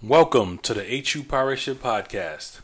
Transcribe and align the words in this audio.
Welcome 0.00 0.58
to 0.58 0.74
the 0.74 0.84
HU 0.84 1.24
Pirate 1.24 1.58
Ship 1.58 1.76
Podcast. 1.82 2.60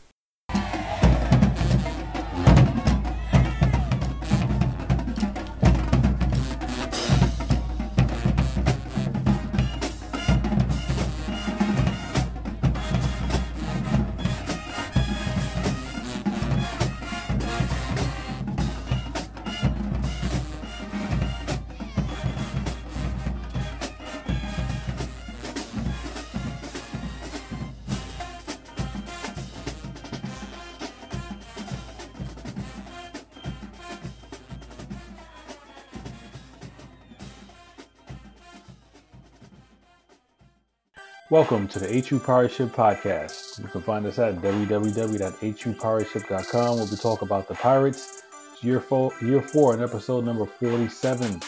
Welcome 41.45 41.67
to 41.67 41.77
the 41.77 42.01
HU 42.01 42.19
Pirate 42.19 42.53
Ship 42.53 42.69
Podcast. 42.69 43.59
You 43.59 43.67
can 43.67 43.83
find 43.83 44.03
us 44.07 44.17
at 44.17 44.37
www.hupirateship.com 44.37 46.77
where 46.77 46.87
we 46.87 46.97
talk 46.97 47.21
about 47.21 47.47
the 47.47 47.53
Pirates. 47.53 48.23
It's 48.51 48.63
year 48.63 48.79
four, 48.79 49.11
year 49.21 49.43
four 49.43 49.75
and 49.75 49.83
episode 49.83 50.25
number 50.25 50.47
47. 50.47 51.39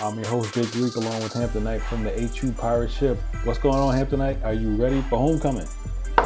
I'm 0.00 0.14
your 0.14 0.28
host, 0.28 0.54
Jake 0.54 0.70
Greek, 0.70 0.94
along 0.94 1.24
with 1.24 1.32
Hampton 1.32 1.64
Knight 1.64 1.82
from 1.82 2.04
the 2.04 2.12
HU 2.12 2.52
Pirate 2.52 2.92
Ship. 2.92 3.18
What's 3.42 3.58
going 3.58 3.74
on, 3.74 3.92
Hampton 3.92 4.20
Knight? 4.20 4.38
Are 4.44 4.54
you 4.54 4.76
ready 4.76 5.02
for 5.02 5.18
homecoming? 5.18 5.66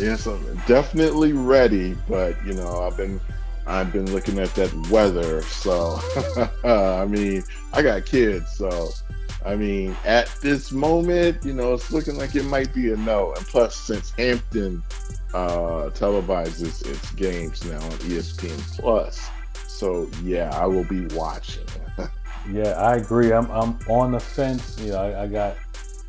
yes, 0.00 0.26
I'm 0.26 0.60
definitely 0.66 1.32
ready, 1.32 1.96
but 2.08 2.34
you 2.44 2.54
know, 2.54 2.82
I've 2.82 2.96
been 2.96 3.20
I've 3.68 3.92
been 3.92 4.12
looking 4.12 4.40
at 4.40 4.52
that 4.56 4.74
weather, 4.90 5.42
so 5.42 6.00
I 6.64 7.06
mean, 7.06 7.44
I 7.72 7.82
got 7.82 8.04
kids, 8.04 8.50
so 8.56 8.90
I 9.44 9.56
mean, 9.56 9.96
at 10.04 10.28
this 10.42 10.70
moment, 10.70 11.44
you 11.44 11.54
know, 11.54 11.72
it's 11.74 11.90
looking 11.90 12.16
like 12.16 12.34
it 12.36 12.44
might 12.44 12.74
be 12.74 12.92
a 12.92 12.96
no. 12.96 13.32
And 13.34 13.46
plus, 13.46 13.74
since 13.74 14.10
Hampton 14.10 14.82
uh, 15.32 15.90
televises 15.94 16.86
its 16.86 17.10
games 17.12 17.64
now 17.64 17.76
on 17.76 17.92
ESPN 18.00 18.78
Plus, 18.78 19.28
so 19.66 20.10
yeah, 20.22 20.50
I 20.54 20.66
will 20.66 20.84
be 20.84 21.06
watching. 21.14 21.64
yeah, 22.52 22.72
I 22.72 22.96
agree. 22.96 23.32
I'm 23.32 23.50
I'm 23.50 23.78
on 23.88 24.12
the 24.12 24.20
fence. 24.20 24.78
You 24.78 24.92
know, 24.92 24.98
I, 24.98 25.22
I, 25.22 25.26
got 25.26 25.56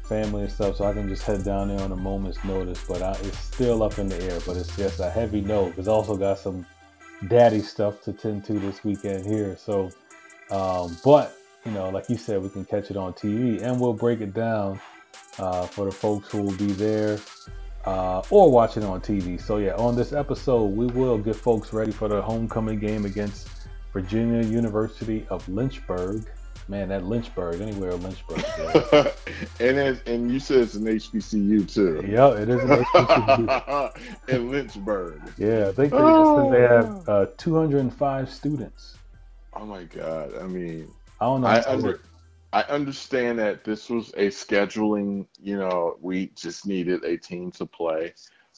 family 0.09 0.43
and 0.43 0.51
stuff, 0.51 0.75
so 0.75 0.85
I 0.85 0.93
can 0.93 1.07
just 1.07 1.23
head 1.23 1.45
down 1.45 1.69
there 1.69 1.79
on 1.79 1.93
a 1.93 1.95
moment's 1.95 2.43
notice. 2.43 2.83
But 2.85 3.01
I, 3.01 3.11
it's 3.21 3.39
still 3.39 3.81
up 3.81 3.97
in 3.97 4.09
the 4.09 4.21
air. 4.23 4.39
But 4.45 4.57
it's 4.57 4.75
just 4.75 4.99
a 4.99 5.09
heavy 5.09 5.39
no. 5.39 5.67
Because 5.67 5.87
also 5.87 6.17
got 6.17 6.39
some 6.39 6.65
daddy 7.29 7.61
stuff 7.61 8.01
to 8.03 8.11
tend 8.11 8.43
to 8.45 8.59
this 8.59 8.83
weekend 8.83 9.25
here. 9.25 9.55
So, 9.55 9.89
um, 10.49 10.97
but 11.05 11.37
you 11.65 11.71
know, 11.71 11.89
like 11.89 12.09
you 12.09 12.17
said, 12.17 12.41
we 12.41 12.49
can 12.49 12.65
catch 12.65 12.89
it 12.89 12.97
on 12.97 13.13
TV 13.13 13.61
and 13.61 13.79
we'll 13.79 13.93
break 13.93 14.21
it 14.21 14.33
down 14.33 14.79
uh, 15.39 15.65
for 15.65 15.85
the 15.85 15.91
folks 15.91 16.31
who 16.31 16.41
will 16.41 16.57
be 16.57 16.71
there 16.71 17.19
uh, 17.85 18.21
or 18.29 18.51
watch 18.51 18.77
it 18.77 18.83
on 18.83 19.01
TV. 19.01 19.39
So, 19.39 19.57
yeah, 19.57 19.75
on 19.75 19.95
this 19.95 20.13
episode, 20.13 20.65
we 20.65 20.87
will 20.87 21.17
get 21.17 21.35
folks 21.35 21.73
ready 21.73 21.91
for 21.91 22.07
the 22.07 22.21
homecoming 22.21 22.79
game 22.79 23.05
against 23.05 23.49
Virginia 23.93 24.43
University 24.47 25.25
of 25.29 25.47
Lynchburg. 25.47 26.25
Man, 26.67 26.89
that 26.89 27.03
Lynchburg, 27.03 27.59
anywhere 27.59 27.93
Lynchburg. 27.95 28.43
and 29.59 29.77
it, 29.77 30.07
and 30.07 30.31
you 30.31 30.39
said 30.39 30.59
it's 30.59 30.75
an 30.75 30.85
HBCU 30.85 31.71
too. 31.71 32.03
Yeah, 32.07 32.29
it 32.29 32.49
is 32.49 32.61
an 32.61 32.83
HBCU. 32.83 34.09
in 34.29 34.51
Lynchburg. 34.51 35.21
Yeah, 35.37 35.67
I 35.67 35.71
think 35.73 35.91
they, 35.91 35.97
oh. 35.99 36.51
they 36.51 36.61
have 36.61 37.09
uh, 37.09 37.25
205 37.37 38.29
students. 38.29 38.97
Oh 39.53 39.65
my 39.65 39.83
God. 39.83 40.33
I 40.39 40.43
mean, 40.43 40.89
I 41.21 41.25
don't 41.25 41.41
know. 41.41 41.47
I, 41.47 41.63
under, 41.71 42.01
I 42.51 42.63
understand 42.63 43.37
that 43.39 43.63
this 43.63 43.89
was 43.89 44.09
a 44.17 44.27
scheduling, 44.27 45.27
you 45.39 45.55
know, 45.55 45.97
we 46.01 46.27
just 46.35 46.65
needed 46.65 47.03
a 47.03 47.15
team 47.15 47.51
to 47.51 47.65
play. 47.67 48.15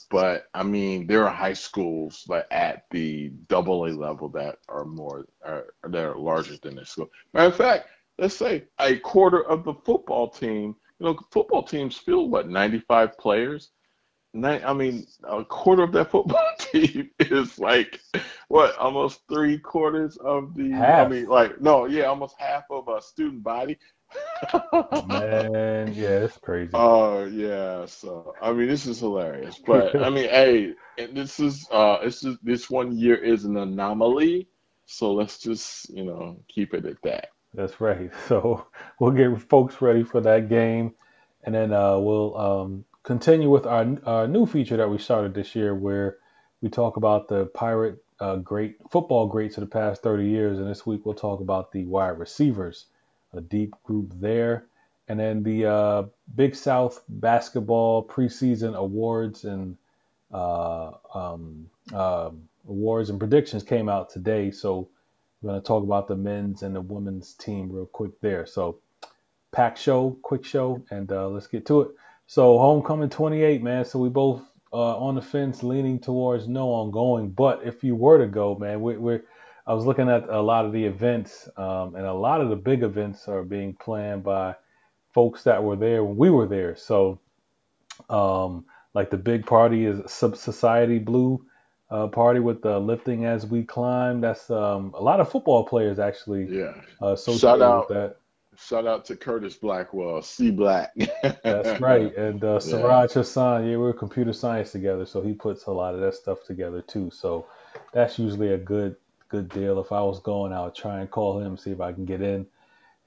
But 0.09 0.47
I 0.53 0.63
mean, 0.63 1.05
there 1.05 1.27
are 1.27 1.33
high 1.33 1.53
schools 1.53 2.25
like 2.27 2.47
at 2.51 2.85
the 2.89 3.29
double 3.47 3.85
A 3.85 3.91
level 3.91 4.29
that 4.29 4.59
are 4.69 4.85
more 4.85 5.25
are, 5.45 5.65
that 5.83 6.03
are 6.03 6.17
larger 6.17 6.55
than 6.57 6.75
this 6.75 6.91
school. 6.91 7.11
Matter 7.33 7.49
of 7.49 7.55
fact, 7.55 7.89
let's 8.17 8.35
say 8.35 8.63
a 8.79 8.97
quarter 8.97 9.45
of 9.45 9.63
the 9.65 9.73
football 9.73 10.29
team. 10.29 10.75
You 10.99 11.07
know, 11.07 11.19
football 11.31 11.63
teams 11.63 11.97
field 11.97 12.31
what 12.31 12.49
ninety 12.49 12.79
five 12.79 13.17
players. 13.17 13.71
I 14.35 14.73
mean, 14.73 15.05
a 15.25 15.45
quarter 15.45 15.83
of 15.83 15.91
that 15.91 16.09
football 16.09 16.49
team 16.59 17.11
is 17.19 17.59
like 17.59 17.99
what 18.53 18.77
almost 18.77 19.21
three 19.27 19.57
quarters 19.57 20.15
of 20.17 20.53
the. 20.55 20.69
Half. 20.69 21.07
I 21.07 21.09
mean, 21.09 21.25
like 21.25 21.59
no, 21.59 21.85
yeah, 21.85 22.03
almost 22.03 22.35
half 22.37 22.65
of 22.69 22.87
a 22.87 23.01
student 23.01 23.41
body. 23.41 23.79
Man, 25.07 25.91
yeah, 25.95 26.19
it's 26.19 26.37
crazy. 26.37 26.69
Oh 26.75 27.23
uh, 27.23 27.25
yeah, 27.25 27.87
so 27.87 28.35
I 28.39 28.53
mean, 28.53 28.67
this 28.67 28.85
is 28.85 28.99
hilarious, 28.99 29.59
but 29.65 29.99
I 29.99 30.11
mean, 30.11 30.29
hey, 30.29 30.73
this 31.13 31.39
is 31.39 31.67
uh, 31.71 32.03
this 32.03 32.23
is 32.23 32.37
this 32.43 32.69
one 32.69 32.95
year 32.95 33.15
is 33.15 33.45
an 33.45 33.57
anomaly, 33.57 34.47
so 34.85 35.13
let's 35.13 35.39
just 35.39 35.89
you 35.89 36.03
know 36.03 36.37
keep 36.47 36.75
it 36.75 36.85
at 36.85 37.01
that. 37.01 37.29
That's 37.55 37.81
right. 37.81 38.11
So 38.27 38.67
we'll 38.99 39.11
get 39.11 39.49
folks 39.49 39.81
ready 39.81 40.03
for 40.03 40.21
that 40.21 40.47
game, 40.47 40.93
and 41.43 41.55
then 41.55 41.73
uh, 41.73 41.97
we'll 41.97 42.37
um, 42.37 42.85
continue 43.01 43.49
with 43.49 43.65
our, 43.65 43.97
our 44.05 44.27
new 44.27 44.45
feature 44.45 44.77
that 44.77 44.91
we 44.91 44.99
started 44.99 45.33
this 45.33 45.55
year 45.55 45.73
where 45.73 46.17
we 46.61 46.69
talk 46.69 46.97
about 46.97 47.27
the 47.27 47.47
pirate 47.47 48.02
uh, 48.23 48.37
great 48.37 48.77
football 48.89 49.27
greats 49.27 49.57
of 49.57 49.61
the 49.61 49.67
past 49.69 50.01
30 50.01 50.25
years. 50.25 50.57
And 50.57 50.69
this 50.69 50.85
week 50.85 51.05
we'll 51.05 51.13
talk 51.13 51.41
about 51.41 51.71
the 51.73 51.83
wide 51.83 52.17
receivers 52.19 52.85
a 53.33 53.41
deep 53.41 53.73
group 53.83 54.13
there. 54.15 54.65
And 55.09 55.19
then 55.19 55.43
the 55.43 55.65
uh, 55.65 56.03
big 56.33 56.55
south 56.55 57.03
basketball 57.09 58.07
preseason 58.07 58.75
awards 58.75 59.43
and 59.43 59.75
uh, 60.31 60.91
um, 61.13 61.69
um 61.93 62.47
awards 62.69 63.09
and 63.09 63.19
predictions 63.19 63.63
came 63.63 63.89
out 63.89 64.09
today. 64.09 64.51
So 64.51 64.87
we're 65.41 65.49
going 65.49 65.61
to 65.61 65.67
talk 65.67 65.83
about 65.83 66.07
the 66.07 66.15
men's 66.15 66.63
and 66.63 66.73
the 66.73 66.81
women's 66.81 67.33
team 67.33 67.69
real 67.69 67.87
quick 67.87 68.21
there. 68.21 68.45
So 68.45 68.79
pack 69.51 69.75
show 69.75 70.17
quick 70.21 70.45
show 70.45 70.81
and 70.91 71.11
uh, 71.11 71.27
let's 71.27 71.47
get 71.47 71.65
to 71.65 71.81
it. 71.81 71.89
So 72.27 72.57
homecoming 72.57 73.09
28, 73.09 73.61
man. 73.61 73.83
So 73.83 73.99
we 73.99 74.07
both 74.07 74.41
uh, 74.73 74.97
on 74.97 75.15
the 75.15 75.21
fence, 75.21 75.63
leaning 75.63 75.99
towards 75.99 76.47
no 76.47 76.71
on 76.71 76.91
going. 76.91 77.29
But 77.29 77.61
if 77.63 77.83
you 77.83 77.95
were 77.95 78.17
to 78.17 78.27
go, 78.27 78.55
man, 78.55 78.81
we, 78.81 78.97
we're 78.97 79.23
I 79.65 79.73
was 79.73 79.85
looking 79.85 80.09
at 80.09 80.27
a 80.27 80.41
lot 80.41 80.65
of 80.65 80.73
the 80.73 80.83
events, 80.83 81.47
um, 81.55 81.95
and 81.95 82.05
a 82.05 82.13
lot 82.13 82.41
of 82.41 82.49
the 82.49 82.55
big 82.55 82.83
events 82.83 83.27
are 83.29 83.43
being 83.43 83.73
planned 83.73 84.23
by 84.23 84.55
folks 85.13 85.43
that 85.43 85.63
were 85.63 85.77
there 85.77 86.03
when 86.03 86.17
we 86.17 86.29
were 86.29 86.47
there. 86.47 86.75
So, 86.75 87.19
um, 88.09 88.65
like 88.93 89.09
the 89.09 89.17
big 89.17 89.45
party 89.45 89.85
is 89.85 90.11
Society 90.11 90.99
Blue 90.99 91.45
uh, 91.89 92.07
party 92.07 92.39
with 92.39 92.61
the 92.61 92.79
lifting 92.79 93.25
as 93.25 93.45
we 93.45 93.63
climb. 93.63 94.19
That's 94.19 94.49
um, 94.49 94.93
a 94.95 95.01
lot 95.01 95.19
of 95.19 95.31
football 95.31 95.63
players 95.63 95.99
actually. 95.99 96.47
Yeah. 96.49 96.73
Uh, 97.01 97.15
Shout 97.15 97.61
out 97.61 97.89
with 97.89 97.97
that. 97.97 98.17
Shout 98.57 98.87
out 98.87 99.05
to 99.05 99.15
Curtis 99.15 99.55
Blackwell, 99.55 100.21
C 100.21 100.51
Black. 100.51 100.93
That's 101.21 101.81
right. 101.81 102.15
And 102.15 102.43
uh, 102.43 102.59
Siraj 102.59 103.09
yeah. 103.09 103.13
Hassan, 103.13 103.67
yeah, 103.67 103.77
we're 103.77 103.93
computer 103.93 104.33
science 104.33 104.71
together, 104.71 105.05
so 105.05 105.21
he 105.21 105.33
puts 105.33 105.65
a 105.65 105.71
lot 105.71 105.95
of 105.95 106.01
that 106.01 106.15
stuff 106.15 106.43
together 106.45 106.81
too. 106.81 107.09
So 107.11 107.45
that's 107.93 108.19
usually 108.19 108.53
a 108.53 108.57
good 108.57 108.95
good 109.29 109.49
deal. 109.49 109.79
If 109.79 109.91
I 109.91 110.01
was 110.01 110.19
going, 110.19 110.53
I 110.53 110.63
would 110.63 110.75
try 110.75 110.99
and 110.99 111.09
call 111.09 111.39
him, 111.39 111.57
see 111.57 111.71
if 111.71 111.81
I 111.81 111.91
can 111.91 112.05
get 112.05 112.21
in. 112.21 112.45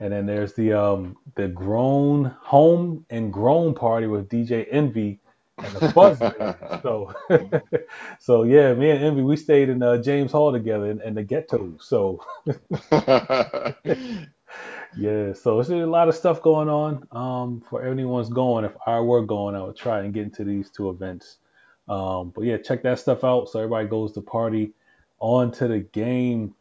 And 0.00 0.12
then 0.12 0.26
there's 0.26 0.54
the 0.54 0.72
um 0.72 1.16
the 1.36 1.48
grown 1.48 2.34
home 2.40 3.06
and 3.10 3.32
grown 3.32 3.74
party 3.74 4.06
with 4.06 4.28
DJ 4.28 4.66
Envy 4.70 5.20
and 5.58 5.74
the 5.76 5.88
Buzz. 5.92 6.18
so 6.82 7.14
so 8.20 8.42
yeah, 8.42 8.74
me 8.74 8.90
and 8.90 9.02
Envy 9.02 9.22
we 9.22 9.36
stayed 9.36 9.68
in 9.68 9.82
uh, 9.82 9.98
James 10.02 10.32
Hall 10.32 10.52
together 10.52 10.90
in, 10.90 11.00
in 11.00 11.14
the 11.14 11.22
ghetto. 11.22 11.74
So 11.80 12.22
yeah, 14.96 15.32
so 15.34 15.56
there's 15.56 15.70
a 15.70 15.86
lot 15.86 16.08
of 16.08 16.14
stuff 16.14 16.42
going 16.42 16.68
on. 16.68 17.06
Um, 17.12 17.62
for 17.68 17.82
anyone's 17.82 18.30
going, 18.30 18.64
if 18.64 18.72
I 18.86 19.00
were 19.00 19.24
going, 19.24 19.54
I 19.54 19.62
would 19.62 19.76
try 19.76 20.00
and 20.00 20.14
get 20.14 20.24
into 20.24 20.44
these 20.44 20.70
two 20.70 20.88
events. 20.90 21.38
Um, 21.88 22.32
but 22.34 22.44
yeah, 22.44 22.56
check 22.56 22.82
that 22.82 22.98
stuff 22.98 23.22
out. 23.22 23.48
So 23.48 23.60
everybody 23.60 23.88
goes 23.88 24.12
to 24.12 24.20
party 24.20 24.72
on 25.18 25.52
to 25.52 25.68
the 25.68 25.80
game. 25.80 26.54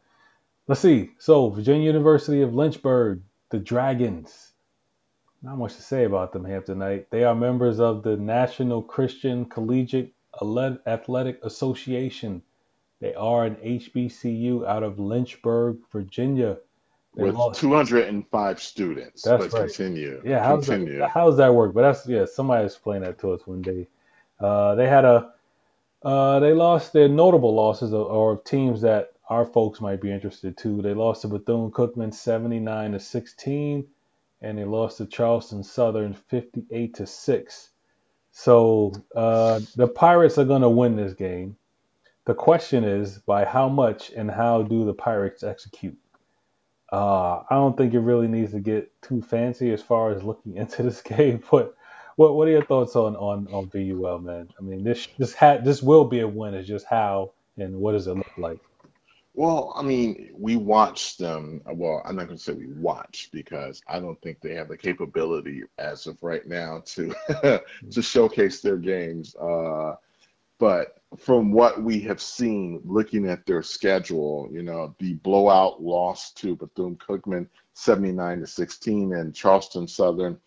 Let's 0.68 0.80
see. 0.80 1.10
So 1.18 1.50
Virginia 1.50 1.86
University 1.86 2.42
of 2.42 2.54
Lynchburg, 2.54 3.22
the 3.50 3.58
Dragons. 3.58 4.52
Not 5.42 5.58
much 5.58 5.76
to 5.76 5.82
say 5.82 6.04
about 6.04 6.32
them 6.32 6.44
tonight. 6.64 7.06
They 7.10 7.24
are 7.24 7.34
members 7.34 7.78
of 7.80 8.02
the 8.02 8.16
National 8.16 8.82
Christian 8.82 9.44
Collegiate 9.44 10.12
Athletic 10.86 11.38
Association. 11.44 12.42
They 13.00 13.14
are 13.14 13.44
an 13.44 13.56
HBCU 13.56 14.66
out 14.66 14.82
of 14.82 14.98
Lynchburg, 14.98 15.78
Virginia. 15.92 16.58
With 17.16 17.34
lost. 17.36 17.60
205 17.60 18.60
students. 18.62 19.22
That's 19.22 19.46
But 19.46 19.52
right. 19.52 19.66
continue, 19.68 20.22
Yeah, 20.22 20.44
how's 20.44 20.66
that? 20.66 20.80
continue. 20.80 21.02
How's 21.08 21.36
that 21.38 21.54
work? 21.54 21.74
But 21.74 21.82
that's 21.82 22.06
yeah. 22.08 22.26
Somebody 22.26 22.66
explained 22.66 23.04
that 23.04 23.18
to 23.20 23.32
us 23.32 23.46
one 23.46 23.62
day. 23.62 23.88
Uh, 24.40 24.74
they 24.76 24.88
had 24.88 25.04
a 25.04 25.32
uh, 26.02 26.40
they 26.40 26.52
lost 26.52 26.92
their 26.92 27.08
notable 27.08 27.54
losses 27.54 27.92
or, 27.94 28.06
or 28.06 28.40
teams 28.42 28.80
that 28.82 29.12
our 29.28 29.44
folks 29.46 29.80
might 29.80 30.00
be 30.00 30.12
interested 30.12 30.56
to. 30.58 30.82
They 30.82 30.94
lost 30.94 31.22
to 31.22 31.28
Bethune 31.28 31.70
Cookman 31.72 32.14
79 32.14 32.92
to 32.92 33.00
16, 33.00 33.86
and 34.42 34.58
they 34.58 34.64
lost 34.64 34.98
to 34.98 35.06
Charleston 35.06 35.64
Southern 35.64 36.14
58 36.14 36.94
to 36.94 37.06
six. 37.06 37.70
So 38.32 38.92
uh, 39.16 39.60
the 39.76 39.88
Pirates 39.88 40.38
are 40.38 40.44
going 40.44 40.62
to 40.62 40.70
win 40.70 40.96
this 40.96 41.14
game. 41.14 41.56
The 42.26 42.34
question 42.34 42.84
is 42.84 43.18
by 43.18 43.44
how 43.44 43.68
much 43.68 44.10
and 44.12 44.30
how 44.30 44.62
do 44.62 44.84
the 44.84 44.94
Pirates 44.94 45.42
execute? 45.42 45.98
Uh, 46.92 47.42
I 47.50 47.54
don't 47.54 47.76
think 47.76 47.94
it 47.94 48.00
really 48.00 48.28
needs 48.28 48.52
to 48.52 48.60
get 48.60 48.90
too 49.02 49.22
fancy 49.22 49.72
as 49.72 49.82
far 49.82 50.10
as 50.10 50.22
looking 50.22 50.56
into 50.58 50.82
this 50.82 51.02
game. 51.02 51.42
But 51.50 51.74
what 52.16 52.34
what 52.34 52.48
are 52.48 52.52
your 52.52 52.64
thoughts 52.64 52.96
on 52.96 53.16
on 53.16 53.48
on 53.52 53.68
VUL, 53.70 54.20
man? 54.20 54.48
I 54.58 54.62
mean, 54.62 54.84
this 54.84 55.08
this 55.18 55.34
ha- 55.34 55.58
this 55.58 55.82
will 55.82 56.04
be 56.04 56.20
a 56.20 56.28
win. 56.28 56.54
It's 56.54 56.68
just 56.68 56.86
how 56.86 57.32
and 57.58 57.76
what 57.76 57.92
does 57.92 58.06
it 58.06 58.14
look 58.14 58.38
like? 58.38 58.58
Well, 59.34 59.74
I 59.76 59.82
mean, 59.82 60.30
we 60.34 60.56
watched 60.56 61.18
them. 61.18 61.60
Well, 61.66 62.02
I'm 62.06 62.16
not 62.16 62.26
going 62.26 62.38
to 62.38 62.42
say 62.42 62.54
we 62.54 62.68
watch 62.68 63.28
because 63.32 63.82
I 63.86 64.00
don't 64.00 64.20
think 64.22 64.40
they 64.40 64.54
have 64.54 64.68
the 64.68 64.78
capability 64.78 65.62
as 65.78 66.06
of 66.06 66.22
right 66.22 66.46
now 66.46 66.82
to 66.86 67.14
to 67.90 68.02
showcase 68.02 68.62
their 68.62 68.78
games. 68.78 69.36
Uh, 69.36 69.96
but 70.58 70.96
from 71.18 71.52
what 71.52 71.82
we 71.82 72.00
have 72.00 72.20
seen, 72.20 72.80
looking 72.84 73.28
at 73.28 73.46
their 73.46 73.62
schedule, 73.62 74.48
you 74.52 74.62
know, 74.62 74.94
the 74.98 75.14
blowout 75.14 75.82
loss 75.82 76.32
to 76.34 76.56
Bethune 76.56 76.96
Cookman, 76.96 77.48
79 77.74 78.40
to 78.40 78.46
16, 78.46 79.14
and 79.14 79.34
Charleston 79.34 79.86
Southern, 79.88 80.38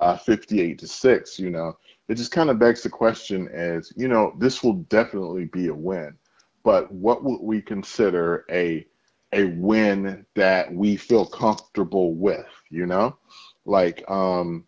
uh, 0.00 0.16
58 0.16 0.78
to 0.78 0.88
six. 0.88 1.38
You 1.38 1.50
know, 1.50 1.76
it 2.08 2.14
just 2.14 2.32
kind 2.32 2.50
of 2.50 2.58
begs 2.58 2.82
the 2.82 2.90
question: 2.90 3.48
as 3.48 3.92
you 3.96 4.08
know, 4.08 4.34
this 4.38 4.62
will 4.62 4.74
definitely 4.74 5.46
be 5.46 5.68
a 5.68 5.74
win. 5.74 6.16
But 6.64 6.90
what 6.92 7.24
would 7.24 7.40
we 7.40 7.62
consider 7.62 8.44
a 8.50 8.86
a 9.32 9.44
win 9.44 10.24
that 10.34 10.72
we 10.72 10.96
feel 10.96 11.26
comfortable 11.26 12.14
with 12.14 12.46
you 12.70 12.86
know? 12.86 13.16
Like 13.64 14.08
um 14.10 14.64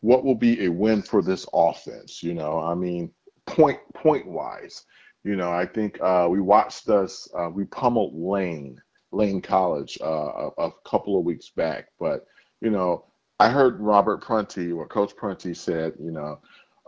what 0.00 0.24
will 0.24 0.36
be 0.36 0.64
a 0.64 0.68
win 0.70 1.02
for 1.02 1.22
this 1.22 1.46
offense 1.52 2.22
you 2.22 2.34
know? 2.34 2.60
I 2.60 2.74
mean 2.74 3.10
point 3.48 3.80
point 3.94 4.26
wise 4.26 4.84
you 5.24 5.36
know 5.36 5.52
i 5.52 5.66
think 5.66 5.98
uh 6.02 6.26
we 6.30 6.40
watched 6.40 6.88
us 6.88 7.28
uh, 7.38 7.48
we 7.50 7.64
pummeled 7.64 8.14
lane 8.14 8.80
lane 9.12 9.42
college 9.42 9.98
uh, 10.02 10.50
a, 10.58 10.66
a 10.66 10.70
couple 10.86 11.18
of 11.18 11.24
weeks 11.24 11.50
back 11.50 11.88
but 12.00 12.26
you 12.60 12.70
know 12.70 13.04
i 13.40 13.48
heard 13.50 13.80
robert 13.80 14.22
prunty 14.22 14.72
or 14.72 14.86
coach 14.86 15.16
prunty 15.16 15.54
said 15.54 15.94
you 16.00 16.12
know 16.12 16.38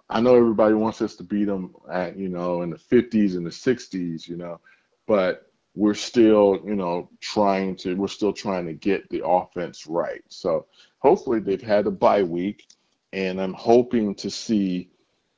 I 0.09 0.21
know 0.21 0.37
everybody 0.37 0.75
wants 0.75 1.03
us 1.03 1.17
to 1.17 1.25
beat 1.25 1.47
them 1.47 1.75
at, 1.91 2.17
you 2.17 2.29
know, 2.29 2.63
in 2.63 2.71
the 2.71 2.77
50s 2.77 3.37
and 3.37 3.47
the 3.47 3.51
60s, 3.51 4.29
you 4.29 4.37
know, 4.37 4.61
but 5.07 5.53
we're 5.75 5.95
still, 5.95 6.61
you 6.65 6.77
know, 6.77 7.11
trying 7.21 7.77
to, 7.77 7.95
we're 7.95 8.09
still 8.09 8.33
trying 8.33 8.67
to 8.67 8.73
get 8.73 9.09
the 9.11 9.25
offense 9.27 9.87
right. 9.87 10.23
So 10.29 10.67
hopefully 10.99 11.41
they've 11.41 11.63
had 11.63 11.87
a 11.87 11.93
bye 11.93 12.23
week, 12.23 12.67
and 13.13 13.41
I'm 13.41 13.55
hoping 13.55 14.15
to 14.17 14.31
see 14.31 14.91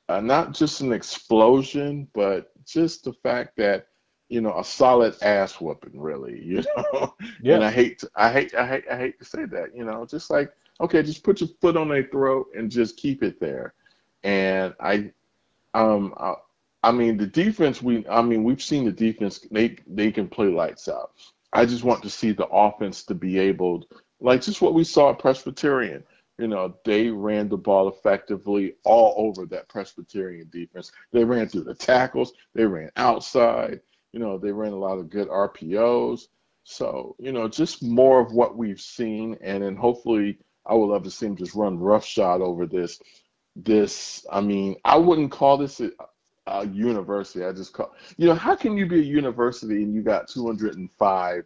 uh, 0.09 0.21
not 0.21 0.53
just 0.53 0.81
an 0.81 0.91
explosion, 0.93 2.07
but 2.13 2.51
just 2.65 3.03
the 3.03 3.13
fact 3.13 3.57
that, 3.57 3.87
you 4.29 4.41
know, 4.41 4.57
a 4.59 4.63
solid 4.63 5.15
ass 5.21 5.59
whooping, 5.61 5.99
really, 5.99 6.41
you 6.45 6.63
know. 6.75 7.15
Yeah, 7.41 7.55
And 7.55 7.63
I 7.63 7.71
hate, 7.71 7.99
to, 7.99 8.09
I 8.15 8.31
hate, 8.31 8.55
I 8.55 8.67
hate, 8.67 8.85
I 8.91 8.97
hate 8.97 9.19
to 9.19 9.25
say 9.25 9.45
that, 9.45 9.75
you 9.75 9.85
know, 9.85 10.05
just 10.05 10.29
like, 10.29 10.51
okay, 10.81 11.03
just 11.03 11.23
put 11.23 11.41
your 11.41 11.49
foot 11.61 11.77
on 11.77 11.89
their 11.89 12.03
throat 12.05 12.47
and 12.55 12.71
just 12.71 12.97
keep 12.97 13.23
it 13.23 13.39
there 13.39 13.73
and 14.23 14.73
I, 14.79 15.11
um, 15.73 16.13
I, 16.17 16.35
I 16.83 16.91
mean 16.91 17.17
the 17.17 17.27
defense. 17.27 17.81
We, 17.81 18.07
I 18.07 18.21
mean, 18.21 18.43
we've 18.43 18.61
seen 18.61 18.85
the 18.85 18.91
defense. 18.91 19.39
They 19.51 19.77
they 19.87 20.11
can 20.11 20.27
play 20.27 20.47
lights 20.47 20.87
out. 20.87 21.11
I 21.53 21.65
just 21.65 21.83
want 21.83 22.01
to 22.03 22.09
see 22.09 22.31
the 22.31 22.47
offense 22.47 23.03
to 23.03 23.13
be 23.13 23.37
able, 23.39 23.85
like 24.19 24.41
just 24.41 24.61
what 24.61 24.73
we 24.73 24.83
saw 24.83 25.11
at 25.11 25.19
Presbyterian. 25.19 26.03
You 26.37 26.47
know, 26.47 26.75
they 26.83 27.09
ran 27.09 27.47
the 27.49 27.57
ball 27.57 27.89
effectively 27.89 28.75
all 28.83 29.13
over 29.17 29.45
that 29.47 29.69
Presbyterian 29.69 30.49
defense. 30.51 30.91
They 31.11 31.23
ran 31.23 31.47
through 31.47 31.65
the 31.65 31.75
tackles. 31.75 32.33
They 32.55 32.65
ran 32.65 32.89
outside. 32.95 33.81
You 34.11 34.19
know, 34.19 34.37
they 34.37 34.51
ran 34.51 34.73
a 34.73 34.79
lot 34.79 34.97
of 34.97 35.09
good 35.09 35.27
RPOs. 35.29 36.27
So, 36.63 37.15
you 37.19 37.31
know, 37.31 37.47
just 37.47 37.83
more 37.83 38.19
of 38.19 38.31
what 38.33 38.57
we've 38.57 38.81
seen, 38.81 39.37
and 39.41 39.63
then 39.63 39.75
hopefully, 39.75 40.39
I 40.65 40.73
would 40.73 40.87
love 40.87 41.03
to 41.03 41.11
see 41.11 41.25
them 41.25 41.35
just 41.35 41.55
run 41.55 41.77
roughshod 41.77 42.41
over 42.41 42.65
this 42.65 42.99
this 43.55 44.25
i 44.31 44.41
mean 44.41 44.75
i 44.83 44.97
wouldn't 44.97 45.31
call 45.31 45.57
this 45.57 45.79
a, 45.79 45.91
a 46.47 46.67
university 46.67 47.45
i 47.45 47.51
just 47.51 47.73
call 47.73 47.93
you 48.17 48.27
know 48.27 48.33
how 48.33 48.55
can 48.55 48.75
you 48.75 48.87
be 48.87 48.99
a 48.99 49.03
university 49.03 49.83
and 49.83 49.93
you 49.93 50.01
got 50.01 50.27
205 50.27 51.43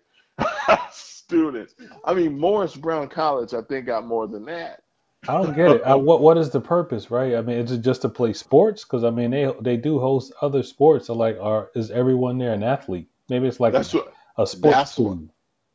students 0.92 1.76
i 2.06 2.14
mean 2.14 2.38
morris 2.38 2.76
brown 2.76 3.08
college 3.08 3.54
i 3.54 3.62
think 3.64 3.86
got 3.86 4.06
more 4.06 4.28
than 4.28 4.46
that 4.46 4.82
I 5.28 5.34
don't 5.34 5.56
get 5.56 5.72
it. 5.72 5.82
I, 5.84 5.96
what 5.96 6.22
what 6.22 6.38
is 6.38 6.52
the 6.52 6.62
purpose, 6.62 7.12
right? 7.12 7.36
I 7.36 7.42
mean, 7.42 7.58
is 7.58 7.72
it 7.72 7.82
just 7.82 8.02
to 8.04 8.10
play 8.10 8.32
sports? 8.34 8.84
Because 8.86 9.04
I 9.04 9.10
mean, 9.10 9.32
they 9.32 9.52
they 9.62 9.76
do 9.76 10.00
host 10.00 10.32
other 10.42 10.64
sports. 10.64 11.08
So 11.08 11.16
like, 11.16 11.38
are 11.42 11.70
is 11.76 11.92
everyone 11.92 12.38
there 12.38 12.54
an 12.54 12.64
athlete? 12.64 13.10
Maybe 13.28 13.48
it's 13.48 13.60
like 13.60 13.74
that's 13.74 13.94
a, 13.94 13.98
what 13.98 14.14
a 14.38 14.48
sports 14.48 14.92
school. 14.92 15.20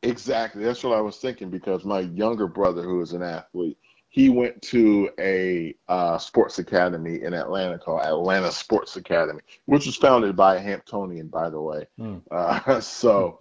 exactly 0.01 0.63
that's 0.63 0.83
what 0.83 0.97
i 0.97 1.01
was 1.01 1.17
thinking 1.17 1.49
because 1.49 1.85
my 1.85 2.01
younger 2.01 2.47
brother 2.47 2.81
who 2.83 3.01
is 3.01 3.13
an 3.13 3.21
athlete 3.21 3.77
he 4.09 4.29
went 4.29 4.61
to 4.61 5.09
a 5.19 5.73
uh, 5.87 6.17
sports 6.17 6.59
academy 6.59 7.21
in 7.23 7.33
atlanta 7.33 7.77
called 7.77 8.01
atlanta 8.01 8.51
sports 8.51 8.95
academy 8.95 9.41
which 9.65 9.85
was 9.85 9.95
founded 9.95 10.35
by 10.35 10.55
a 10.55 10.61
hamptonian 10.61 11.29
by 11.29 11.49
the 11.49 11.61
way 11.61 11.85
Hmm. 11.97 12.17
uh, 12.31 12.79
so 12.81 13.39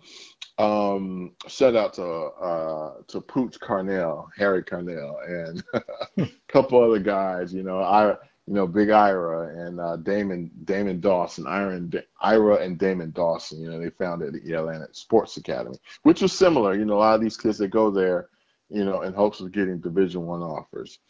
Um, 0.62 1.32
shout 1.48 1.74
out 1.74 1.94
to 1.94 2.04
uh, 2.04 2.92
to 3.08 3.20
Pooch 3.20 3.58
Carnell, 3.58 4.28
Harry 4.36 4.62
Carnell, 4.62 5.16
and 5.26 5.64
a 6.18 6.28
couple 6.48 6.80
other 6.80 7.00
guys. 7.00 7.52
You 7.52 7.64
know, 7.64 7.80
I 7.80 8.10
you 8.46 8.54
know 8.54 8.68
Big 8.68 8.90
Ira 8.90 9.66
and 9.66 9.80
uh, 9.80 9.96
Damon 9.96 10.52
Damon 10.64 11.00
Dawson, 11.00 11.48
Ira 11.48 11.74
and, 11.74 12.02
Ira 12.20 12.56
and 12.56 12.78
Damon 12.78 13.10
Dawson. 13.10 13.60
You 13.60 13.70
know, 13.70 13.80
they 13.80 13.90
founded 13.90 14.34
the 14.34 14.52
Atlanta 14.52 14.86
Sports 14.92 15.36
Academy, 15.36 15.78
which 16.04 16.22
was 16.22 16.32
similar. 16.32 16.76
You 16.76 16.84
know, 16.84 16.98
a 16.98 17.00
lot 17.00 17.16
of 17.16 17.20
these 17.20 17.36
kids 17.36 17.58
that 17.58 17.68
go 17.68 17.90
there, 17.90 18.28
you 18.68 18.84
know, 18.84 19.02
in 19.02 19.14
hopes 19.14 19.40
of 19.40 19.50
getting 19.50 19.80
Division 19.80 20.26
One 20.26 20.42
offers. 20.42 21.00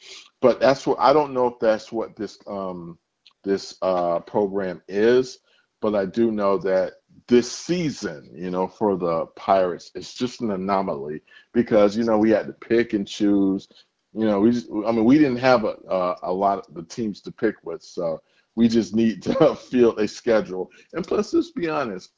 But 0.40 0.60
that's 0.60 0.86
what 0.86 0.98
I 0.98 1.12
don't 1.12 1.34
know 1.34 1.48
if 1.48 1.58
that's 1.60 1.92
what 1.92 2.16
this 2.16 2.38
um 2.46 2.98
this 3.44 3.76
uh 3.82 4.20
program 4.20 4.80
is, 4.88 5.40
but 5.82 5.94
I 5.94 6.06
do 6.06 6.32
know 6.32 6.56
that 6.56 6.94
this 7.28 7.50
season, 7.50 8.30
you 8.34 8.50
know, 8.50 8.66
for 8.66 8.96
the 8.96 9.26
Pirates, 9.36 9.90
it's 9.94 10.14
just 10.14 10.40
an 10.40 10.50
anomaly 10.50 11.22
because 11.52 11.96
you 11.96 12.04
know 12.04 12.18
we 12.18 12.30
had 12.30 12.46
to 12.46 12.52
pick 12.52 12.92
and 12.92 13.06
choose. 13.06 13.68
You 14.14 14.26
know, 14.26 14.40
we 14.40 14.52
just, 14.52 14.68
I 14.70 14.92
mean 14.92 15.04
we 15.04 15.18
didn't 15.18 15.38
have 15.38 15.64
a, 15.64 15.76
a 15.88 16.16
a 16.24 16.32
lot 16.32 16.66
of 16.66 16.74
the 16.74 16.82
teams 16.82 17.20
to 17.22 17.32
pick 17.32 17.56
with, 17.64 17.82
so 17.82 18.22
we 18.54 18.68
just 18.68 18.94
need 19.02 19.22
to 19.24 19.54
field 19.56 19.98
a 20.00 20.08
schedule. 20.08 20.70
And 20.92 21.06
plus, 21.06 21.32
let's 21.34 21.50
be 21.50 21.68
honest, 21.68 22.10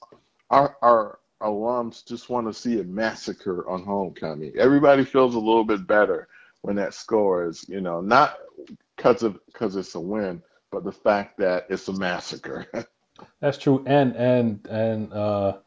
our 0.50 0.76
our 0.82 1.18
alums 1.42 2.06
just 2.06 2.30
want 2.30 2.46
to 2.46 2.54
see 2.54 2.80
a 2.80 2.84
massacre 2.84 3.68
on 3.68 3.84
homecoming. 3.84 4.52
Everybody 4.58 5.04
feels 5.04 5.34
a 5.34 5.38
little 5.38 5.64
bit 5.64 5.86
better 5.86 6.28
when 6.62 6.76
that 6.76 6.94
score 6.94 7.46
is, 7.46 7.68
you 7.68 7.80
know, 7.80 8.00
not 8.00 8.38
because 8.96 9.22
of 9.22 9.38
because 9.46 9.76
it's 9.76 9.94
a 9.94 10.00
win, 10.00 10.42
but 10.70 10.84
the 10.84 10.92
fact 10.92 11.38
that 11.38 11.66
it's 11.68 11.88
a 11.88 11.92
massacre. 11.92 12.66
That's 13.40 13.58
true. 13.58 13.84
And 13.86 14.16
and 14.16 14.66
and 14.68 15.12
uh, 15.12 15.58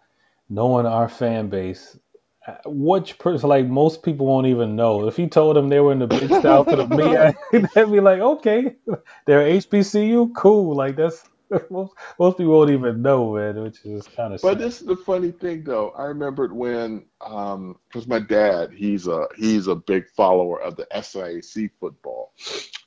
knowing 0.50 0.86
our 0.86 1.10
fan 1.10 1.50
base, 1.50 1.98
which 2.66 3.20
person 3.20 3.50
like 3.50 3.68
most 3.68 4.04
people 4.04 4.26
won't 4.28 4.48
even 4.48 4.76
know. 4.76 5.08
If 5.08 5.20
you 5.20 5.28
told 5.28 5.56
them 5.56 5.70
they 5.70 5.80
were 5.80 5.92
in 5.94 6.00
the 6.00 6.08
Big 6.08 6.34
South 6.42 6.72
or 6.72 6.78
the 6.78 6.86
Big, 6.86 7.24
they'd 7.76 7.92
be 7.92 8.00
like, 8.02 8.20
okay, 8.20 8.76
they're 9.26 9.48
HBCU, 9.48 10.34
cool. 10.36 10.76
Like 10.76 10.96
that's 10.98 11.24
most 11.70 11.94
most 12.20 12.38
people 12.38 12.54
won't 12.54 12.72
even 12.72 13.02
know, 13.02 13.36
man. 13.36 13.62
Which 13.64 13.86
is 13.86 14.08
kind 14.08 14.34
of 14.34 14.42
But 14.42 14.60
sad. 14.60 14.60
this 14.60 14.82
is 14.82 14.88
the 14.88 14.96
funny 14.98 15.32
thing, 15.32 15.64
though. 15.64 15.92
I 15.92 16.06
remembered 16.06 16.54
when, 16.54 17.06
um, 17.22 17.78
because 17.90 18.08
my 18.08 18.20
dad, 18.20 18.72
he's 18.74 19.08
a 19.08 19.28
he's 19.38 19.68
a 19.68 19.76
big 19.76 20.10
follower 20.10 20.62
of 20.62 20.76
the 20.78 20.88
SIAC 20.92 21.72
football. 21.80 22.34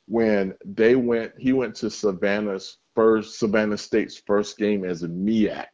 When 0.07 0.55
they 0.65 0.97
went, 0.97 1.35
he 1.39 1.53
went 1.53 1.77
to 1.77 1.91
Savannah's 1.91 2.79
first 2.95 3.39
Savannah 3.39 3.79
State's 3.79 4.19
first 4.19 4.59
game 4.59 4.85
as 4.85 5.03
a 5.03 5.09
MEAC 5.09 5.67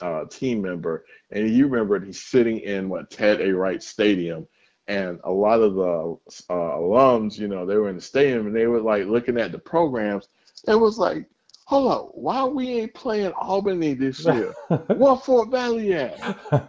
uh, 0.00 0.24
team 0.26 0.62
member, 0.62 1.04
and 1.30 1.48
you 1.50 1.66
remember 1.66 1.98
he's 2.04 2.22
sitting 2.22 2.58
in 2.60 2.88
what 2.88 3.10
Ted 3.10 3.40
A. 3.40 3.52
Wright 3.52 3.82
Stadium, 3.82 4.46
and 4.88 5.20
a 5.24 5.30
lot 5.30 5.60
of 5.60 5.74
the 5.74 6.16
uh, 6.50 6.54
alums, 6.54 7.38
you 7.38 7.48
know, 7.48 7.66
they 7.66 7.76
were 7.76 7.88
in 7.88 7.96
the 7.96 8.02
stadium 8.02 8.46
and 8.46 8.54
they 8.54 8.66
were 8.66 8.80
like 8.80 9.06
looking 9.06 9.38
at 9.38 9.52
the 9.52 9.58
programs. 9.58 10.28
It 10.68 10.76
was 10.76 10.98
like, 10.98 11.26
hold 11.64 11.90
up, 11.92 12.10
why 12.14 12.44
we 12.44 12.68
ain't 12.68 12.94
playing 12.94 13.32
Albany 13.32 13.94
this 13.94 14.24
year? 14.24 14.54
what 14.68 15.24
Fort 15.24 15.50
Valley 15.50 15.92
at? 15.94 16.18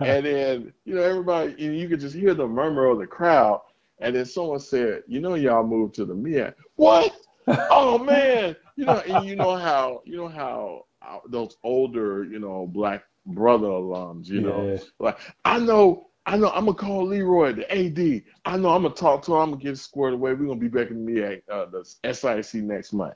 And 0.01 0.25
then, 0.25 0.74
you 0.86 0.96
know, 0.96 1.03
everybody, 1.03 1.53
you 1.63 1.88
could 1.88 2.00
just 2.00 2.15
hear 2.15 2.34
the 2.34 2.48
murmur 2.48 2.88
of 2.88 2.98
the 2.98 3.07
crowd. 3.07 3.62
And 4.00 4.15
then 4.15 4.25
someone 4.25 4.60
said, 4.60 5.03
you 5.07 5.19
know, 5.19 5.36
y'all 5.36 5.65
moved 5.65 5.96
to 5.96 6.05
the 6.05 6.15
MEAC. 6.15 6.53
What? 6.75 7.15
Oh 7.47 7.97
man, 7.97 8.55
you 8.75 8.85
know, 8.85 8.99
and 8.99 9.25
you 9.25 9.35
know 9.35 9.55
how, 9.55 10.01
you 10.05 10.17
know 10.17 10.27
how 10.27 10.85
uh, 11.01 11.19
those 11.29 11.57
older, 11.63 12.23
you 12.25 12.39
know, 12.39 12.67
black 12.67 13.03
brother 13.25 13.67
alums, 13.67 14.27
you 14.27 14.41
know, 14.41 14.69
like 14.99 15.17
I 15.45 15.59
know, 15.59 16.07
I 16.25 16.37
know, 16.37 16.49
I'm 16.49 16.65
gonna 16.65 16.77
call 16.77 17.05
Leroy 17.05 17.53
the 17.53 17.71
AD. 17.71 18.23
I 18.45 18.57
know 18.57 18.69
I'm 18.69 18.83
gonna 18.83 18.93
talk 18.93 19.23
to 19.23 19.33
him. 19.33 19.39
I'm 19.39 19.49
gonna 19.51 19.63
get 19.63 19.77
squared 19.77 20.13
away. 20.13 20.33
We're 20.33 20.47
gonna 20.47 20.59
be 20.59 20.67
back 20.67 20.89
in 20.89 21.05
the 21.05 21.41
uh, 21.49 21.65
the 21.67 22.13
SIC 22.13 22.63
next 22.63 22.93
month. 22.93 23.15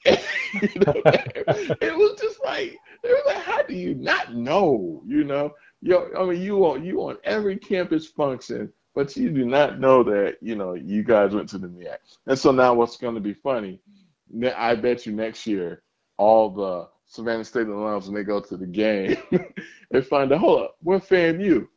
you 0.04 0.80
know, 0.86 0.92
it 1.04 1.96
was 1.96 2.20
just 2.20 2.38
like 2.44 2.78
it 3.02 3.08
was 3.08 3.22
like, 3.26 3.42
how 3.42 3.62
do 3.62 3.74
you 3.74 3.94
not 3.96 4.34
know? 4.34 5.02
You 5.04 5.24
know, 5.24 5.52
yo, 5.82 6.08
I 6.16 6.24
mean, 6.24 6.40
you 6.40 6.64
on 6.64 6.84
you 6.84 7.00
on 7.00 7.16
every 7.24 7.56
campus 7.56 8.06
function, 8.06 8.72
but 8.98 9.16
you 9.16 9.30
do 9.30 9.44
not 9.44 9.78
know 9.78 10.02
that 10.02 10.38
you 10.40 10.56
know 10.56 10.74
you 10.74 11.04
guys 11.04 11.32
went 11.32 11.48
to 11.50 11.56
the 11.56 11.68
MEAC. 11.68 11.98
And 12.26 12.36
so 12.36 12.50
now, 12.50 12.74
what's 12.74 12.96
going 12.96 13.14
to 13.14 13.20
be 13.20 13.32
funny? 13.32 13.78
I 14.56 14.74
bet 14.74 15.06
you 15.06 15.12
next 15.12 15.46
year, 15.46 15.84
all 16.16 16.50
the 16.50 16.88
Savannah 17.06 17.44
State 17.44 17.68
alums 17.68 18.06
when 18.06 18.14
they 18.16 18.24
go 18.24 18.40
to 18.40 18.56
the 18.56 18.66
game, 18.66 19.16
they 19.92 20.00
find 20.02 20.32
out, 20.32 20.40
hold 20.40 20.62
up, 20.62 20.78
we're 20.82 20.98
FAMU. 20.98 21.68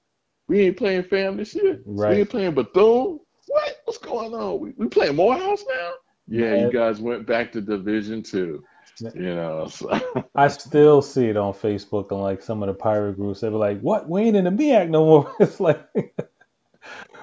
We 0.48 0.62
ain't 0.62 0.78
playing 0.78 1.04
FAM 1.04 1.38
this 1.38 1.54
year. 1.54 1.80
Right. 1.86 2.10
We 2.10 2.20
ain't 2.22 2.30
playing 2.32 2.56
Bethune. 2.56 3.20
What? 3.46 3.82
What's 3.86 4.00
going 4.00 4.34
on? 4.34 4.60
We, 4.60 4.74
we 4.75 4.88
playing 4.88 5.16
Morehouse 5.16 5.63
now? 5.70 5.92
Yeah, 6.28 6.56
you 6.56 6.72
guys 6.72 7.00
went 7.00 7.28
back 7.28 7.51
to 7.51 7.62
Division 7.62 8.24
Two. 8.24 8.63
You 9.00 9.36
know, 9.36 9.68
so 9.68 10.25
I 10.36 10.48
still 10.48 11.04
see 11.04 11.28
it 11.28 11.38
on 11.38 11.54
Facebook 11.54 12.10
and 12.10 12.22
like 12.22 12.42
some 12.42 12.63
of 12.63 12.68
the 12.68 12.74
pirate 12.74 13.18
groups. 13.18 13.42
They 13.42 13.50
be 13.50 13.56
like, 13.56 13.80
"What? 13.82 14.10
We 14.10 14.24
ain't 14.24 14.36
in 14.38 14.46
the 14.46 14.50
MEAC 14.50 14.90
no 14.90 15.06
more." 15.06 15.36
It's 15.40 15.60
like 15.60 15.82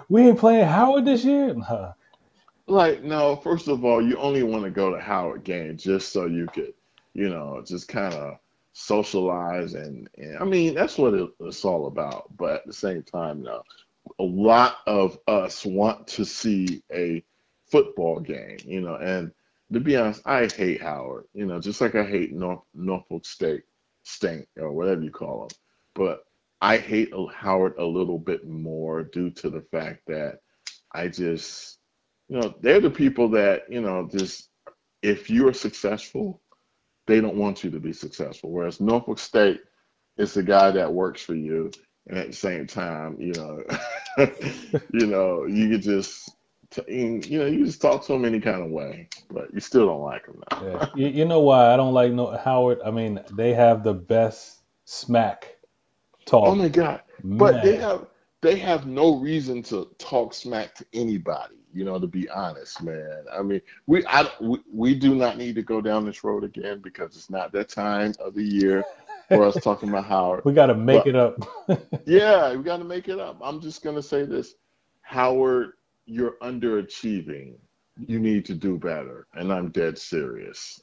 we 0.09 0.29
ain't 0.29 0.39
playing 0.39 0.67
Howard 0.67 1.05
this 1.05 1.25
year. 1.25 1.55
Nah. 1.55 1.93
like 2.67 3.03
no. 3.03 3.37
First 3.37 3.69
of 3.69 3.85
all, 3.85 4.03
you 4.03 4.17
only 4.17 4.43
want 4.43 4.65
to 4.65 4.71
go 4.71 4.91
to 4.95 5.01
Howard 5.01 5.45
games 5.45 5.83
just 5.83 6.13
so 6.13 6.27
you 6.27 6.47
could, 6.47 6.75
you 7.15 7.29
know, 7.29 7.63
just 7.67 7.89
kind 7.89 8.15
of 8.15 8.39
socialize 8.73 9.75
and, 9.75 10.09
and 10.19 10.39
I 10.39 10.45
mean 10.45 10.75
that's 10.75 10.99
what 10.99 11.15
it, 11.15 11.29
it's 11.41 11.65
all 11.65 11.87
about. 11.87 12.37
But 12.37 12.55
at 12.55 12.67
the 12.67 12.73
same 12.73 13.03
time, 13.03 13.43
no, 13.43 13.63
a 14.19 14.25
lot 14.25 14.79
of 14.87 15.19
us 15.27 15.65
want 15.65 16.07
to 16.09 16.25
see 16.25 16.83
a 16.93 17.23
football 17.71 18.21
game, 18.21 18.59
you 18.65 18.81
know, 18.81 18.95
and 18.97 19.33
to 19.73 19.81
be 19.81 19.97
honest, 19.97 20.23
I 20.25 20.47
hate 20.47 20.81
Howard, 20.81 21.27
you 21.35 21.45
know, 21.45 21.61
just 21.61 21.81
like 21.81 21.95
I 21.95 22.05
hate 22.05 22.33
North, 22.33 22.63
Norfolk 22.75 23.27
State, 23.27 23.65
State, 24.03 24.47
or 24.57 24.73
whatever 24.73 25.03
you 25.03 25.11
call 25.11 25.41
them. 25.41 25.59
But 25.95 26.25
I 26.61 26.79
hate 26.79 27.13
Howard 27.35 27.75
a 27.79 27.85
little 27.85 28.19
bit 28.19 28.47
more 28.47 29.05
due 29.05 29.31
to 29.31 29.51
the 29.51 29.63
fact 29.71 30.01
that 30.09 30.41
I 30.93 31.09
just, 31.09 31.79
you 32.29 32.41
know, 32.41 32.55
they're 32.61 32.81
the 32.81 32.91
people 32.91 33.29
that, 33.31 33.63
you 33.71 33.81
know, 33.81 34.09
just 34.11 34.51
if 35.03 35.31
you're 35.31 35.53
successful, 35.53 36.43
they 37.07 37.21
don't 37.21 37.37
want 37.37 37.63
you 37.63 37.71
to 37.71 37.81
be 37.81 37.93
successful. 37.93 38.51
Whereas 38.51 38.81
Norfolk 38.81 39.19
State 39.19 39.61
is 40.17 40.35
the 40.35 40.43
guy 40.43 40.71
that 40.73 40.93
works 40.93 41.23
for 41.23 41.35
you, 41.35 41.71
and 42.09 42.19
at 42.19 42.27
the 42.29 42.33
same 42.33 42.67
time, 42.67 43.17
you 43.21 43.33
know, 43.33 43.63
you 44.93 45.07
know, 45.07 45.47
you 45.47 45.71
could 45.71 45.83
just, 45.83 46.31
you 46.89 47.21
know, 47.39 47.47
you 47.47 47.65
just 47.65 47.81
talk 47.81 48.05
to 48.07 48.15
him 48.15 48.25
any 48.25 48.41
kind 48.41 48.63
of 48.63 48.71
way, 48.71 49.09
but 49.31 49.55
you 49.55 49.61
still 49.61 49.87
don't 49.87 50.03
like 50.03 50.27
him. 50.27 50.43
Yeah. 50.63 50.87
You, 50.97 51.09
you 51.09 51.25
know 51.25 51.41
why 51.41 51.73
I 51.73 51.77
don't 51.77 51.95
like 51.95 52.13
no 52.13 52.37
Howard? 52.37 52.81
I 52.85 52.91
mean, 52.91 53.21
they 53.33 53.55
have 53.55 53.85
the 53.85 53.95
best 53.95 54.59
smack 54.85 55.58
talk. 56.29 56.47
Oh 56.47 56.55
my 56.55 56.69
God! 56.69 57.03
But 57.25 57.63
they 57.63 57.77
have 57.77 58.07
they 58.41 58.57
have 58.57 58.87
no 58.87 59.17
reason 59.17 59.63
to 59.65 59.89
talk 59.99 60.35
smack 60.35 60.75
to 60.77 60.87
anybody. 60.93 61.57
You 61.73 61.85
know, 61.85 61.99
to 61.99 62.07
be 62.07 62.29
honest, 62.31 62.83
man. 62.83 63.25
I 63.33 63.43
mean, 63.43 63.61
we 63.87 64.05
I 64.07 64.29
we, 64.41 64.59
we 64.73 64.95
do 64.95 65.15
not 65.15 65.37
need 65.39 65.55
to 65.57 65.63
go 65.63 65.81
down 65.81 66.05
this 66.07 66.25
road 66.25 66.45
again 66.45 66.81
because 66.81 67.17
it's 67.17 67.31
not 67.31 67.53
that 67.53 67.69
time 67.69 68.15
of 68.21 68.35
the 68.35 68.43
year 68.43 68.85
for 69.29 69.45
us 69.45 69.57
talking 69.63 69.89
about 69.91 70.07
Howard. 70.07 70.43
we 70.45 70.53
got 70.55 70.67
to 70.67 70.75
make 70.75 71.05
But- 71.05 71.09
it 71.09 71.17
up. 71.17 71.37
Yeah, 72.07 72.55
we 72.55 72.63
got 72.63 72.79
to 72.79 72.85
make 72.85 73.09
it 73.09 73.19
up. 73.21 73.39
I'm 73.43 73.61
just 73.61 73.83
gonna 73.85 74.03
say 74.03 74.25
this, 74.25 74.55
Howard, 75.03 75.73
you're 76.07 76.37
underachieving. 76.43 77.55
You 78.07 78.19
need 78.21 78.45
to 78.47 78.55
do 78.55 78.79
better, 78.79 79.27
and 79.35 79.53
I'm 79.53 79.71
dead 79.71 79.99
serious. 79.99 80.81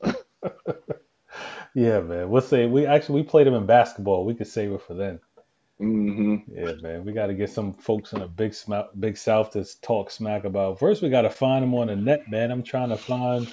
yeah, 1.74 2.00
man. 2.02 2.30
We'll 2.30 2.42
say 2.42 2.68
we 2.68 2.86
actually 2.86 3.22
we 3.22 3.28
played 3.28 3.48
him 3.48 3.54
in 3.56 3.66
basketball. 3.66 4.26
We 4.26 4.36
could 4.36 4.48
save 4.48 4.72
it 4.72 4.82
for 4.82 4.94
then. 4.94 5.20
Hmm 5.78 6.38
Yeah, 6.48 6.74
man. 6.82 7.04
We 7.06 7.12
got 7.12 7.28
to 7.28 7.34
get 7.34 7.50
some 7.50 7.74
folks 7.74 8.14
in 8.14 8.20
the 8.20 8.28
big 8.28 8.54
sma- 8.54 8.90
big 9.00 9.18
South 9.18 9.52
to 9.52 9.66
talk 9.82 10.10
smack 10.12 10.46
about. 10.46 10.80
First, 10.80 11.02
we 11.02 11.10
got 11.10 11.24
to 11.24 11.30
find 11.30 11.64
them 11.64 11.74
on 11.76 11.88
the 11.88 11.96
net, 11.96 12.30
man. 12.30 12.52
I'm 12.52 12.64
trying 12.64 12.90
to 12.90 12.98
find. 12.98 13.52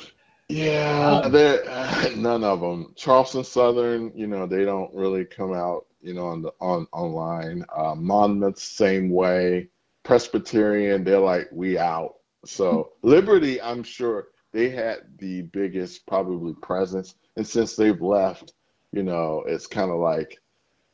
Yeah, 0.48 1.28
there 1.28 1.64
none 2.16 2.44
of 2.44 2.60
them. 2.60 2.92
Charleston 2.96 3.44
Southern, 3.44 4.12
you 4.14 4.26
know, 4.26 4.46
they 4.46 4.64
don't 4.64 4.94
really 4.94 5.24
come 5.24 5.52
out, 5.52 5.86
you 6.00 6.14
know, 6.14 6.26
on 6.26 6.42
the 6.42 6.52
on 6.60 6.86
online. 6.92 7.64
Uh, 7.74 7.94
Monmouth, 7.94 8.58
same 8.58 9.10
way. 9.10 9.68
Presbyterian, 10.04 11.04
they're 11.04 11.18
like, 11.18 11.48
we 11.52 11.78
out. 11.78 12.16
So 12.44 12.92
Liberty, 13.02 13.60
I'm 13.60 13.82
sure 13.82 14.28
they 14.52 14.68
had 14.68 14.98
the 15.18 15.42
biggest 15.42 16.06
probably 16.06 16.54
presence, 16.62 17.14
and 17.36 17.46
since 17.46 17.74
they've 17.74 18.00
left, 18.00 18.52
you 18.92 19.02
know, 19.02 19.44
it's 19.46 19.66
kind 19.66 19.90
of 19.90 19.98
like, 19.98 20.38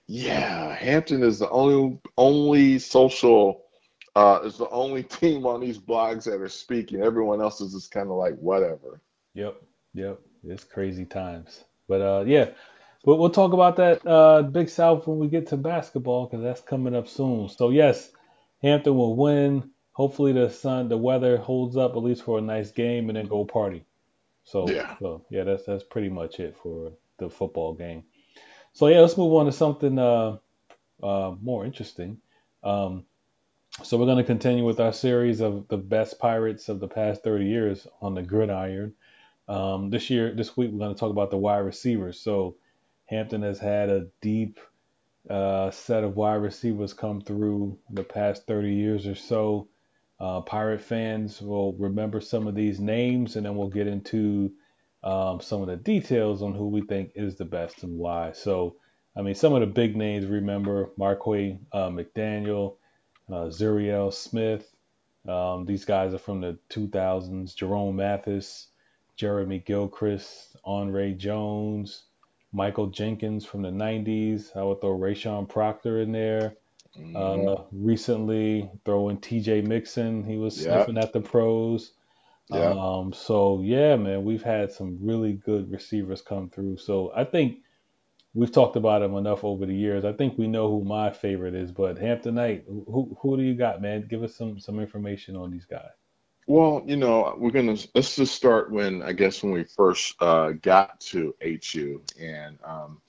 yeah, 0.09 0.75
Hampton 0.75 1.23
is 1.23 1.39
the 1.41 1.51
only 1.51 2.01
only 2.19 2.81
social. 2.81 3.65
Uh, 4.17 4.41
is 4.45 4.59
the 4.59 4.69
only 4.71 5.03
team 5.05 5.47
on 5.47 5.61
these 5.61 5.79
blogs 5.79 6.25
that 6.25 6.41
are 6.41 6.49
speaking. 6.49 7.03
Everyone 7.03 7.41
else 7.43 7.61
is 7.61 7.75
just 7.75 7.93
kind 7.93 8.09
of 8.09 8.17
like 8.17 8.37
whatever. 8.39 9.03
Yep, 9.35 9.63
yep. 9.95 10.21
It's 10.45 10.65
crazy 10.65 11.07
times. 11.07 11.65
But 11.89 12.03
uh, 12.03 12.25
yeah, 12.27 12.51
but 13.05 13.17
we'll 13.17 13.31
talk 13.31 13.53
about 13.53 13.77
that 13.77 14.07
uh, 14.07 14.43
Big 14.43 14.71
South 14.71 15.07
when 15.07 15.19
we 15.19 15.29
get 15.29 15.49
to 15.49 15.59
basketball 15.59 16.27
because 16.27 16.43
that's 16.43 16.63
coming 16.63 16.97
up 16.97 17.09
soon. 17.09 17.49
So 17.51 17.71
yes, 17.71 18.11
Hampton 18.63 18.97
will 18.97 19.17
win. 19.17 19.71
Hopefully 19.93 20.33
the 20.33 20.51
sun, 20.51 20.89
the 20.89 20.99
weather 20.99 21.37
holds 21.39 21.77
up 21.77 21.93
at 21.93 22.03
least 22.03 22.25
for 22.25 22.39
a 22.39 22.43
nice 22.43 22.71
game, 22.73 23.11
and 23.11 23.17
then 23.17 23.27
go 23.27 23.45
party. 23.45 23.85
So 24.45 24.69
Yeah. 24.69 24.97
so 25.01 25.27
yeah, 25.31 25.45
that's 25.45 25.65
that's 25.67 25.85
pretty 25.85 26.09
much 26.11 26.41
it 26.41 26.57
for 26.57 26.93
the 27.19 27.31
football 27.31 27.75
game. 27.75 28.05
So 28.73 28.87
yeah, 28.89 29.01
let's 29.01 29.17
move 29.17 29.35
on 29.35 29.47
to 29.47 29.53
something 29.53 29.99
uh, 29.99 30.39
uh, 31.03 31.35
more 31.41 31.65
interesting. 31.65 32.19
Um, 32.63 33.05
so 33.83 33.97
we're 33.97 34.07
going 34.07 34.19
to 34.19 34.25
continue 34.25 34.65
with 34.65 34.81
our 34.81 34.93
series 34.93 35.41
of 35.41 35.69
the 35.69 35.77
best 35.77 36.19
pirates 36.19 36.69
of 36.69 36.81
the 36.81 36.89
past 36.89 37.23
30 37.23 37.45
years 37.45 37.87
on 38.01 38.15
the 38.15 38.23
gridiron. 38.23 38.95
Um, 39.47 39.91
this 39.91 40.11
year, 40.11 40.35
this 40.35 40.57
week, 40.57 40.71
we're 40.73 40.79
going 40.79 40.95
to 40.95 40.99
talk 40.99 41.11
about 41.11 41.31
the 41.31 41.37
wide 41.37 41.59
receivers. 41.59 42.21
So 42.21 42.57
Hampton 43.07 43.43
has 43.43 43.59
had 43.59 43.89
a 43.89 44.09
deep 44.21 44.59
uh, 45.31 45.71
set 45.71 46.05
of 46.05 46.17
wide 46.17 46.37
receivers 46.37 46.93
come 46.93 47.21
through 47.21 47.79
the 47.91 48.03
past 48.03 48.47
30 48.47 48.75
years 48.75 49.07
or 49.07 49.15
so. 49.15 49.69
Uh, 50.21 50.41
Pirate 50.41 50.81
fans 50.81 51.41
will 51.41 51.75
remember 51.75 52.21
some 52.21 52.49
of 52.49 52.55
these 52.55 52.81
names, 52.81 53.37
and 53.37 53.47
then 53.47 53.55
we'll 53.57 53.69
get 53.69 53.87
into 53.87 54.53
um, 55.05 55.41
some 55.41 55.63
of 55.63 55.69
the 55.69 55.77
details 55.77 56.43
on 56.43 56.55
who 56.55 56.69
we 56.69 56.83
think 56.83 57.13
is 57.15 57.37
the 57.37 57.45
best 57.45 57.83
and 57.83 57.99
why. 57.99 58.33
So, 58.33 58.77
I 59.17 59.23
mean, 59.23 59.35
some 59.35 59.55
of 59.55 59.61
the 59.61 59.67
big 59.67 59.97
names 59.97 60.27
remember 60.27 60.91
Marquay 60.99 61.59
uh, 61.73 61.89
McDaniel, 61.89 62.77
uh, 63.31 63.49
Zuriel 63.51 64.13
Smith. 64.13 64.69
Um, 65.29 65.67
these 65.67 65.85
guys 65.85 66.15
are 66.15 66.19
from 66.19 66.41
the 66.41 66.59
2000s. 66.71 67.55
Jerome 67.55 67.97
Mathis, 67.97 68.69
Jeremy 69.17 69.59
Gilchrist, 69.61 70.57
Andre 70.65 71.13
Jones, 71.15 72.05
Michael 72.53 72.89
Jenkins 72.89 73.45
from 73.45 73.63
the 73.63 73.71
90s. 73.71 74.57
I 74.57 74.63
would 74.63 74.81
throw 74.81 74.99
Rayshawn 74.99 75.49
Proctor 75.49 76.01
in 76.01 76.13
there. 76.13 76.57
Mhm. 76.99 77.49
Uh, 77.59 77.63
recently, 77.73 78.71
throwing 78.85 79.19
TJ 79.19 79.63
Mixon. 79.67 80.25
He 80.25 80.37
was 80.39 80.57
Yep. 80.57 80.87
sniffing 80.87 80.99
at 80.99 81.13
the 81.13 81.21
pros. 81.21 81.93
Yep. 82.51 82.77
Um, 82.77 83.13
so 83.13 83.61
yeah, 83.63 83.97
man, 83.97 84.25
we've 84.25 84.43
had 84.43 84.73
some 84.73 84.99
really 85.01 85.35
good 85.35 85.71
receivers 85.71 86.23
come 86.23 86.49
through. 86.49 86.79
So 86.79 87.13
I 87.15 87.25
think 87.25 87.59
we've 88.35 88.53
talked 88.53 88.77
about 88.77 89.01
them 89.01 89.17
enough 89.17 89.45
over 89.45 89.67
the 89.67 89.75
years. 89.75 90.05
I 90.05 90.13
think 90.13 90.39
we 90.39 90.47
know 90.47 90.71
who 90.71 90.85
my 90.85 91.11
favorite 91.11 91.55
is, 91.55 91.73
but 91.73 91.99
Hampton 91.99 92.37
Knight, 92.37 92.65
who 92.67 93.17
who 93.21 93.37
do 93.37 93.43
you 93.43 93.55
got, 93.55 93.83
man? 93.83 94.07
Give 94.09 94.23
us 94.23 94.35
some 94.35 94.59
some 94.59 94.81
information 94.81 95.37
on 95.37 95.51
these 95.51 95.67
guys. 95.67 95.91
Well, 96.47 96.83
you 96.87 96.97
know, 96.97 97.35
we're 97.37 97.51
gonna 97.51 97.77
let's 97.95 98.17
just 98.17 98.35
start 98.35 98.73
when 98.73 99.03
I 99.03 99.13
guess 99.13 99.43
when 99.43 99.53
we 99.53 99.65
first 99.65 100.15
uh, 100.21 100.53
got 100.53 100.99
to 101.01 101.35
HU, 101.43 102.03
and 102.19 102.59
um, 102.65 103.03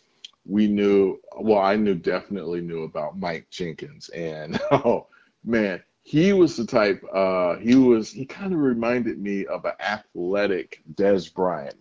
we 0.46 0.68
knew. 0.68 1.22
Well, 1.40 1.60
I 1.60 1.78
knew 1.78 1.96
definitely 1.96 2.60
knew 2.60 2.84
about 2.84 3.18
Mike 3.18 3.50
Jenkins, 3.50 4.10
and 4.10 4.60
oh 4.72 5.08
man, 5.46 5.82
he 6.10 6.34
was 6.34 6.58
the 6.58 6.66
type. 6.66 7.04
Uh, 7.14 7.58
he 7.58 7.76
was 7.76 8.12
he 8.12 8.26
kind 8.26 8.52
of 8.52 8.58
reminded 8.58 9.20
me 9.20 9.46
of 9.46 9.64
an 9.66 9.74
athletic 9.80 10.82
Dez 10.96 11.32
Bryant. 11.32 11.78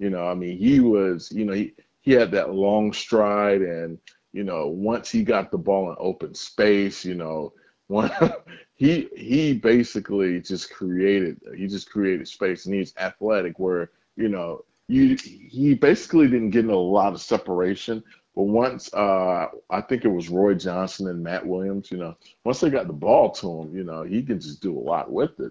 You 0.00 0.10
know, 0.10 0.26
I 0.26 0.34
mean, 0.34 0.58
he 0.58 0.80
was, 0.80 1.30
you 1.30 1.44
know, 1.44 1.52
he, 1.52 1.74
he 2.00 2.10
had 2.10 2.32
that 2.32 2.52
long 2.52 2.92
stride 2.92 3.62
and, 3.62 3.96
you 4.32 4.42
know, 4.42 4.66
once 4.66 5.12
he 5.12 5.22
got 5.22 5.52
the 5.52 5.58
ball 5.58 5.90
in 5.90 5.96
open 6.00 6.34
space, 6.34 7.04
you 7.04 7.14
know, 7.14 7.52
one 7.86 8.10
he 8.74 9.08
he 9.16 9.54
basically 9.54 10.40
just 10.40 10.72
created 10.72 11.40
he 11.56 11.68
just 11.68 11.88
created 11.88 12.26
space 12.26 12.66
and 12.66 12.74
he's 12.74 12.94
athletic 12.96 13.60
where, 13.60 13.92
you 14.16 14.28
know, 14.28 14.64
you 14.88 15.14
he 15.14 15.74
basically 15.74 16.26
didn't 16.26 16.50
get 16.50 16.64
in 16.64 16.70
a 16.70 16.76
lot 16.76 17.12
of 17.12 17.20
separation. 17.20 18.02
But 18.38 18.44
once 18.44 18.94
uh, 18.94 19.48
I 19.68 19.80
think 19.80 20.04
it 20.04 20.12
was 20.12 20.28
Roy 20.28 20.54
Johnson 20.54 21.08
and 21.08 21.24
Matt 21.24 21.44
Williams, 21.44 21.90
you 21.90 21.96
know, 21.96 22.16
once 22.44 22.60
they 22.60 22.70
got 22.70 22.86
the 22.86 22.92
ball 22.92 23.32
to 23.32 23.62
him, 23.62 23.74
you 23.76 23.82
know, 23.82 24.04
he 24.04 24.22
can 24.22 24.38
just 24.38 24.62
do 24.62 24.78
a 24.78 24.78
lot 24.78 25.10
with 25.10 25.40
it. 25.40 25.50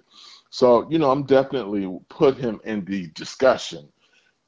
So, 0.51 0.89
you 0.89 0.98
know, 0.98 1.12
I'm 1.12 1.24
definitely 1.24 2.00
put 2.08 2.38
him 2.38 2.62
in 2.63 2.86
the 2.86 3.08
discussion. 3.08 3.89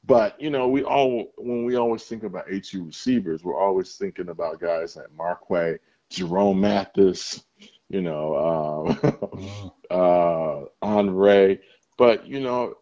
But, 0.06 0.40
you 0.40 0.48
know, 0.48 0.68
we 0.68 0.84
all 0.84 1.34
when 1.36 1.66
we 1.66 1.76
always 1.76 2.04
think 2.04 2.22
about 2.22 2.46
HU 2.50 2.82
receivers, 2.86 3.44
we're 3.44 3.60
always 3.60 3.96
thinking 3.96 4.30
about 4.30 4.58
guys 4.58 4.96
like 4.96 5.12
Marquay, 5.14 5.76
Jerome 6.08 6.62
Mathis, 6.62 7.44
you 7.90 8.00
know, 8.00 8.88
um, 9.04 9.70
uh, 9.90 10.64
Andre. 10.80 11.60
But, 11.98 12.26
you 12.26 12.40
know, 12.40 12.78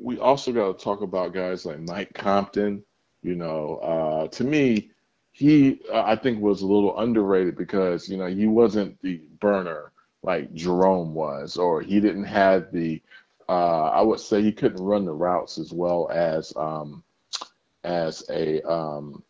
we 0.00 0.18
also 0.18 0.50
got 0.50 0.76
to 0.76 0.84
talk 0.84 1.02
about 1.02 1.34
guys 1.34 1.64
like 1.64 1.78
Mike 1.78 2.14
Compton. 2.14 2.82
You 3.22 3.34
know, 3.34 3.76
uh, 3.76 4.28
to 4.28 4.44
me, 4.44 4.90
he 5.32 5.80
uh, 5.92 6.02
I 6.04 6.16
think 6.16 6.40
was 6.40 6.62
a 6.62 6.66
little 6.66 6.98
underrated 6.98 7.56
because 7.56 8.08
you 8.08 8.16
know 8.16 8.26
he 8.26 8.46
wasn't 8.46 9.00
the 9.02 9.20
burner 9.40 9.92
like 10.22 10.52
Jerome 10.54 11.14
was, 11.14 11.56
or 11.56 11.80
he 11.82 12.00
didn't 12.00 12.24
have 12.24 12.72
the. 12.72 13.00
Uh, 13.48 13.84
I 13.94 14.02
would 14.02 14.20
say 14.20 14.42
he 14.42 14.52
couldn't 14.52 14.84
run 14.84 15.04
the 15.06 15.12
routes 15.12 15.58
as 15.58 15.72
well 15.72 16.10
as 16.12 16.52
um, 16.56 17.02
as 17.84 18.24
a 18.30 18.60
um, 18.62 19.22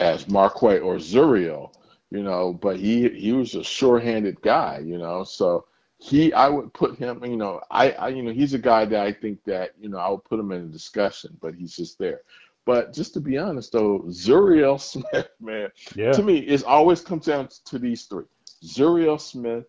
as 0.00 0.28
Marquay 0.28 0.80
or 0.80 0.96
Zuriel, 0.96 1.72
you 2.10 2.22
know. 2.22 2.52
But 2.52 2.78
he 2.78 3.08
he 3.10 3.32
was 3.32 3.54
a 3.54 3.64
sure-handed 3.64 4.40
guy, 4.42 4.82
you 4.84 4.98
know. 4.98 5.24
So 5.24 5.66
he 5.98 6.32
I 6.32 6.48
would 6.48 6.72
put 6.74 6.98
him, 6.98 7.24
you 7.24 7.36
know, 7.36 7.60
I, 7.70 7.92
I 7.92 8.08
you 8.08 8.22
know 8.22 8.32
he's 8.32 8.54
a 8.54 8.58
guy 8.58 8.84
that 8.84 9.00
I 9.06 9.12
think 9.12 9.44
that 9.44 9.72
you 9.80 9.88
know 9.88 9.98
I 9.98 10.08
would 10.10 10.24
put 10.24 10.40
him 10.40 10.50
in 10.52 10.62
a 10.62 10.66
discussion, 10.66 11.36
but 11.40 11.54
he's 11.54 11.76
just 11.76 11.98
there. 11.98 12.22
But 12.64 12.92
just 12.92 13.14
to 13.14 13.20
be 13.20 13.38
honest, 13.38 13.72
though, 13.72 14.00
Zuriel 14.08 14.80
Smith, 14.80 15.28
man, 15.40 15.68
Yeah. 15.96 16.12
to 16.12 16.22
me, 16.22 16.38
it 16.38 16.64
always 16.64 17.00
comes 17.00 17.26
down 17.26 17.48
to 17.66 17.78
these 17.78 18.04
three: 18.04 18.24
Zuriel 18.64 19.20
Smith, 19.20 19.64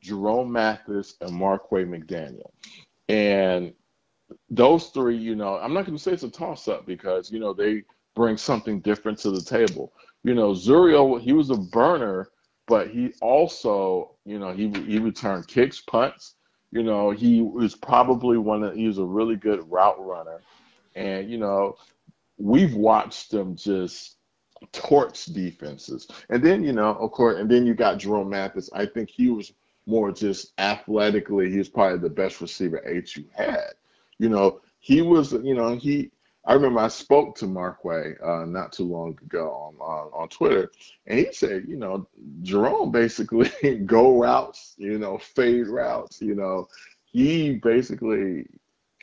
Jerome 0.00 0.50
Mathis, 0.50 1.14
and 1.20 1.32
Marquay 1.32 1.84
McDaniel. 1.84 2.50
And 3.08 3.72
those 4.50 4.88
three, 4.88 5.16
you 5.16 5.34
know, 5.34 5.56
I'm 5.56 5.72
not 5.74 5.86
going 5.86 5.96
to 5.96 6.02
say 6.02 6.12
it's 6.12 6.22
a 6.22 6.30
toss-up 6.30 6.86
because 6.86 7.30
you 7.30 7.38
know 7.40 7.52
they 7.52 7.84
bring 8.14 8.36
something 8.36 8.80
different 8.80 9.18
to 9.20 9.30
the 9.30 9.42
table. 9.42 9.92
You 10.24 10.34
know, 10.34 10.52
Zuriel, 10.52 11.20
he 11.20 11.32
was 11.32 11.50
a 11.50 11.56
burner, 11.56 12.30
but 12.66 12.90
he 12.90 13.12
also, 13.20 14.16
you 14.24 14.38
know, 14.38 14.52
he 14.52 14.70
he 14.86 14.98
returned 14.98 15.48
kicks, 15.48 15.80
punts. 15.80 16.34
You 16.70 16.82
know, 16.82 17.10
he 17.10 17.40
was 17.42 17.74
probably 17.74 18.36
one 18.38 18.62
of 18.62 18.74
he 18.74 18.86
was 18.86 18.98
a 18.98 19.04
really 19.04 19.36
good 19.36 19.70
route 19.70 20.04
runner, 20.04 20.40
and 20.94 21.30
you 21.30 21.38
know, 21.38 21.76
we've 22.38 22.74
watched 22.74 23.30
them 23.30 23.56
just 23.56 24.16
torch 24.72 25.26
defenses. 25.26 26.08
And 26.30 26.42
then, 26.42 26.64
you 26.64 26.72
know, 26.72 26.94
of 26.94 27.10
course, 27.12 27.38
and 27.38 27.50
then 27.50 27.66
you 27.66 27.74
got 27.74 27.98
Jerome 27.98 28.30
Mathis. 28.30 28.70
I 28.72 28.86
think 28.86 29.10
he 29.10 29.28
was 29.28 29.52
more 29.86 30.12
just 30.12 30.52
athletically, 30.58 31.50
he 31.50 31.58
was 31.58 31.68
probably 31.68 31.98
the 31.98 32.10
best 32.10 32.40
receiver 32.40 32.82
HU 32.86 33.24
had. 33.34 33.72
You 34.18 34.28
know, 34.28 34.60
he 34.80 35.00
was, 35.00 35.32
you 35.32 35.54
know, 35.54 35.76
he, 35.76 36.10
I 36.44 36.52
remember 36.54 36.80
I 36.80 36.88
spoke 36.88 37.36
to 37.36 37.46
Marquay 37.46 38.14
uh, 38.22 38.44
not 38.44 38.72
too 38.72 38.84
long 38.84 39.18
ago 39.22 39.50
on, 39.50 39.74
on 39.80 40.10
on 40.14 40.28
Twitter, 40.28 40.70
and 41.06 41.18
he 41.18 41.32
said, 41.32 41.64
you 41.68 41.76
know, 41.76 42.06
Jerome 42.42 42.90
basically 42.90 43.50
go 43.86 44.18
routes, 44.20 44.74
you 44.78 44.98
know, 44.98 45.18
fade 45.18 45.68
routes, 45.68 46.22
you 46.22 46.34
know, 46.34 46.68
he 47.04 47.54
basically 47.54 48.46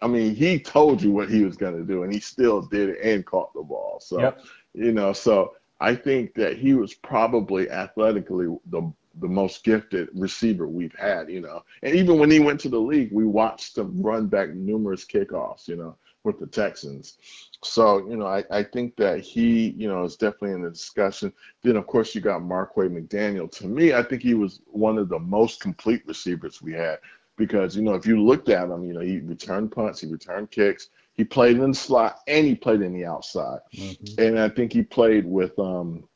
I 0.06 0.08
mean, 0.08 0.36
he 0.36 0.60
told 0.60 1.02
you 1.02 1.12
what 1.12 1.32
he 1.32 1.44
was 1.44 1.58
going 1.58 1.76
to 1.76 1.84
do, 1.84 2.04
and 2.04 2.14
he 2.14 2.20
still 2.20 2.62
did 2.62 2.90
it 2.90 3.00
and 3.02 3.26
caught 3.26 3.52
the 3.56 3.64
ball. 3.64 4.00
So, 4.00 4.22
Yep. 4.22 4.42
you 4.76 4.92
know, 4.92 5.14
so 5.14 5.56
I 5.82 5.96
think 5.96 6.36
that 6.36 6.58
he 6.58 6.76
was 6.76 6.94
probably 6.94 7.72
athletically 7.72 8.56
the 8.70 8.94
the 9.22 9.28
most 9.28 9.64
gifted 9.64 10.10
receiver 10.14 10.68
we've 10.68 10.94
had. 10.94 11.28
You 11.32 11.42
know, 11.42 11.64
and 11.82 11.96
even 11.96 12.20
when 12.20 12.30
he 12.30 12.40
went 12.40 12.60
to 12.62 12.70
the 12.70 12.80
league, 12.80 13.12
we 13.12 13.26
watched 13.26 13.80
him 13.80 14.00
run 14.00 14.28
back 14.28 14.54
numerous 14.54 15.06
kickoffs. 15.06 15.68
You 15.68 15.78
know, 15.78 15.96
with 16.24 16.40
the 16.40 16.46
Texans. 16.48 17.18
So, 17.64 18.08
you 18.08 18.18
know, 18.18 18.28
I, 18.28 18.44
I 18.52 18.62
think 18.62 18.96
that 18.98 19.22
he, 19.22 19.70
you 19.72 19.88
know, 19.88 20.04
is 20.04 20.18
definitely 20.18 20.52
in 20.52 20.62
the 20.62 20.70
discussion. 20.70 21.34
Then, 21.64 21.78
of 21.78 21.88
course, 21.88 22.14
you 22.14 22.22
got 22.22 22.44
Marquay 22.44 22.90
McDaniel. 22.90 23.50
To 23.54 23.68
me, 23.68 23.94
I 23.94 24.04
think 24.04 24.22
he 24.22 24.36
was 24.36 24.62
one 24.68 25.00
of 25.00 25.10
the 25.10 25.18
most 25.18 25.62
complete 25.62 26.04
receivers 26.06 26.62
we 26.62 26.74
had 26.74 27.00
because, 27.38 27.76
you 27.76 27.82
know, 27.84 27.96
if 27.96 28.06
you 28.06 28.22
looked 28.22 28.50
at 28.50 28.70
him, 28.70 28.84
you 28.84 28.94
know, 28.94 29.02
he 29.02 29.20
returned 29.20 29.72
punts, 29.72 30.02
he 30.02 30.08
returned 30.08 30.52
kicks, 30.52 30.90
he 31.14 31.24
played 31.24 31.58
in 31.58 31.72
the 31.72 31.76
slot, 31.76 32.20
and 32.28 32.46
he 32.46 32.56
played 32.56 32.82
in 32.82 32.94
the 32.94 33.06
outside. 33.06 33.60
Mhm. 33.74 34.18
And 34.20 34.40
I 34.40 34.50
think 34.50 34.74
he 34.74 34.84
played 34.84 35.26
with, 35.26 35.58
um, 35.60 36.08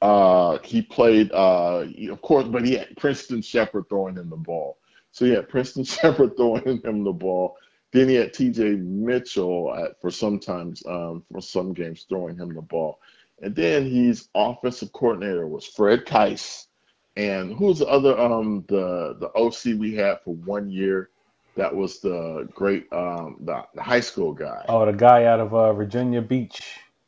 uh, 0.00 0.58
he 0.64 0.82
played, 0.82 1.30
uh, 1.32 1.86
of 2.10 2.22
course, 2.22 2.48
but 2.48 2.64
he 2.64 2.74
had 2.74 2.96
Princeton 2.96 3.42
Shepard 3.42 3.88
throwing 3.88 4.16
him 4.16 4.30
the 4.30 4.36
ball. 4.36 4.78
So 5.12 5.24
he 5.24 5.32
had 5.32 5.48
Princeton 5.50 5.84
Shepard 5.84 6.36
throwing 6.36 6.82
him 6.82 7.04
the 7.04 7.12
ball. 7.12 7.56
Then 7.92 8.08
he 8.08 8.14
had 8.14 8.32
T.J. 8.32 8.76
Mitchell 8.76 9.74
at, 9.74 10.00
for 10.00 10.10
sometimes 10.10 10.82
um, 10.86 11.22
for 11.30 11.42
some 11.42 11.74
games 11.74 12.06
throwing 12.08 12.36
him 12.38 12.54
the 12.54 12.62
ball, 12.62 13.00
and 13.42 13.54
then 13.54 13.84
his 13.84 14.28
offensive 14.34 14.92
coordinator 14.92 15.46
was 15.46 15.66
Fred 15.66 16.06
Keiss, 16.06 16.68
and 17.16 17.54
who's 17.54 17.78
the 17.80 17.86
other 17.86 18.18
um 18.18 18.64
the 18.68 19.16
the 19.20 19.30
OC 19.34 19.78
we 19.78 19.94
had 19.94 20.20
for 20.22 20.34
one 20.34 20.70
year, 20.70 21.10
that 21.56 21.74
was 21.74 22.00
the 22.00 22.48
great 22.54 22.90
um 22.92 23.36
the, 23.40 23.62
the 23.74 23.82
high 23.82 24.00
school 24.00 24.32
guy. 24.32 24.64
Oh, 24.68 24.86
the 24.86 24.92
guy 24.92 25.24
out 25.24 25.40
of 25.40 25.54
uh, 25.54 25.72
Virginia 25.72 26.22
Beach, 26.22 26.60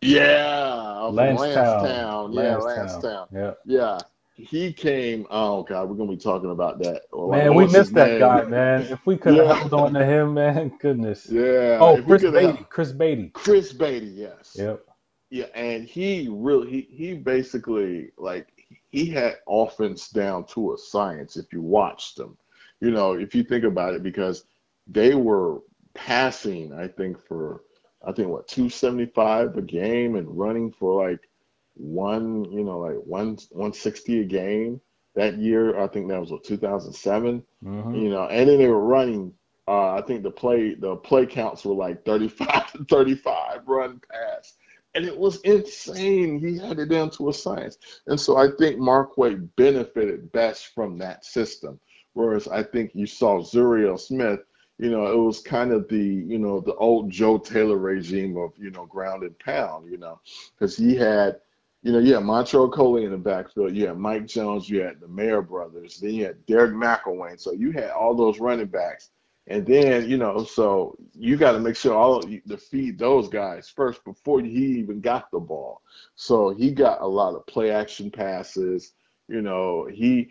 Yeah. 0.03 1.09
Landstown. 1.11 2.33
Yeah. 2.35 2.57
Landstown. 2.59 3.27
Yeah. 3.33 3.53
Yeah, 3.65 3.99
he 4.37 4.73
came. 4.73 5.27
Oh 5.31 5.63
God, 5.63 5.89
we're 5.89 5.97
gonna 5.97 6.11
be 6.11 6.17
talking 6.17 6.51
about 6.51 6.79
that. 6.81 7.03
Well, 7.13 7.29
Man, 7.31 7.55
we 7.55 7.67
missed 7.67 7.95
that 7.95 8.11
name? 8.11 8.19
guy, 8.21 8.45
man. 8.45 8.83
If 8.83 9.07
we 9.07 9.17
could 9.17 9.35
have 9.37 9.47
Yeah. 9.47 9.55
held 9.55 9.75
on 9.75 9.95
to 9.95 10.05
him, 10.05 10.35
man, 10.35 10.73
goodness. 10.81 11.27
Yeah. 11.31 11.79
Oh, 11.81 12.03
Chris 12.03 12.23
Beatty. 12.23 12.67
Chris 12.69 12.93
Beatty. 12.93 13.31
Chris 13.33 13.73
Beatty, 13.73 14.07
yes. 14.07 14.57
Yep. 14.59 14.85
Yeah, 15.31 15.47
and 15.55 15.85
he 15.85 16.29
really 16.31 16.71
he 16.71 16.81
he 16.91 17.15
basically 17.15 18.11
like 18.17 18.49
he 18.95 19.11
had 19.11 19.37
offense 19.49 20.11
down 20.11 20.45
to 20.47 20.75
a 20.75 20.79
science 20.79 21.37
if 21.37 21.53
you 21.53 21.63
watched 21.63 22.17
them. 22.17 22.37
You 22.81 22.91
know, 22.93 23.15
if 23.15 23.35
you 23.35 23.45
think 23.45 23.65
about 23.65 23.95
it, 23.95 24.03
because 24.03 24.45
they 24.87 25.15
were 25.15 25.61
passing, 25.95 26.73
I 26.73 26.89
think 26.89 27.19
for 27.21 27.63
I 28.07 28.13
think 28.13 28.29
what 28.29 28.49
275 28.49 29.57
a 29.57 29.63
game 29.63 30.17
and 30.17 30.39
running 30.39 30.73
for 30.73 31.09
like 31.09 31.29
one, 31.75 32.45
you 32.53 32.65
know, 32.65 32.79
like 32.81 32.97
one 33.05 33.37
160 33.51 34.21
a 34.21 34.25
game 34.25 34.81
that 35.15 35.39
year. 35.39 35.79
I 35.79 35.89
think 35.89 36.09
that 36.09 36.21
was 36.21 36.31
what 36.33 36.45
2007 36.45 37.43
hmm 37.63 37.95
you 37.95 38.11
know, 38.11 38.27
and 38.29 38.49
then 38.49 38.59
they 38.59 38.69
were 38.69 38.85
running. 38.85 39.33
Uh, 39.69 39.93
I 39.95 40.03
think 40.03 40.23
the 40.23 40.31
play 40.31 40.75
the 40.75 40.97
play 40.97 41.27
counts 41.27 41.65
were 41.65 41.75
like 41.75 42.05
35 42.05 42.73
to 42.73 42.85
35 42.85 43.63
run 43.67 44.01
pass, 44.11 44.55
and 44.95 45.05
it 45.05 45.17
was 45.17 45.41
insane. 45.41 46.39
He 46.39 46.59
had 46.59 46.79
it 46.79 46.89
down 46.89 47.11
to 47.11 47.29
a 47.29 47.33
science, 47.33 47.79
and 48.07 48.19
so 48.19 48.37
I 48.37 48.49
think 48.59 48.79
Marquay 48.79 49.35
benefited 49.57 50.33
best 50.33 50.69
from 50.75 50.99
that 50.99 51.25
system. 51.25 51.81
Whereas 52.13 52.47
I 52.47 52.63
think 52.63 52.93
you 52.95 53.07
saw 53.07 53.41
Zuriel 53.41 53.99
Smith, 53.99 54.41
you 54.79 54.91
know, 54.91 55.07
it 55.07 55.17
was 55.17 55.41
kind 55.41 55.73
of 55.73 55.89
the 55.89 55.99
you 55.99 56.39
know 56.39 56.61
the 56.61 56.75
old 56.75 57.11
Joe 57.11 57.39
Taylor 57.39 57.79
regime 57.79 58.37
of 58.37 58.53
you 58.57 58.71
know 58.71 58.87
ground 58.87 59.23
and 59.23 59.39
pound, 59.39 59.91
you 59.91 59.99
know, 59.99 60.21
because 60.55 60.77
he 60.77 60.95
had 60.95 61.41
you 61.85 61.93
know, 61.93 61.99
you 61.99 62.15
had 62.15 62.25
Montreal 62.25 62.71
Coley 62.71 63.05
in 63.05 63.11
the 63.11 63.19
backfield. 63.19 63.77
You 63.77 63.89
had 63.89 63.99
Mike 63.99 64.27
Jones. 64.27 64.71
You 64.71 64.81
had 64.81 65.01
the 65.01 65.09
Mayer 65.09 65.43
brothers. 65.43 65.99
Then 66.01 66.15
you 66.15 66.25
had 66.25 66.45
Derek 66.47 66.73
McElwain. 66.73 67.39
So 67.39 67.53
you 67.53 67.73
had 67.73 67.91
all 67.91 68.15
those 68.15 68.41
running 68.41 68.69
backs. 68.69 69.11
And 69.47 69.67
then, 69.67 70.09
you 70.09 70.17
know, 70.17 70.43
so 70.45 70.97
you 71.13 71.37
got 71.37 71.53
to 71.53 71.61
make 71.61 71.77
sure 71.77 71.95
all 71.95 72.23
to 72.23 72.57
feed 72.57 72.99
those 72.99 73.29
guys 73.29 73.69
first 73.69 74.03
before 74.05 74.41
he 74.41 74.79
even 74.79 75.01
got 75.01 75.31
the 75.31 75.39
ball. 75.39 75.83
So 76.15 76.51
he 76.51 76.71
got 76.71 77.03
a 77.03 77.07
lot 77.07 77.35
of 77.35 77.47
play 77.47 77.71
action 77.71 78.11
passes. 78.11 78.95
You 79.29 79.43
know, 79.43 79.87
he, 79.93 80.31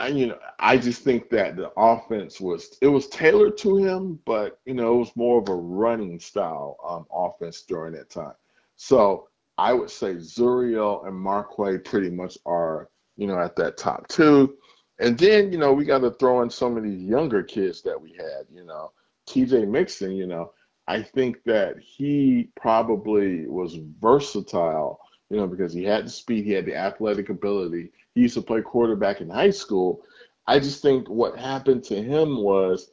and 0.00 0.18
you 0.18 0.28
know, 0.28 0.38
I 0.58 0.78
just 0.78 1.02
think 1.02 1.28
that 1.30 1.56
the 1.56 1.70
offense 1.76 2.40
was 2.40 2.78
it 2.80 2.88
was 2.88 3.08
tailored 3.08 3.58
to 3.58 3.76
him, 3.76 4.18
but 4.24 4.58
you 4.64 4.74
know, 4.74 4.94
it 4.94 4.98
was 4.98 5.16
more 5.16 5.40
of 5.40 5.48
a 5.48 5.54
running 5.54 6.18
style 6.18 6.78
um, 6.86 7.06
offense 7.12 7.62
during 7.62 7.92
that 7.94 8.10
time. 8.10 8.34
So 8.76 9.28
I 9.58 9.72
would 9.72 9.90
say 9.90 10.14
Zuriel 10.14 11.06
and 11.06 11.16
Marquay 11.16 11.78
pretty 11.78 12.10
much 12.10 12.36
are, 12.44 12.88
you 13.16 13.26
know, 13.26 13.38
at 13.38 13.56
that 13.56 13.76
top 13.76 14.08
two. 14.08 14.56
And 14.98 15.18
then, 15.18 15.52
you 15.52 15.58
know, 15.58 15.72
we 15.72 15.84
got 15.84 16.00
to 16.00 16.10
throw 16.10 16.42
in 16.42 16.50
some 16.50 16.76
of 16.76 16.84
these 16.84 17.02
younger 17.02 17.42
kids 17.42 17.82
that 17.82 18.00
we 18.00 18.12
had, 18.12 18.46
you 18.50 18.64
know, 18.64 18.92
TJ 19.26 19.64
Mixon, 19.64 20.12
you 20.12 20.26
know. 20.26 20.52
I 20.86 21.02
think 21.02 21.42
that 21.44 21.78
he 21.78 22.50
probably 22.56 23.46
was 23.46 23.76
versatile, 24.00 25.00
you 25.30 25.36
know, 25.36 25.46
because 25.46 25.72
he 25.72 25.84
had 25.84 26.06
the 26.06 26.10
speed, 26.10 26.44
he 26.44 26.52
had 26.52 26.66
the 26.66 26.74
athletic 26.76 27.28
ability. 27.28 27.90
He 28.14 28.22
used 28.22 28.34
to 28.34 28.42
play 28.42 28.62
quarterback 28.62 29.20
in 29.20 29.28
high 29.30 29.50
school. 29.50 30.02
I 30.46 30.58
just 30.58 30.82
think 30.82 31.08
what 31.08 31.38
happened 31.38 31.84
to 31.84 32.00
him 32.02 32.42
was 32.42 32.90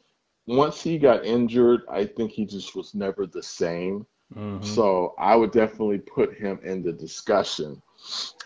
once 0.48 0.82
he 0.82 0.98
got 0.98 1.26
injured, 1.26 1.82
I 1.90 2.06
think 2.06 2.32
he 2.32 2.46
just 2.46 2.76
was 2.76 2.94
never 2.96 3.26
the 3.26 3.44
same. 3.44 4.06
hmm 4.34 4.78
So 4.78 5.14
I 5.18 5.36
would 5.36 5.52
definitely 5.52 6.00
put 6.00 6.34
him 6.36 6.60
in 6.64 6.82
the 6.84 6.92
discussion. 6.94 7.82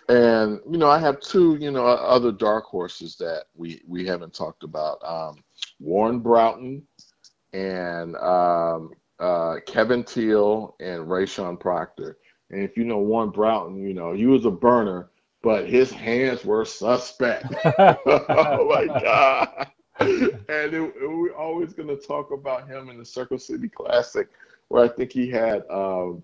And 0.10 0.60
you 0.70 0.78
know, 0.78 0.90
I 0.90 1.00
have 1.00 1.20
two, 1.20 1.58
you 1.60 1.72
know, 1.72 1.86
other 1.86 2.32
dark 2.32 2.66
horses 2.66 3.18
that 3.18 3.46
we 3.56 3.82
we 3.88 4.06
haven't 4.06 4.34
talked 4.34 4.64
about. 4.64 5.00
Um, 5.04 5.44
Warren 5.80 6.20
Broughton 6.20 6.84
and 7.54 8.16
um, 8.18 8.92
uh, 9.20 9.56
Kevin 9.66 10.04
Teal 10.04 10.76
and 10.80 11.08
Rayshawn 11.08 11.60
Proctor. 11.60 12.18
And 12.52 12.62
if 12.64 12.78
you 12.78 12.86
know 12.86 13.00
Warren 13.00 13.32
Broughton, 13.32 13.82
you 13.86 13.94
know 13.94 14.14
he 14.14 14.26
was 14.28 14.46
a 14.46 14.52
burner, 14.52 15.10
but 15.44 15.68
his 15.68 15.92
hands 15.92 16.46
were 16.46 16.64
suspect. 16.64 17.54
oh 17.80 18.68
my 18.70 18.86
God! 19.02 19.68
And 20.00 20.74
it, 20.74 20.74
it- 20.74 20.94
we're 21.02 21.36
always 21.36 21.74
going 21.74 21.90
to 21.90 21.98
talk 21.98 22.32
about 22.32 22.68
him 22.70 22.90
in 22.90 22.98
the 22.98 23.06
Circle 23.06 23.40
City 23.40 23.68
Classic, 23.68 24.30
where 24.70 24.84
I 24.86 24.88
think 24.88 25.12
he 25.12 25.30
had, 25.30 25.64
um, 25.70 26.24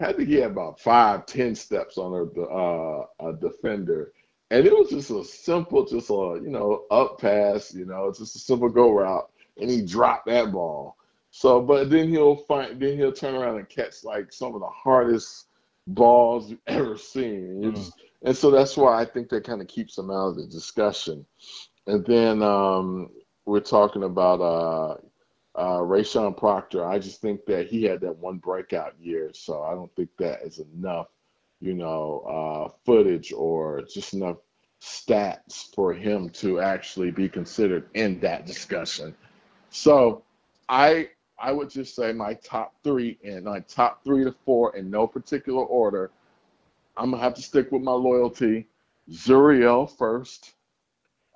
I 0.00 0.12
think 0.12 0.28
he 0.28 0.36
had 0.36 0.50
about 0.50 0.80
five, 0.80 1.26
ten 1.26 1.54
steps 1.54 1.98
on 1.98 2.12
a, 2.12 2.42
uh, 2.42 3.06
a 3.20 3.32
defender, 3.34 4.12
and 4.50 4.66
it 4.66 4.72
was 4.72 4.90
just 4.90 5.10
a 5.10 5.24
simple, 5.24 5.84
just 5.86 6.10
a 6.10 6.40
you 6.42 6.50
know 6.50 6.84
up 6.90 7.20
pass, 7.20 7.72
you 7.72 7.84
know, 7.84 8.08
it's 8.08 8.18
just 8.18 8.36
a 8.36 8.40
simple 8.40 8.68
go 8.68 8.90
route, 8.92 9.30
and 9.60 9.70
he 9.70 9.82
dropped 9.82 10.26
that 10.26 10.52
ball. 10.52 10.96
So, 11.30 11.60
but 11.60 11.90
then 11.90 12.10
he'll 12.10 12.36
find, 12.36 12.80
then 12.80 12.96
he'll 12.96 13.12
turn 13.12 13.34
around 13.34 13.58
and 13.58 13.68
catch 13.68 14.04
like 14.04 14.32
some 14.32 14.54
of 14.54 14.60
the 14.60 14.68
hardest 14.68 15.46
balls 15.86 16.50
you've 16.50 16.60
ever 16.66 16.96
seen. 16.96 17.60
Mm. 17.62 17.92
and 18.22 18.36
so 18.36 18.50
that's 18.50 18.76
why 18.76 19.00
I 19.00 19.04
think 19.04 19.28
that 19.30 19.44
kind 19.44 19.60
of 19.60 19.68
keeps 19.68 19.98
him 19.98 20.10
out 20.10 20.28
of 20.28 20.36
the 20.36 20.46
discussion. 20.46 21.26
And 21.86 22.04
then 22.06 22.42
um, 22.42 23.10
we're 23.46 23.60
talking 23.60 24.04
about 24.04 24.40
uh, 24.40 24.96
uh, 25.54 25.78
Rayshawn 25.78 26.36
Proctor. 26.36 26.84
I 26.84 26.98
just 26.98 27.20
think 27.20 27.44
that 27.46 27.68
he 27.68 27.84
had 27.84 28.00
that 28.00 28.16
one 28.16 28.38
breakout 28.38 28.94
year, 29.00 29.30
so 29.34 29.62
I 29.62 29.74
don't 29.74 29.94
think 29.94 30.10
that 30.18 30.42
is 30.42 30.58
enough, 30.58 31.08
you 31.60 31.74
know, 31.74 32.20
uh, 32.68 32.72
footage 32.84 33.32
or 33.32 33.82
just 33.82 34.14
enough 34.14 34.38
stats 34.80 35.74
for 35.74 35.94
him 35.94 36.28
to 36.28 36.60
actually 36.60 37.10
be 37.10 37.28
considered 37.28 37.88
in 37.94 38.20
that 38.20 38.46
discussion. 38.46 39.14
So 39.70 40.22
I 40.68 41.10
I 41.38 41.52
would 41.52 41.70
just 41.70 41.96
say 41.96 42.12
my 42.12 42.34
top 42.34 42.74
three 42.84 43.18
and 43.24 43.44
my 43.44 43.60
top 43.60 44.04
three 44.04 44.24
to 44.24 44.34
four 44.44 44.76
in 44.76 44.90
no 44.90 45.06
particular 45.06 45.64
order. 45.64 46.10
I'm 46.96 47.10
gonna 47.10 47.22
have 47.22 47.34
to 47.34 47.42
stick 47.42 47.72
with 47.72 47.82
my 47.82 47.92
loyalty. 47.92 48.66
Zuriel 49.10 49.90
first, 49.98 50.54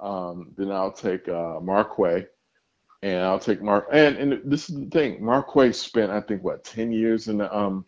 um, 0.01 0.53
then 0.57 0.71
I'll 0.71 0.93
take 0.93 1.29
uh, 1.29 1.61
Marquay, 1.61 2.27
and 3.03 3.23
I'll 3.23 3.39
take 3.39 3.63
Mark. 3.63 3.89
And 3.93 4.17
and 4.17 4.41
this 4.45 4.69
is 4.71 4.77
the 4.79 4.87
thing, 4.87 5.23
Marquay 5.25 5.73
spent 5.73 6.11
I 6.11 6.21
think 6.21 6.43
what 6.43 6.65
ten 6.65 6.93
years 6.93 7.29
in 7.29 7.39
the 7.39 7.55
um 7.57 7.85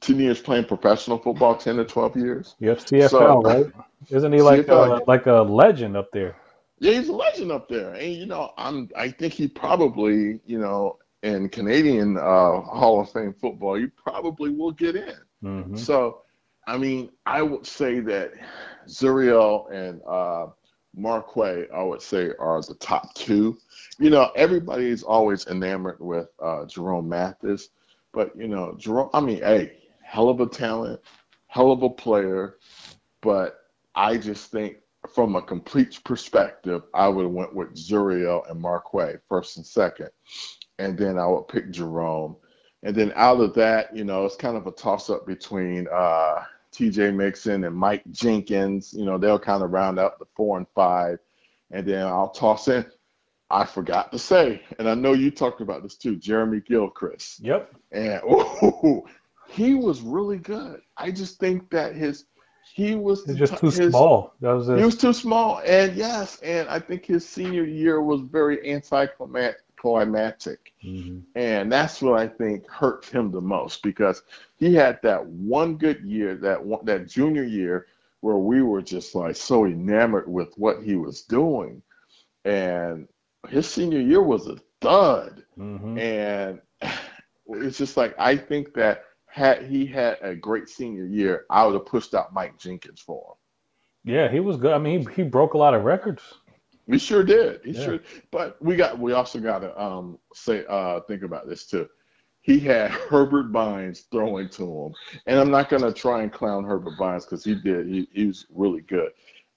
ten 0.00 0.18
years 0.20 0.40
playing 0.40 0.66
professional 0.66 1.18
football, 1.18 1.56
ten 1.56 1.76
to 1.76 1.84
twelve 1.84 2.16
years. 2.16 2.56
Yep, 2.60 2.78
So 2.96 3.38
CFL, 3.38 3.44
right? 3.44 3.66
Isn't 4.10 4.32
he 4.32 4.42
like 4.42 4.68
CFL, 4.68 4.68
a, 4.68 5.02
like 5.06 5.26
a 5.26 5.42
legend 5.42 5.96
up 5.96 6.10
there? 6.12 6.36
yeah, 6.80 6.92
he's 6.94 7.08
a 7.08 7.12
legend 7.12 7.52
up 7.52 7.68
there, 7.68 7.94
and 7.94 8.14
you 8.14 8.26
know 8.26 8.52
I'm 8.58 8.90
I 8.96 9.10
think 9.10 9.32
he 9.32 9.48
probably 9.48 10.40
you 10.46 10.58
know 10.58 10.98
in 11.22 11.48
Canadian 11.48 12.16
uh, 12.16 12.60
Hall 12.60 13.00
of 13.00 13.10
Fame 13.10 13.34
football, 13.34 13.78
you 13.78 13.90
probably 13.90 14.50
will 14.50 14.72
get 14.72 14.96
in. 14.96 15.16
hmm 15.42 15.74
So, 15.74 16.22
I 16.66 16.76
mean, 16.78 17.10
I 17.26 17.42
would 17.42 17.66
say 17.66 18.00
that 18.00 18.32
Zuriel 18.86 19.70
and 19.72 20.00
uh, 20.08 20.46
Marquay, 20.96 21.66
I 21.72 21.82
would 21.82 22.02
say, 22.02 22.32
are 22.38 22.60
the 22.62 22.74
top 22.74 23.14
two. 23.14 23.58
You 23.98 24.10
know, 24.10 24.30
everybody 24.34 24.86
is 24.86 25.02
always 25.02 25.46
enamored 25.46 26.00
with 26.00 26.28
uh, 26.42 26.64
Jerome 26.66 27.08
Mathis, 27.08 27.68
but 28.12 28.34
you 28.36 28.48
know, 28.48 28.74
Jerome, 28.78 29.10
I 29.12 29.20
mean, 29.20 29.38
hey, 29.38 29.76
hell 30.02 30.28
of 30.28 30.40
a 30.40 30.46
talent, 30.46 31.00
hell 31.48 31.70
of 31.70 31.82
a 31.82 31.90
player, 31.90 32.56
but 33.20 33.60
I 33.94 34.16
just 34.16 34.50
think 34.50 34.78
from 35.14 35.36
a 35.36 35.42
complete 35.42 36.00
perspective, 36.04 36.82
I 36.94 37.08
would 37.08 37.24
have 37.24 37.32
went 37.32 37.54
with 37.54 37.74
Zuriel 37.74 38.50
and 38.50 38.60
Marquay 38.60 39.16
first 39.28 39.56
and 39.56 39.66
second, 39.66 40.10
and 40.78 40.98
then 40.98 41.18
I 41.18 41.26
would 41.26 41.48
pick 41.48 41.70
Jerome. 41.70 42.36
And 42.82 42.94
then 42.94 43.12
out 43.16 43.40
of 43.40 43.54
that, 43.54 43.96
you 43.96 44.04
know, 44.04 44.26
it's 44.26 44.36
kind 44.36 44.56
of 44.56 44.66
a 44.66 44.72
toss 44.72 45.10
up 45.10 45.26
between 45.26 45.86
uh, 45.92 46.44
TJ 46.76 47.14
Mixon 47.14 47.64
and 47.64 47.74
Mike 47.74 48.02
Jenkins. 48.10 48.92
You 48.92 49.04
know, 49.04 49.18
they'll 49.18 49.38
kind 49.38 49.62
of 49.62 49.70
round 49.70 49.98
out 49.98 50.18
the 50.18 50.26
four 50.34 50.58
and 50.58 50.66
five. 50.74 51.18
And 51.70 51.86
then 51.86 52.06
I'll 52.06 52.30
toss 52.30 52.68
in, 52.68 52.86
I 53.50 53.64
forgot 53.64 54.12
to 54.12 54.18
say, 54.18 54.62
and 54.78 54.88
I 54.88 54.94
know 54.94 55.12
you 55.12 55.30
talked 55.30 55.60
about 55.60 55.82
this 55.82 55.96
too, 55.96 56.16
Jeremy 56.16 56.60
Gilchrist. 56.60 57.40
Yep. 57.40 57.74
And 57.92 58.20
ooh, 58.24 59.04
he 59.48 59.74
was 59.74 60.00
really 60.00 60.38
good. 60.38 60.80
I 60.96 61.10
just 61.10 61.38
think 61.38 61.70
that 61.70 61.94
his 61.94 62.26
he 62.74 62.96
was 62.96 63.24
He's 63.24 63.36
just 63.36 63.58
too 63.58 63.66
his 63.66 63.90
small. 63.90 64.34
That 64.40 64.52
was 64.52 64.66
he 64.66 64.84
was 64.84 64.96
too 64.96 65.12
small. 65.12 65.60
And 65.64 65.96
yes, 65.96 66.40
and 66.40 66.68
I 66.68 66.80
think 66.80 67.06
his 67.06 67.26
senior 67.26 67.64
year 67.64 68.02
was 68.02 68.20
very 68.20 68.72
anticlimactic. 68.72 69.62
Hmm 70.82 71.20
And 71.34 71.70
that's 71.72 72.00
what 72.02 72.18
I 72.18 72.28
think 72.28 72.68
hurt 72.68 73.04
him 73.06 73.30
the 73.30 73.40
most 73.40 73.82
because 73.82 74.22
he 74.56 74.74
had 74.74 75.00
that 75.02 75.24
one 75.26 75.76
good 75.76 76.02
year, 76.04 76.36
that 76.36 76.64
one, 76.64 76.84
that 76.84 77.08
junior 77.08 77.44
year, 77.44 77.86
where 78.20 78.36
we 78.36 78.62
were 78.62 78.82
just 78.82 79.14
like 79.14 79.36
so 79.36 79.66
enamored 79.66 80.28
with 80.28 80.54
what 80.56 80.82
he 80.82 80.96
was 80.96 81.22
doing. 81.22 81.82
And 82.44 83.08
his 83.48 83.68
senior 83.68 84.00
year 84.00 84.22
was 84.22 84.46
a 84.48 84.56
thud. 84.80 85.44
hmm 85.56 85.98
And 85.98 86.60
it's 87.48 87.78
just 87.78 87.96
like 87.96 88.14
I 88.18 88.36
think 88.36 88.74
that 88.74 89.04
had 89.26 89.64
he 89.64 89.86
had 89.86 90.18
a 90.22 90.34
great 90.34 90.68
senior 90.68 91.06
year, 91.06 91.46
I 91.50 91.66
would 91.66 91.74
have 91.74 91.86
pushed 91.86 92.14
out 92.14 92.32
Mike 92.32 92.58
Jenkins 92.58 93.00
for 93.00 93.36
him. 94.04 94.14
Yeah, 94.14 94.30
he 94.30 94.40
was 94.40 94.56
good. 94.56 94.72
I 94.72 94.78
mean, 94.78 95.06
he, 95.06 95.14
he 95.14 95.22
broke 95.24 95.54
a 95.54 95.58
lot 95.58 95.74
of 95.74 95.84
records. 95.84 96.22
We 96.86 96.98
sure 96.98 97.24
did. 97.24 97.64
He 97.64 97.72
Yeah. 97.72 97.84
sure. 97.84 98.00
But 98.30 98.60
we 98.62 98.76
got. 98.76 98.98
We 98.98 99.12
also 99.12 99.40
got 99.40 99.60
to 99.60 99.80
um 99.80 100.18
say 100.34 100.64
uh 100.68 101.00
think 101.00 101.22
about 101.22 101.48
this 101.48 101.66
too. 101.66 101.88
He 102.42 102.60
had 102.60 102.90
Herbert 103.10 103.52
Bynes 103.52 104.04
throwing 104.10 104.48
to 104.50 104.64
him, 104.64 104.94
and 105.26 105.38
I'm 105.38 105.50
not 105.50 105.68
gonna 105.68 105.92
try 105.92 106.22
and 106.22 106.32
clown 106.32 106.64
Herbert 106.64 106.96
Bynes 106.98 107.24
because 107.24 107.44
he 107.44 107.54
did. 107.54 107.86
He 107.88 108.08
he 108.12 108.26
was 108.26 108.46
really 108.50 108.82
good. 108.82 109.10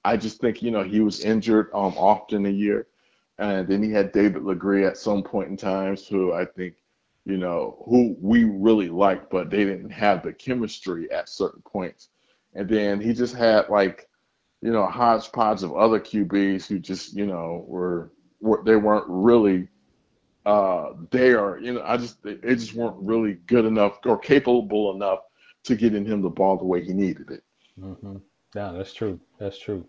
I 0.05 0.17
just 0.17 0.39
think 0.41 0.63
you 0.63 0.71
know 0.71 0.83
he 0.83 1.01
was 1.01 1.21
injured 1.23 1.69
um 1.73 1.93
often 1.97 2.45
a 2.45 2.49
year, 2.49 2.87
and 3.37 3.67
then 3.67 3.83
he 3.83 3.91
had 3.91 4.11
David 4.11 4.43
Legree 4.43 4.85
at 4.85 4.97
some 4.97 5.23
point 5.23 5.49
in 5.49 5.57
times 5.57 6.07
who 6.07 6.33
I 6.33 6.45
think 6.45 6.75
you 7.25 7.37
know 7.37 7.83
who 7.85 8.15
we 8.19 8.45
really 8.45 8.89
liked, 8.89 9.29
but 9.29 9.51
they 9.51 9.65
didn't 9.65 9.91
have 9.91 10.23
the 10.23 10.33
chemistry 10.33 11.11
at 11.11 11.29
certain 11.29 11.61
points. 11.61 12.09
And 12.55 12.67
then 12.67 12.99
he 12.99 13.13
just 13.13 13.35
had 13.35 13.69
like 13.69 14.08
you 14.61 14.71
know, 14.71 14.85
hodgepodge 14.87 15.63
of 15.63 15.75
other 15.75 15.99
QBs 15.99 16.67
who 16.67 16.79
just, 16.79 17.13
you 17.15 17.25
know, 17.25 17.65
were, 17.67 18.11
were 18.41 18.63
they 18.65 18.75
weren't 18.75 19.05
really 19.07 19.67
uh 20.45 20.93
there. 21.11 21.59
You 21.59 21.73
know, 21.73 21.83
I 21.85 21.97
just 21.97 22.21
they, 22.23 22.35
just 22.55 22.73
weren't 22.75 22.97
really 22.99 23.33
good 23.47 23.65
enough 23.65 23.99
or 24.05 24.17
capable 24.17 24.93
enough 24.95 25.19
to 25.65 25.75
getting 25.75 26.05
him 26.05 26.21
the 26.21 26.29
ball 26.29 26.57
the 26.57 26.65
way 26.65 26.83
he 26.83 26.93
needed 26.93 27.31
it. 27.31 27.43
hmm 27.79 28.17
Yeah, 28.55 28.71
that's 28.73 28.93
true. 28.93 29.19
That's 29.39 29.59
true. 29.59 29.85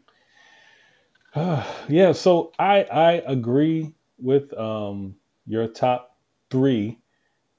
yeah, 1.89 2.13
so 2.13 2.53
I 2.59 2.85
I 2.85 3.13
agree 3.27 3.95
with 4.19 4.53
um 4.59 5.17
your 5.47 5.67
top 5.69 6.17
three, 6.51 6.99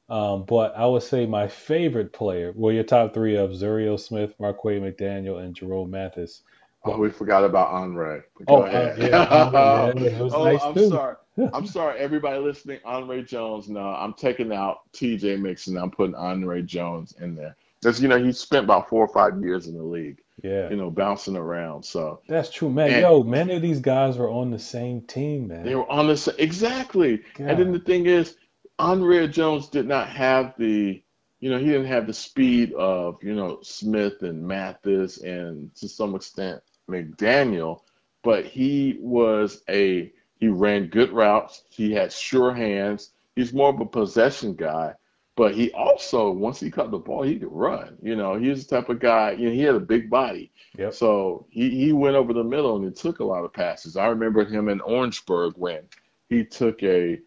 um, 0.10 0.46
but 0.46 0.76
I 0.78 0.86
would 0.88 1.04
say 1.04 1.26
my 1.26 1.48
favorite 1.48 2.14
player, 2.14 2.54
well, 2.56 2.74
your 2.74 2.84
top 2.84 3.14
three 3.14 3.36
of 3.38 3.52
Zuriel 3.52 4.00
Smith, 4.00 4.36
Marquay 4.40 4.80
McDaniel, 4.80 5.44
and 5.44 5.56
Jerome 5.56 5.92
Mathis. 5.92 6.44
Oh, 6.84 6.98
we 6.98 7.10
forgot 7.12 7.44
about 7.44 7.68
Andre. 7.70 8.22
But 8.38 8.46
Oh, 8.48 8.58
Go 8.58 8.64
uh, 8.64 8.96
yeah, 8.98 9.28
Andre, 9.30 10.12
yeah, 10.12 10.20
oh, 10.20 10.44
nice 10.52 10.64
I'm 10.64 10.74
too. 10.74 10.90
sorry. 10.90 11.16
I'm 11.54 11.66
sorry, 11.68 12.00
everybody 12.00 12.40
listening. 12.40 12.80
Andre 12.86 13.24
Jones. 13.24 13.70
No, 13.70 13.82
I'm 13.82 14.14
taking 14.14 14.52
out 14.52 14.80
T.J. 14.92 15.38
Mixon. 15.38 15.78
I'm 15.78 15.92
putting 15.92 16.16
Andre 16.16 16.62
Jones 16.62 17.14
in 17.20 17.36
there 17.36 17.56
because 17.82 18.02
you 18.02 18.08
know 18.08 18.22
he 18.24 18.32
spent 18.32 18.66
about 18.66 18.90
four 18.90 19.04
or 19.04 19.08
five 19.08 19.42
years 19.42 19.68
in 19.68 19.76
the 19.78 19.84
league, 19.84 20.22
Yeah, 20.44 20.70
you 20.70 20.76
know, 20.76 20.90
bouncing 20.92 21.38
around. 21.38 21.84
So. 21.86 22.22
that's 22.28 22.50
true, 22.52 22.70
man. 22.70 22.92
And 22.92 23.02
Yo, 23.02 23.24
many 23.24 23.56
of 23.56 23.62
these 23.62 23.80
guys 23.80 24.18
were 24.18 24.30
on 24.30 24.52
the 24.52 24.60
same 24.60 25.02
team, 25.02 25.48
man. 25.48 25.64
They 25.64 25.76
were 25.76 25.90
on 25.90 26.08
the 26.08 26.18
sa- 26.18 26.32
exactly. 26.38 27.22
And 27.38 27.60
then 27.60 27.72
the 27.72 27.80
thing 27.80 28.08
is, 28.08 28.36
Andrea 28.78 29.28
Jones 29.28 29.70
did 29.70 29.88
not 29.88 30.10
have 30.10 30.54
the, 30.58 31.02
you 31.40 31.50
know, 31.50 31.58
he 31.58 31.66
didn't 31.66 31.86
have 31.88 32.08
the 32.08 32.14
speed 32.14 32.74
of, 32.74 33.24
you 33.24 33.34
know, 33.36 33.60
Smith 33.62 34.22
and 34.22 34.44
Mathis 34.44 35.18
and 35.20 35.74
to 35.76 35.88
some 35.88 36.14
extent 36.16 36.62
McDaniel, 36.92 37.82
but 38.24 38.46
he 38.46 38.98
was 39.00 39.64
a 39.70 40.12
he 40.40 40.48
ran 40.48 40.88
good 40.88 41.12
routes. 41.12 41.64
He 41.70 41.92
had 41.92 42.12
sure 42.12 42.54
hands. 42.54 43.12
He's 43.36 43.54
more 43.54 43.70
of 43.70 43.80
a 43.80 43.86
possession 43.86 44.56
guy. 44.56 44.94
But 45.38 45.56
he 45.56 45.72
also, 45.72 46.30
once 46.32 46.60
he 46.60 46.70
caught 46.70 46.92
the 46.92 46.98
ball, 46.98 47.24
he 47.24 47.40
could 47.40 47.52
run. 47.52 47.98
You 48.02 48.16
know, 48.16 48.36
he 48.36 48.50
was 48.50 48.66
the 48.68 48.76
type 48.76 48.90
of 48.90 49.00
guy. 49.00 49.32
You 49.32 49.48
know, 49.48 49.56
he 49.56 49.62
had 49.62 49.76
a 49.76 49.80
big 49.80 50.10
body, 50.10 50.52
Yep. 50.78 50.94
so 50.94 51.46
he 51.50 51.70
he 51.70 51.94
went 51.94 52.16
over 52.16 52.34
the 52.34 52.44
middle 52.44 52.76
and 52.76 52.86
he 52.86 52.92
took 52.92 53.20
a 53.20 53.24
lot 53.24 53.46
of 53.46 53.54
passes. 53.54 53.96
I 53.98 54.08
remember 54.08 54.44
him 54.44 54.68
in 54.68 54.82
Orangeburg 54.82 55.54
when 55.58 55.84
he 56.30 56.44
took 56.44 56.84
a, 56.84 57.20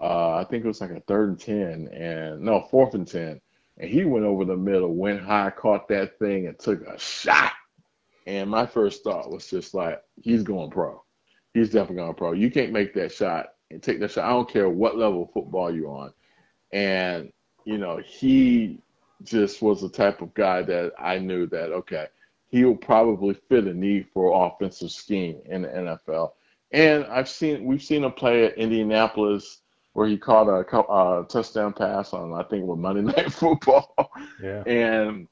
uh, 0.00 0.36
I 0.36 0.44
think 0.44 0.64
it 0.64 0.68
was 0.68 0.80
like 0.80 0.90
a 0.90 1.00
third 1.00 1.28
and 1.30 1.40
ten 1.40 1.88
and 1.88 2.40
no 2.42 2.60
fourth 2.70 2.94
and 2.94 3.06
ten, 3.06 3.40
and 3.78 3.88
he 3.88 4.04
went 4.04 4.24
over 4.26 4.44
the 4.44 4.56
middle, 4.56 4.94
went 4.94 5.22
high, 5.22 5.50
caught 5.50 5.88
that 5.88 6.18
thing, 6.18 6.48
and 6.48 6.58
took 6.58 6.82
a 6.86 6.98
shot. 6.98 7.52
And 8.26 8.50
my 8.50 8.66
first 8.66 9.02
thought 9.02 9.30
was 9.30 9.48
just 9.48 9.74
like, 9.74 10.02
he's 10.20 10.42
going 10.42 10.70
pro. 10.70 11.02
He's 11.54 11.70
definitely 11.70 11.96
going 11.96 12.14
pro. 12.14 12.32
You 12.32 12.50
can't 12.50 12.72
make 12.72 12.94
that 12.94 13.12
shot 13.12 13.54
and 13.70 13.82
take 13.82 14.00
that 14.00 14.12
shot. 14.12 14.24
I 14.24 14.30
don't 14.30 14.48
care 14.48 14.68
what 14.68 14.96
level 14.96 15.24
of 15.24 15.32
football 15.32 15.74
you're 15.74 15.90
on. 15.90 16.12
And, 16.72 17.32
you 17.64 17.78
know, 17.78 17.98
he 17.98 18.80
just 19.22 19.62
was 19.62 19.80
the 19.80 19.88
type 19.88 20.22
of 20.22 20.34
guy 20.34 20.62
that 20.62 20.92
I 20.98 21.18
knew 21.18 21.46
that, 21.48 21.72
okay, 21.72 22.06
he'll 22.48 22.76
probably 22.76 23.34
fit 23.48 23.66
a 23.66 23.74
need 23.74 24.06
for 24.12 24.46
offensive 24.46 24.90
scheme 24.90 25.38
in 25.46 25.62
the 25.62 25.68
NFL. 25.68 26.32
And 26.70 27.04
I've 27.06 27.28
seen, 27.28 27.64
we've 27.64 27.82
seen 27.82 28.04
him 28.04 28.12
play 28.12 28.46
at 28.46 28.56
Indianapolis 28.56 29.60
where 29.92 30.08
he 30.08 30.16
caught 30.16 30.48
a, 30.48 30.76
a 30.76 30.80
uh, 30.80 31.24
touchdown 31.24 31.72
pass 31.72 32.14
on, 32.14 32.32
I 32.32 32.42
think, 32.44 32.66
with 32.66 32.78
Monday 32.78 33.02
Night 33.16 33.32
Football. 33.32 33.94
Yeah. 34.42 34.62
And 34.64 35.28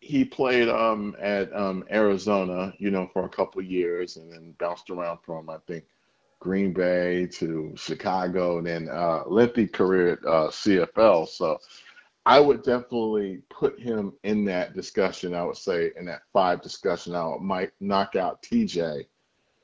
he 0.00 0.24
played 0.24 0.68
um, 0.68 1.16
at 1.20 1.54
um, 1.54 1.84
Arizona, 1.90 2.72
you 2.78 2.90
know, 2.90 3.08
for 3.12 3.24
a 3.24 3.28
couple 3.28 3.62
years, 3.62 4.16
and 4.16 4.32
then 4.32 4.54
bounced 4.58 4.90
around 4.90 5.18
from 5.24 5.48
I 5.50 5.58
think 5.66 5.84
Green 6.40 6.72
Bay 6.72 7.26
to 7.32 7.72
Chicago, 7.76 8.58
and 8.58 8.66
then 8.66 8.88
uh, 8.88 9.22
lengthy 9.26 9.66
career 9.66 10.12
at 10.12 10.18
uh, 10.24 10.48
CFL. 10.48 11.28
So 11.28 11.58
I 12.26 12.40
would 12.40 12.62
definitely 12.62 13.42
put 13.50 13.78
him 13.78 14.12
in 14.24 14.44
that 14.46 14.74
discussion. 14.74 15.34
I 15.34 15.44
would 15.44 15.56
say 15.56 15.92
in 15.96 16.04
that 16.06 16.22
five 16.32 16.62
discussion, 16.62 17.14
I 17.14 17.26
would 17.26 17.40
might 17.40 17.72
knock 17.80 18.16
out 18.16 18.42
TJ, 18.42 19.06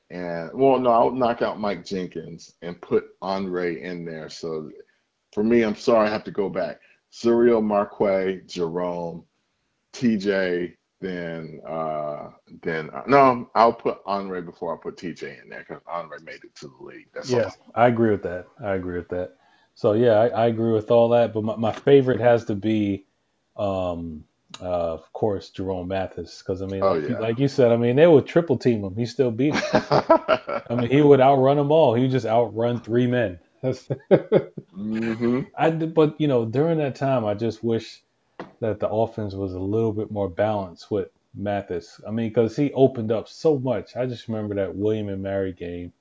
and 0.09 0.49
well, 0.53 0.79
no, 0.79 0.91
I 0.91 1.03
would 1.03 1.13
knock 1.13 1.41
out 1.41 1.59
Mike 1.59 1.85
Jenkins 1.85 2.55
and 2.61 2.81
put 2.81 3.09
Andre 3.21 3.81
in 3.81 4.05
there. 4.05 4.29
So 4.29 4.71
for 5.33 5.43
me, 5.43 5.63
I'm 5.63 5.75
sorry, 5.75 6.07
I 6.07 6.11
have 6.11 6.23
to 6.25 6.31
go 6.31 6.49
back. 6.49 6.79
Zuriel 7.11 7.63
Marquay, 7.63 8.41
Jerome. 8.47 9.23
TJ, 9.99 10.75
then 11.01 11.61
uh, 11.67 12.29
then 12.63 12.89
uh, 12.91 13.03
no, 13.07 13.49
I'll 13.55 13.73
put 13.73 13.99
Andre 14.05 14.41
before 14.41 14.75
I 14.75 14.79
put 14.81 14.97
TJ 14.97 15.41
in 15.43 15.49
there 15.49 15.65
because 15.67 15.83
Andre 15.87 16.19
made 16.23 16.43
it 16.43 16.55
to 16.57 16.67
the 16.79 16.85
league. 16.85 17.07
That's 17.13 17.33
Yeah, 17.33 17.51
all. 17.51 17.53
I 17.75 17.87
agree 17.87 18.11
with 18.11 18.23
that. 18.23 18.47
I 18.63 18.75
agree 18.75 18.97
with 18.97 19.09
that. 19.09 19.35
So 19.75 19.93
yeah, 19.93 20.13
I, 20.13 20.27
I 20.27 20.47
agree 20.47 20.73
with 20.73 20.91
all 20.91 21.09
that. 21.09 21.33
But 21.33 21.43
my, 21.43 21.55
my 21.55 21.71
favorite 21.73 22.19
has 22.19 22.45
to 22.45 22.55
be, 22.55 23.05
um, 23.57 24.25
uh, 24.61 24.93
of 24.93 25.11
course, 25.13 25.49
Jerome 25.49 25.87
Mathis. 25.89 26.39
Because 26.39 26.61
I 26.61 26.65
mean, 26.67 26.85
Oh 26.85 26.93
like 26.93 27.07
you, 27.09 27.15
yeah. 27.15 27.19
like 27.19 27.39
you 27.39 27.47
said, 27.47 27.71
I 27.71 27.77
mean, 27.77 27.95
they 27.95 28.07
would 28.07 28.27
triple 28.27 28.57
team 28.57 28.83
him. 28.83 28.95
He 28.95 29.05
still 29.05 29.31
beat 29.31 29.55
him. 29.55 29.65
I 30.69 30.75
mean, 30.75 30.91
he 30.91 31.01
would 31.01 31.21
outrun 31.21 31.57
them 31.57 31.71
all. 31.71 31.95
He 31.95 32.03
would 32.03 32.11
just 32.11 32.25
outrun 32.25 32.81
three 32.81 33.07
men. 33.07 33.39
That's 33.61 33.89
hmm 34.73 35.41
I 35.55 35.69
did- 35.69 35.93
but 35.93 36.19
you 36.19 36.27
know, 36.27 36.45
during 36.45 36.79
that 36.79 36.95
time, 36.95 37.25
I 37.25 37.33
just 37.35 37.63
wish 37.63 38.01
that 38.59 38.79
the 38.79 38.89
offense 38.89 39.33
was 39.33 39.53
a 39.53 39.59
little 39.59 39.93
bit 39.93 40.11
more 40.11 40.29
balanced 40.29 40.91
with 40.91 41.09
Mathis. 41.33 42.01
I 42.07 42.11
mean, 42.11 42.29
because 42.29 42.55
he 42.55 42.73
opened 42.73 43.11
up 43.11 43.27
so 43.27 43.57
much. 43.59 43.95
I 43.95 44.05
just 44.05 44.27
remember 44.27 44.55
that 44.55 44.75
William 44.75 45.09
and 45.09 45.23
Mary 45.23 45.53
game. 45.53 45.93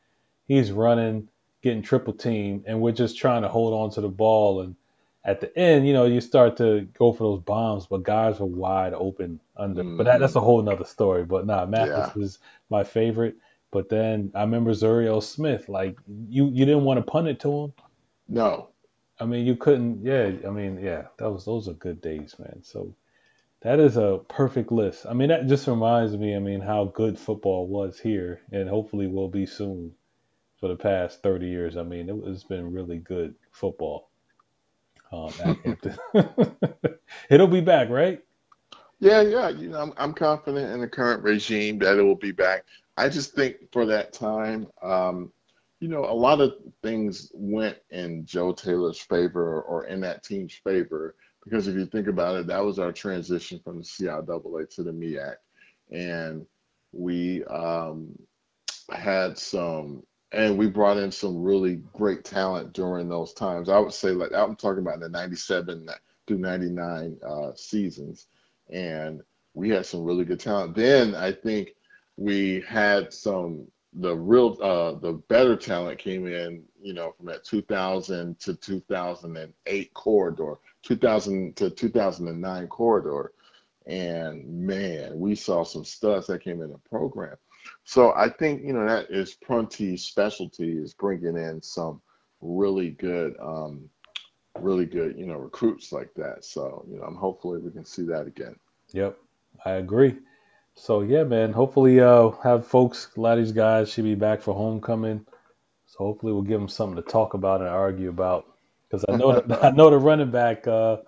He's 0.47 0.73
running, 0.73 1.29
getting 1.63 1.83
triple 1.83 2.15
team, 2.15 2.65
and 2.67 2.81
we're 2.81 2.93
just 2.93 3.19
trying 3.19 3.43
to 3.43 3.49
hold 3.49 3.75
on 3.75 3.91
to 3.91 4.01
the 4.01 4.09
ball. 4.09 4.63
And 4.63 4.77
at 5.25 5.41
the 5.41 5.57
end, 5.59 5.87
you 5.87 5.93
know, 5.93 6.07
you 6.07 6.21
start 6.21 6.57
to 6.57 6.89
go 6.99 7.13
for 7.13 7.25
those 7.25 7.43
bombs, 7.43 7.87
but 7.87 8.03
guys 8.03 8.41
were 8.41 8.47
wide 8.47 8.95
open 8.95 9.41
under. 9.57 9.85
But 9.85 10.05
that, 10.05 10.21
that's 10.21 10.37
a 10.37 10.41
whole 10.41 10.63
nother 10.63 10.85
story. 10.85 11.25
But 11.25 11.47
nah, 11.47 11.67
Mathis 11.67 12.11
Yeah. 12.17 12.23
is 12.23 12.39
my 12.71 12.85
favorite. 12.85 13.37
But 13.71 13.91
then 13.91 14.33
I 14.35 14.41
remember 14.41 14.71
Zuriel 14.71 15.23
Smith. 15.23 15.69
Like 15.69 15.99
you, 16.29 16.47
you 16.47 16.65
didn't 16.65 16.85
want 16.85 16.99
to 16.99 17.11
punt 17.11 17.29
it 17.29 17.41
to 17.41 17.65
him. 17.65 17.73
No. 18.27 18.71
I 19.21 19.27
mean, 19.27 19.47
you 19.47 19.57
couldn't. 19.57 20.05
Yeah, 20.05 20.33
I 20.47 20.51
mean, 20.51 20.81
yeah, 20.81 21.07
that 21.19 21.31
was 21.31 21.45
those 21.45 21.69
are 21.69 21.75
good 21.75 22.01
days, 22.01 22.37
man. 22.39 22.63
So 22.63 22.95
that 23.63 23.81
is 23.81 23.97
a 23.97 24.21
perfect 24.29 24.73
list. 24.73 25.07
I 25.09 25.15
mean, 25.15 25.29
that 25.29 25.47
just 25.49 25.67
reminds 25.67 26.17
me. 26.17 26.37
I 26.37 26.39
mean, 26.39 26.61
how 26.61 26.87
good 26.87 27.19
football 27.19 27.67
was 27.69 27.99
here, 27.99 28.41
and 28.53 28.69
hopefully 28.69 29.07
will 29.09 29.29
be 29.29 29.47
soon 29.47 29.93
for 30.61 30.69
the 30.69 30.77
past 30.77 31.23
30 31.23 31.47
years. 31.47 31.77
I 31.77 31.83
mean, 31.83 32.09
it, 32.09 32.17
it's 32.27 32.45
been 32.45 32.73
really 32.73 32.99
good 32.99 33.35
football 33.53 34.09
um. 35.13 35.33
It'll 37.31 37.47
be 37.47 37.61
back, 37.61 37.89
right? 37.89 38.21
Yeah, 39.01 39.23
yeah. 39.23 39.49
You 39.49 39.71
know, 39.71 39.81
I'm 39.81 39.93
I'm 39.97 40.15
confident 40.15 40.73
in 40.73 40.81
the 40.81 40.89
current 40.89 41.23
regime 41.23 41.79
that 41.81 41.99
it 41.99 42.03
will 42.03 42.17
be 42.17 42.33
back. 42.33 42.65
I 42.97 43.09
just 43.09 43.35
think 43.35 43.57
for 43.73 43.87
that 43.87 44.13
time, 44.13 44.67
um, 44.83 45.33
you 45.81 45.89
know, 45.89 46.05
a 46.05 46.13
lot 46.13 46.41
of 46.41 46.55
things 46.83 47.31
went 47.35 47.79
in 47.91 48.27
Joe 48.27 48.53
Taylor's 48.53 49.01
favor 49.01 49.63
or 49.63 49.87
in 49.87 50.01
that 50.01 50.25
team's 50.25 50.55
favor 50.55 51.15
because 51.45 51.69
if 51.69 51.77
you 51.77 51.87
think 51.87 52.09
about 52.09 52.37
it, 52.37 52.47
that 52.49 52.65
was 52.65 52.79
our 52.79 52.93
transition 52.93 53.61
from 53.63 53.79
the 53.79 53.85
CIAA 53.85 54.69
to 54.75 54.83
the 54.83 54.91
MEAC, 54.91 55.37
and 55.91 56.45
we 56.93 57.45
um, 57.45 58.11
had 58.93 59.39
some, 59.39 60.03
and 60.33 60.59
we 60.59 60.67
brought 60.67 60.99
in 60.99 61.11
some 61.11 61.43
really 61.43 61.77
great 61.95 62.25
talent 62.25 62.73
during 62.75 63.09
those 63.09 63.33
times. 63.33 63.69
I 63.69 63.79
would 63.79 63.95
say, 63.95 64.11
like 64.11 64.33
I'm 64.35 64.57
talking 64.57 64.83
about 64.83 65.01
the 65.01 65.09
'97 65.09 65.89
through 66.27 66.39
'99 66.39 67.17
uh, 67.27 67.53
seasons 67.55 68.27
and 68.71 69.23
we 69.55 69.71
had 69.71 69.87
some 69.87 70.05
really 70.05 70.25
good 70.25 70.41
talent. 70.41 70.75
Then 70.75 71.15
I 71.15 71.33
think 71.33 71.71
we 72.17 72.63
had 72.69 73.13
some 73.13 73.67
the 73.95 74.15
real 74.15 74.59
uh 74.63 74.99
the 75.01 75.13
better 75.29 75.57
talent 75.57 75.99
came 75.99 76.27
in, 76.27 76.63
you 76.81 76.93
know, 76.93 77.13
from 77.17 77.27
that 77.27 77.45
2000 77.45 78.39
to 78.39 78.55
2008 78.55 79.95
corridor, 79.95 80.59
2000 80.83 81.57
to 81.57 81.71
2009 81.71 82.67
corridor. 82.69 83.33
And 83.87 84.47
man, 84.47 85.19
we 85.19 85.35
saw 85.35 85.65
some 85.65 85.85
studs 85.85 86.27
that 86.27 86.45
came 86.45 86.61
in 86.61 86.71
the 86.71 86.79
program. 86.79 87.37
So 87.85 88.13
I 88.15 88.29
think, 88.29 88.63
you 88.63 88.75
know, 88.75 88.87
that 88.87 89.11
is 89.11 89.35
Prunty's 89.35 90.05
specialty 90.05 90.73
is 90.73 90.93
bringing 90.93 91.37
in 91.37 91.63
some 91.63 92.03
really 92.41 92.91
good 92.91 93.35
um 93.41 93.89
really 94.61 94.87
good, 94.87 95.17
you 95.17 95.27
know, 95.27 95.37
recruits 95.37 95.93
like 95.93 96.13
that. 96.15 96.45
So, 96.45 96.85
you 96.91 96.99
know, 96.99 97.05
I'm 97.05 97.15
hopefully 97.15 97.61
we 97.61 97.71
can 97.71 97.85
see 97.85 98.03
that 98.07 98.27
again. 98.27 98.57
Yep, 98.93 99.17
I 99.65 99.73
agree. 99.73 100.17
So 100.79 101.03
yeah, 101.03 101.25
man. 101.25 101.53
Hopefully, 101.53 102.01
uh, 102.01 102.31
have 102.45 102.67
folks. 102.67 103.09
A 103.17 103.21
lot 103.21 103.39
of 103.39 103.45
these 103.45 103.53
guys 103.53 103.93
should 103.93 104.05
be 104.05 104.17
back 104.17 104.43
for 104.43 104.55
homecoming. 104.55 105.27
So 105.87 105.99
hopefully, 106.01 106.33
we'll 106.33 106.43
give 106.43 106.61
them 106.61 106.69
something 106.69 106.97
to 107.03 107.03
talk 107.11 107.35
about 107.35 107.61
and 107.61 107.71
argue 107.71 108.11
about. 108.11 108.47
Because 108.89 109.05
I 109.09 109.15
know 109.15 109.33
that, 109.41 109.65
I 109.65 109.71
know 109.71 109.91
the 109.91 109.99
running 109.99 110.31
back 110.33 110.67
uh, 110.69 110.99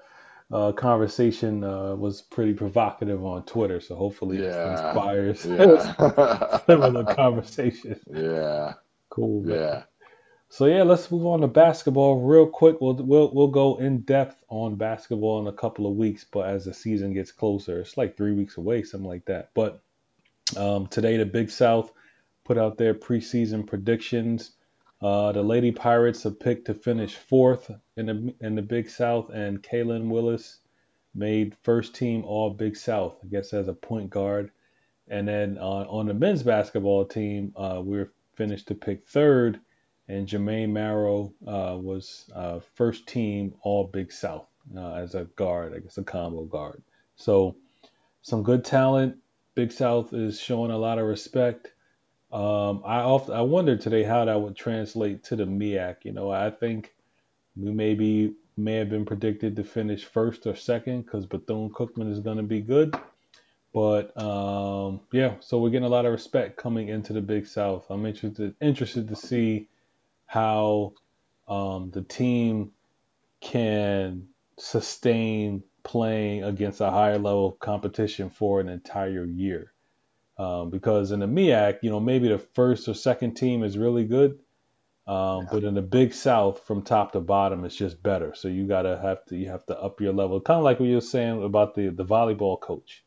uh, 0.52 0.72
conversation 0.72 1.64
uh, 1.64 1.96
was 1.96 2.22
pretty 2.22 2.54
provocative 2.54 3.24
on 3.24 3.44
Twitter. 3.44 3.80
So 3.80 3.96
hopefully, 3.96 4.46
Yeah, 4.46 4.64
inspires 4.64 5.42
similar 6.66 7.04
conversation. 7.06 8.00
yeah, 8.06 8.74
Cool, 9.10 9.42
man. 9.44 9.60
yeah. 9.60 9.84
So 10.52 10.66
yeah, 10.66 10.82
let's 10.82 11.12
move 11.12 11.26
on 11.26 11.42
to 11.42 11.46
basketball 11.46 12.22
real 12.22 12.44
quick. 12.44 12.80
We'll 12.80 12.94
we'll 12.94 13.32
we'll 13.32 13.48
go 13.48 13.76
in 13.76 14.00
depth 14.00 14.42
on 14.48 14.74
basketball 14.74 15.40
in 15.40 15.46
a 15.46 15.56
couple 15.56 15.86
of 15.86 15.96
weeks, 15.96 16.24
but 16.24 16.48
as 16.48 16.64
the 16.64 16.74
season 16.74 17.14
gets 17.14 17.30
closer, 17.30 17.78
it's 17.78 17.96
like 17.96 18.16
three 18.16 18.32
weeks 18.32 18.56
away, 18.56 18.82
something 18.82 19.08
like 19.08 19.24
that. 19.26 19.50
But 19.54 19.80
um, 20.56 20.88
today, 20.88 21.16
the 21.16 21.24
Big 21.24 21.50
South 21.50 21.92
put 22.44 22.58
out 22.58 22.78
their 22.78 22.94
preseason 22.94 23.64
predictions. 23.64 24.50
Uh, 25.00 25.30
the 25.30 25.42
Lady 25.42 25.70
Pirates 25.70 26.26
are 26.26 26.32
picked 26.32 26.66
to 26.66 26.74
finish 26.74 27.14
fourth 27.14 27.70
in 27.96 28.06
the 28.06 28.34
in 28.40 28.56
the 28.56 28.62
Big 28.62 28.90
South, 28.90 29.30
and 29.30 29.62
Kaylin 29.62 30.08
Willis 30.08 30.58
made 31.14 31.56
first 31.62 31.94
team 31.94 32.24
All 32.24 32.50
Big 32.50 32.76
South, 32.76 33.16
I 33.22 33.28
guess 33.28 33.52
as 33.52 33.68
a 33.68 33.72
point 33.72 34.10
guard. 34.10 34.50
And 35.06 35.28
then 35.28 35.58
uh, 35.58 35.86
on 35.88 36.06
the 36.06 36.14
men's 36.14 36.42
basketball 36.42 37.04
team, 37.04 37.52
uh, 37.56 37.80
we 37.84 37.98
were 37.98 38.12
finished 38.34 38.66
to 38.66 38.74
pick 38.74 39.06
third, 39.06 39.60
and 40.10 40.26
Jermaine 40.26 40.70
Marrow 40.70 41.32
uh, 41.46 41.76
was 41.80 42.28
uh, 42.34 42.58
first 42.74 43.06
team 43.06 43.54
All 43.62 43.86
Big 43.86 44.10
South 44.10 44.48
uh, 44.76 44.94
as 44.94 45.14
a 45.14 45.24
guard, 45.36 45.72
I 45.74 45.78
guess 45.78 45.98
a 45.98 46.02
combo 46.02 46.44
guard. 46.44 46.82
So 47.14 47.56
some 48.22 48.42
good 48.42 48.64
talent. 48.64 49.16
Big 49.54 49.70
South 49.70 50.12
is 50.12 50.40
showing 50.40 50.72
a 50.72 50.78
lot 50.78 50.98
of 50.98 51.06
respect. 51.06 51.68
Um, 52.32 52.82
I 52.84 53.00
often 53.00 53.34
I 53.34 53.42
wondered 53.42 53.80
today 53.80 54.02
how 54.02 54.24
that 54.24 54.40
would 54.40 54.56
translate 54.56 55.24
to 55.24 55.36
the 55.36 55.44
MEAC. 55.44 56.04
You 56.04 56.12
know, 56.12 56.30
I 56.30 56.50
think 56.50 56.92
we 57.56 57.70
maybe 57.70 58.34
may 58.56 58.74
have 58.74 58.90
been 58.90 59.04
predicted 59.04 59.56
to 59.56 59.64
finish 59.64 60.04
first 60.04 60.46
or 60.46 60.56
second 60.56 61.02
because 61.02 61.26
Bethune 61.26 61.70
Cookman 61.70 62.10
is 62.10 62.20
going 62.20 62.36
to 62.36 62.42
be 62.42 62.60
good. 62.60 62.94
But 63.72 64.20
um, 64.20 65.00
yeah, 65.12 65.34
so 65.38 65.60
we're 65.60 65.70
getting 65.70 65.86
a 65.86 65.88
lot 65.90 66.04
of 66.04 66.12
respect 66.12 66.56
coming 66.56 66.88
into 66.88 67.12
the 67.12 67.20
Big 67.20 67.46
South. 67.46 67.86
I'm 67.90 68.06
interested 68.06 68.54
interested 68.60 69.08
to 69.08 69.16
see 69.16 69.68
how 70.30 70.92
um, 71.48 71.90
the 71.90 72.02
team 72.02 72.70
can 73.40 74.28
sustain 74.60 75.60
playing 75.82 76.44
against 76.44 76.80
a 76.80 76.88
higher 76.88 77.18
level 77.18 77.48
of 77.48 77.58
competition 77.58 78.30
for 78.30 78.60
an 78.60 78.68
entire 78.68 79.24
year. 79.24 79.72
Um, 80.38 80.70
because 80.70 81.10
in 81.10 81.18
the 81.18 81.26
MEAC, 81.26 81.80
you 81.82 81.90
know, 81.90 81.98
maybe 81.98 82.28
the 82.28 82.38
first 82.38 82.86
or 82.86 82.94
second 82.94 83.34
team 83.34 83.64
is 83.64 83.76
really 83.76 84.04
good, 84.04 84.38
um, 85.08 85.42
yeah. 85.42 85.48
but 85.50 85.64
in 85.64 85.74
the 85.74 85.82
Big 85.82 86.14
South, 86.14 86.64
from 86.64 86.82
top 86.82 87.10
to 87.14 87.20
bottom, 87.20 87.64
it's 87.64 87.74
just 87.74 88.00
better. 88.00 88.32
So 88.32 88.46
you 88.46 88.68
gotta 88.68 89.00
have 89.02 89.24
to 89.26 89.36
you 89.36 89.48
have 89.48 89.66
to 89.66 89.76
up 89.80 90.00
your 90.00 90.12
level. 90.12 90.40
Kind 90.40 90.58
of 90.58 90.64
like 90.64 90.78
what 90.78 90.88
you 90.88 90.94
were 90.94 91.00
saying 91.00 91.42
about 91.42 91.74
the 91.74 91.88
the 91.88 92.04
volleyball 92.04 92.60
coach, 92.60 93.02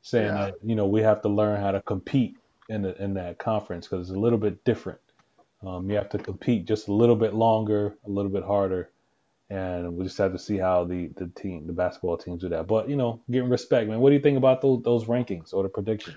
saying 0.00 0.34
yeah. 0.34 0.46
that 0.46 0.54
you 0.64 0.74
know 0.74 0.86
we 0.86 1.02
have 1.02 1.20
to 1.20 1.28
learn 1.28 1.60
how 1.60 1.72
to 1.72 1.82
compete 1.82 2.38
in 2.70 2.80
the, 2.80 3.00
in 3.02 3.12
that 3.14 3.38
conference 3.38 3.86
because 3.86 4.08
it's 4.08 4.16
a 4.16 4.20
little 4.20 4.38
bit 4.38 4.64
different. 4.64 5.00
Um, 5.64 5.88
you 5.88 5.96
have 5.96 6.08
to 6.10 6.18
compete 6.18 6.66
just 6.66 6.88
a 6.88 6.92
little 6.92 7.16
bit 7.16 7.34
longer, 7.34 7.96
a 8.04 8.10
little 8.10 8.30
bit 8.30 8.44
harder, 8.44 8.90
and 9.48 9.96
we 9.96 10.04
just 10.04 10.18
have 10.18 10.32
to 10.32 10.38
see 10.38 10.56
how 10.56 10.84
the 10.84 11.08
the 11.16 11.28
team, 11.28 11.66
the 11.66 11.72
basketball 11.72 12.16
teams 12.16 12.40
do 12.40 12.48
that. 12.48 12.66
But 12.66 12.88
you 12.88 12.96
know, 12.96 13.22
getting 13.30 13.50
respect, 13.50 13.88
man. 13.88 14.00
What 14.00 14.10
do 14.10 14.16
you 14.16 14.22
think 14.22 14.38
about 14.38 14.60
those 14.60 14.82
those 14.82 15.04
rankings 15.04 15.52
or 15.52 15.62
the 15.62 15.68
predictions? 15.68 16.16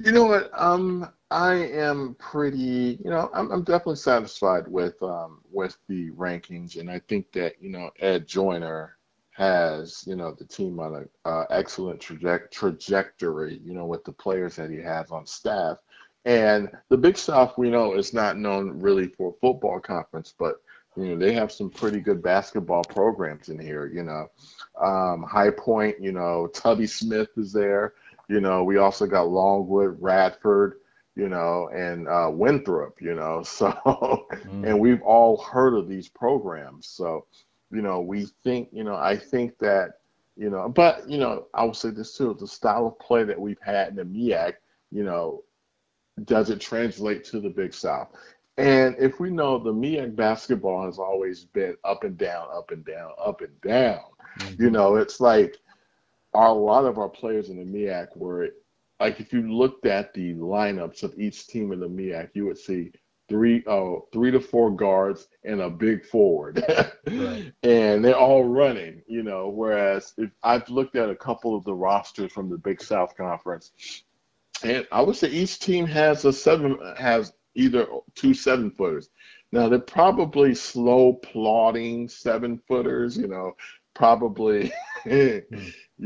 You 0.00 0.12
know 0.12 0.24
what? 0.24 0.50
Um, 0.54 1.12
I 1.30 1.54
am 1.54 2.14
pretty. 2.18 2.98
You 3.04 3.10
know, 3.10 3.30
I'm, 3.34 3.50
I'm 3.50 3.64
definitely 3.64 3.96
satisfied 3.96 4.68
with 4.68 5.02
um 5.02 5.42
with 5.50 5.76
the 5.88 6.10
rankings, 6.12 6.78
and 6.78 6.90
I 6.90 7.00
think 7.08 7.32
that 7.32 7.60
you 7.60 7.70
know 7.70 7.90
Ed 7.98 8.26
Joyner 8.26 8.96
has 9.32 10.04
you 10.06 10.16
know 10.16 10.34
the 10.38 10.44
team 10.44 10.80
on 10.80 10.94
an 10.94 11.08
uh, 11.24 11.44
excellent 11.50 12.00
traje- 12.00 12.50
trajectory. 12.50 13.60
You 13.62 13.74
know, 13.74 13.86
with 13.86 14.04
the 14.04 14.12
players 14.12 14.56
that 14.56 14.70
he 14.70 14.78
has 14.78 15.10
on 15.10 15.26
staff, 15.26 15.78
and 16.24 16.70
the 16.88 16.96
Big 16.96 17.16
South 17.16 17.56
we 17.56 17.70
know 17.70 17.94
is 17.94 18.12
not 18.12 18.36
known 18.36 18.80
really 18.80 19.08
for 19.08 19.34
football 19.40 19.80
conference, 19.80 20.34
but 20.38 20.60
you 20.98 21.14
know, 21.14 21.16
they 21.16 21.32
have 21.32 21.52
some 21.52 21.70
pretty 21.70 22.00
good 22.00 22.22
basketball 22.22 22.82
programs 22.82 23.48
in 23.48 23.58
here. 23.58 23.86
You 23.86 24.02
know, 24.02 24.30
um, 24.80 25.22
High 25.22 25.50
Point. 25.50 25.96
You 26.00 26.12
know, 26.12 26.48
Tubby 26.48 26.86
Smith 26.86 27.28
is 27.36 27.52
there. 27.52 27.94
You 28.28 28.40
know, 28.40 28.64
we 28.64 28.78
also 28.78 29.06
got 29.06 29.28
Longwood, 29.28 29.96
Radford. 30.00 30.80
You 31.14 31.28
know, 31.28 31.68
and 31.74 32.08
uh, 32.08 32.30
Winthrop. 32.32 33.00
You 33.00 33.14
know, 33.14 33.42
so 33.44 33.70
mm. 33.72 34.66
and 34.66 34.78
we've 34.78 35.02
all 35.02 35.36
heard 35.38 35.74
of 35.74 35.88
these 35.88 36.08
programs. 36.08 36.88
So, 36.88 37.26
you 37.70 37.82
know, 37.82 38.00
we 38.00 38.26
think. 38.42 38.68
You 38.72 38.84
know, 38.84 38.96
I 38.96 39.16
think 39.16 39.58
that. 39.58 39.94
You 40.36 40.50
know, 40.50 40.68
but 40.68 41.08
you 41.10 41.18
know, 41.18 41.46
I 41.52 41.64
will 41.64 41.74
say 41.74 41.90
this 41.90 42.16
too: 42.16 42.36
the 42.38 42.46
style 42.46 42.86
of 42.86 42.98
play 43.00 43.24
that 43.24 43.40
we've 43.40 43.60
had 43.60 43.88
in 43.88 43.96
the 43.96 44.04
MEAC. 44.04 44.54
You 44.92 45.02
know, 45.02 45.42
does 46.26 46.50
it 46.50 46.60
translate 46.60 47.24
to 47.24 47.40
the 47.40 47.50
Big 47.50 47.74
South? 47.74 48.08
And 48.56 48.96
if 48.98 49.20
we 49.20 49.30
know 49.30 49.58
the 49.58 49.72
MEAC 49.72 50.16
basketball 50.16 50.84
has 50.84 50.98
always 50.98 51.44
been 51.44 51.76
up 51.84 52.02
and 52.02 52.18
down, 52.18 52.48
up 52.52 52.72
and 52.72 52.84
down, 52.84 53.12
up 53.24 53.40
and 53.40 53.60
down, 53.60 54.00
mm-hmm. 54.40 54.62
you 54.62 54.70
know, 54.70 54.96
it's 54.96 55.20
like 55.20 55.56
our, 56.34 56.48
a 56.48 56.52
lot 56.52 56.84
of 56.84 56.98
our 56.98 57.08
players 57.08 57.50
in 57.50 57.56
the 57.56 57.64
MEAC 57.64 58.16
were 58.16 58.50
like 58.98 59.20
if 59.20 59.32
you 59.32 59.52
looked 59.52 59.86
at 59.86 60.12
the 60.12 60.34
lineups 60.34 61.04
of 61.04 61.16
each 61.18 61.46
team 61.46 61.72
in 61.72 61.78
the 61.78 61.88
MEAC, 61.88 62.30
you 62.34 62.46
would 62.46 62.58
see 62.58 62.90
three 63.28 63.62
oh 63.66 64.08
three 64.12 64.30
to 64.30 64.40
four 64.40 64.74
guards 64.74 65.28
and 65.44 65.60
a 65.60 65.70
big 65.70 66.04
forward. 66.04 66.64
right. 67.06 67.52
And 67.62 68.04
they're 68.04 68.16
all 68.16 68.44
running, 68.44 69.02
you 69.06 69.22
know, 69.22 69.48
whereas 69.48 70.14
if 70.16 70.30
I've 70.42 70.68
looked 70.68 70.96
at 70.96 71.10
a 71.10 71.16
couple 71.16 71.56
of 71.56 71.64
the 71.64 71.74
rosters 71.74 72.32
from 72.32 72.48
the 72.48 72.58
Big 72.58 72.82
South 72.82 73.16
Conference 73.16 73.70
and 74.62 74.86
I 74.92 75.02
would 75.02 75.16
say 75.16 75.28
each 75.28 75.58
team 75.58 75.86
has 75.86 76.24
a 76.24 76.32
seven 76.32 76.78
has 76.98 77.32
either 77.54 77.86
two 78.14 78.34
seven 78.34 78.70
footers. 78.70 79.10
Now 79.52 79.68
they're 79.68 79.78
probably 79.78 80.54
slow 80.54 81.14
plodding 81.14 82.08
seven 82.08 82.58
footers, 82.68 83.16
you 83.16 83.28
know, 83.28 83.56
probably 83.94 84.72
you 85.04 85.42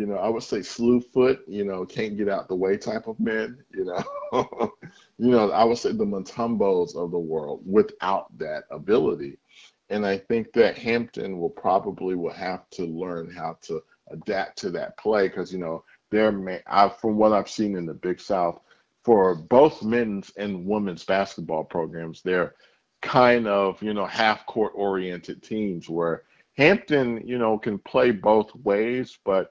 know, 0.07 0.17
I 0.17 0.29
would 0.29 0.43
say 0.43 0.63
slew 0.63 1.01
foot, 1.01 1.41
you 1.47 1.65
know, 1.65 1.85
can't 1.85 2.17
get 2.17 2.29
out 2.29 2.49
the 2.49 2.55
way 2.55 2.77
type 2.77 3.07
of 3.07 3.21
men, 3.21 3.59
you 3.75 3.85
know. 3.85 4.03
you 5.19 5.31
know, 5.31 5.51
I 5.51 5.65
would 5.65 5.79
say 5.79 5.93
the 5.93 6.05
Mutombos 6.05 6.97
of 6.97 7.11
the 7.11 7.19
world 7.19 7.63
without 7.67 8.37
that 8.39 8.65
ability. 8.71 9.39
And 9.91 10.07
I 10.07 10.17
think 10.17 10.53
that 10.55 10.79
Hampton 10.79 11.39
will 11.39 11.51
probably 11.51 12.15
will 12.15 12.33
have 12.33 12.69
to 12.71 12.87
learn 12.87 13.31
how 13.31 13.59
to 13.63 13.83
adapt 14.11 14.57
to 14.59 14.71
that 14.71 14.97
play 14.97 15.29
because 15.29 15.53
you 15.53 15.59
know 15.59 15.85
they're 16.13 16.63
from 17.01 17.17
what 17.17 17.33
I've 17.33 17.51
seen 17.51 17.77
in 17.77 17.87
the 17.87 17.95
Big 17.95 18.21
South, 18.21 18.61
for 19.03 19.35
both 19.35 19.83
men's 19.83 20.31
and 20.37 20.65
women's 20.65 21.05
basketball 21.05 21.65
programs, 21.65 22.23
they're 22.23 22.55
kind 23.01 23.49
of, 23.49 23.83
you 23.83 23.93
know, 23.93 24.07
half 24.07 24.47
court 24.47 24.73
oriented 24.77 25.43
teams 25.43 25.89
where 25.89 26.23
Hampton, 26.57 27.27
you 27.27 27.39
know, 27.39 27.59
can 27.59 27.79
play 27.79 28.13
both 28.13 28.55
ways, 28.57 29.19
but 29.25 29.51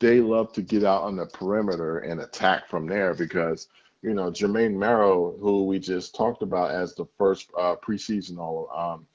they 0.00 0.20
love 0.20 0.52
to 0.54 0.62
get 0.62 0.84
out 0.84 1.02
on 1.02 1.16
the 1.16 1.26
perimeter 1.26 1.98
and 1.98 2.20
attack 2.20 2.68
from 2.68 2.86
there 2.86 3.14
because, 3.14 3.68
you 4.02 4.14
know, 4.14 4.30
Jermaine 4.30 4.76
Marrow, 4.76 5.36
who 5.38 5.64
we 5.64 5.78
just 5.78 6.14
talked 6.14 6.42
about 6.42 6.70
as 6.70 6.94
the 6.94 7.06
first 7.18 7.50
uh, 7.58 7.76
preseason 7.76 8.38
all 8.38 8.70
um, 8.74 9.06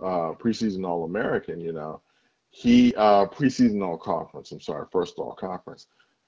uh, 0.00 0.32
preseason 0.34 0.86
All 0.86 1.04
American, 1.04 1.60
you 1.60 1.72
know, 1.72 2.00
he 2.50 2.94
uh, 2.94 3.26
preseason 3.26 3.84
All 3.84 3.98
Conference. 3.98 4.52
I'm 4.52 4.60
sorry, 4.60 4.86
first 4.90 5.18
All 5.18 5.34
Conference. 5.34 5.86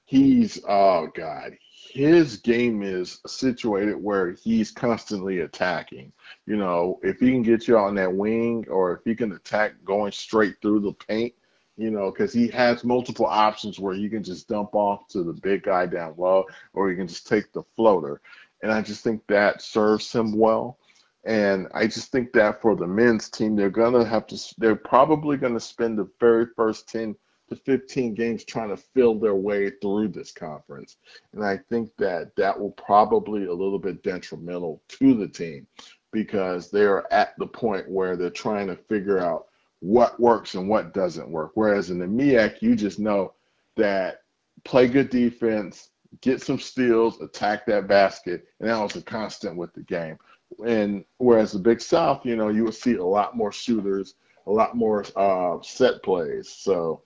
He's 0.09 0.59
oh 0.67 1.09
god, 1.15 1.59
his 1.93 2.39
game 2.39 2.83
is 2.83 3.21
situated 3.27 4.03
where 4.03 4.33
he's 4.33 4.71
constantly 4.71 5.41
attacking. 5.41 6.15
You 6.47 6.57
know, 6.57 6.99
if 7.03 7.21
he 7.21 7.31
can 7.31 7.43
get 7.43 7.69
you 7.69 7.77
on 7.77 7.95
that 7.97 8.15
wing 8.15 8.65
or 8.71 8.95
if 8.95 9.01
he 9.05 9.15
can 9.15 9.33
attack 9.33 9.75
going 9.85 10.13
straight 10.13 10.55
through 10.63 10.81
the 10.81 10.95
paint, 10.95 11.35
you 11.77 11.91
know, 11.91 12.11
because 12.11 12.33
he 12.33 12.49
has 12.49 12.85
multiple 12.85 13.27
options 13.27 13.79
where 13.79 13.95
he 13.95 14.09
can 14.09 14.23
just 14.23 14.49
dump 14.49 14.75
off 14.75 15.07
to 15.09 15.23
the 15.23 15.35
big 15.35 15.65
guy 15.65 15.85
down 15.85 16.15
low 16.17 16.47
or 16.73 16.89
he 16.89 16.97
can 16.97 17.07
just 17.07 17.27
take 17.27 17.53
the 17.53 17.63
floater. 17.77 18.23
And 18.63 18.73
I 18.73 18.81
just 18.81 19.05
think 19.05 19.27
that 19.27 19.61
serves 19.61 20.11
him 20.11 20.39
well. 20.39 20.79
And 21.27 21.69
I 21.75 21.87
just 21.87 22.11
think 22.11 22.33
that 22.33 22.63
for 22.63 22.75
the 22.75 22.87
men's 22.87 23.29
team, 23.29 23.57
they're 23.57 23.69
to 23.93 24.07
have 24.07 24.27
to, 24.29 24.55
they're 24.57 24.75
probably 24.75 25.37
to 25.53 25.61
spend 25.61 25.99
the 25.99 26.09
very 26.19 26.47
first 26.57 26.89
10 26.89 27.15
to 27.49 27.57
15 27.57 28.15
games 28.15 28.45
trying 28.45 28.69
to 28.69 28.77
fill 28.77 29.19
their 29.19 29.35
way 29.35 29.71
through 29.83 30.09
this 30.09 30.33
conference. 30.33 30.97
And 31.33 31.45
I 31.45 31.59
think 31.69 31.91
that 31.99 32.35
that 32.37 32.59
will 32.59 32.73
probably 32.73 33.47
a 33.47 33.53
little 33.53 33.79
bit 33.79 34.03
detrimental 34.03 34.83
to 34.89 35.15
the 35.15 35.29
team 35.29 35.67
because 36.13 36.71
they're 36.71 37.11
at 37.13 37.39
the 37.39 37.47
point 37.47 37.89
where 37.89 38.17
they're 38.17 38.31
trying 38.31 38.67
to 38.69 38.77
figure 38.77 39.19
out 39.19 39.47
what 39.81 40.19
works 40.19 40.55
and 40.55 40.69
what 40.69 40.95
doesn't 40.95 41.31
work. 41.31 41.53
Whereas 41.55 41.91
in 41.91 41.99
the 41.99 42.07
MEAC, 42.07 42.63
you 42.63 42.75
just 42.75 42.99
know 42.99 43.35
that 43.77 44.23
play 44.65 44.89
good 44.89 45.11
defense, 45.11 45.91
get 46.21 46.43
some 46.43 46.59
steals, 46.59 47.21
attack 47.21 47.67
that 47.67 47.87
basket, 47.87 48.47
and 48.61 48.69
that 48.69 48.81
was 48.81 48.97
a 48.97 49.03
constant 49.03 49.57
with 49.57 49.73
the 49.75 49.83
game. 49.83 50.19
And 50.67 51.05
whereas 51.19 51.53
the 51.53 51.59
Big 51.59 51.81
South, 51.81 52.25
you 52.25 52.35
know, 52.37 52.49
you 52.49 52.65
would 52.65 52.75
see 52.75 52.95
a 52.95 53.05
lot 53.05 53.37
more 53.37 53.53
shooters 53.53 54.15
a 54.49 54.53
lot 54.53 54.75
more 54.75 55.05
uh, 55.15 55.59
set 55.63 56.03
plays. 56.03 56.49
So, 56.49 57.03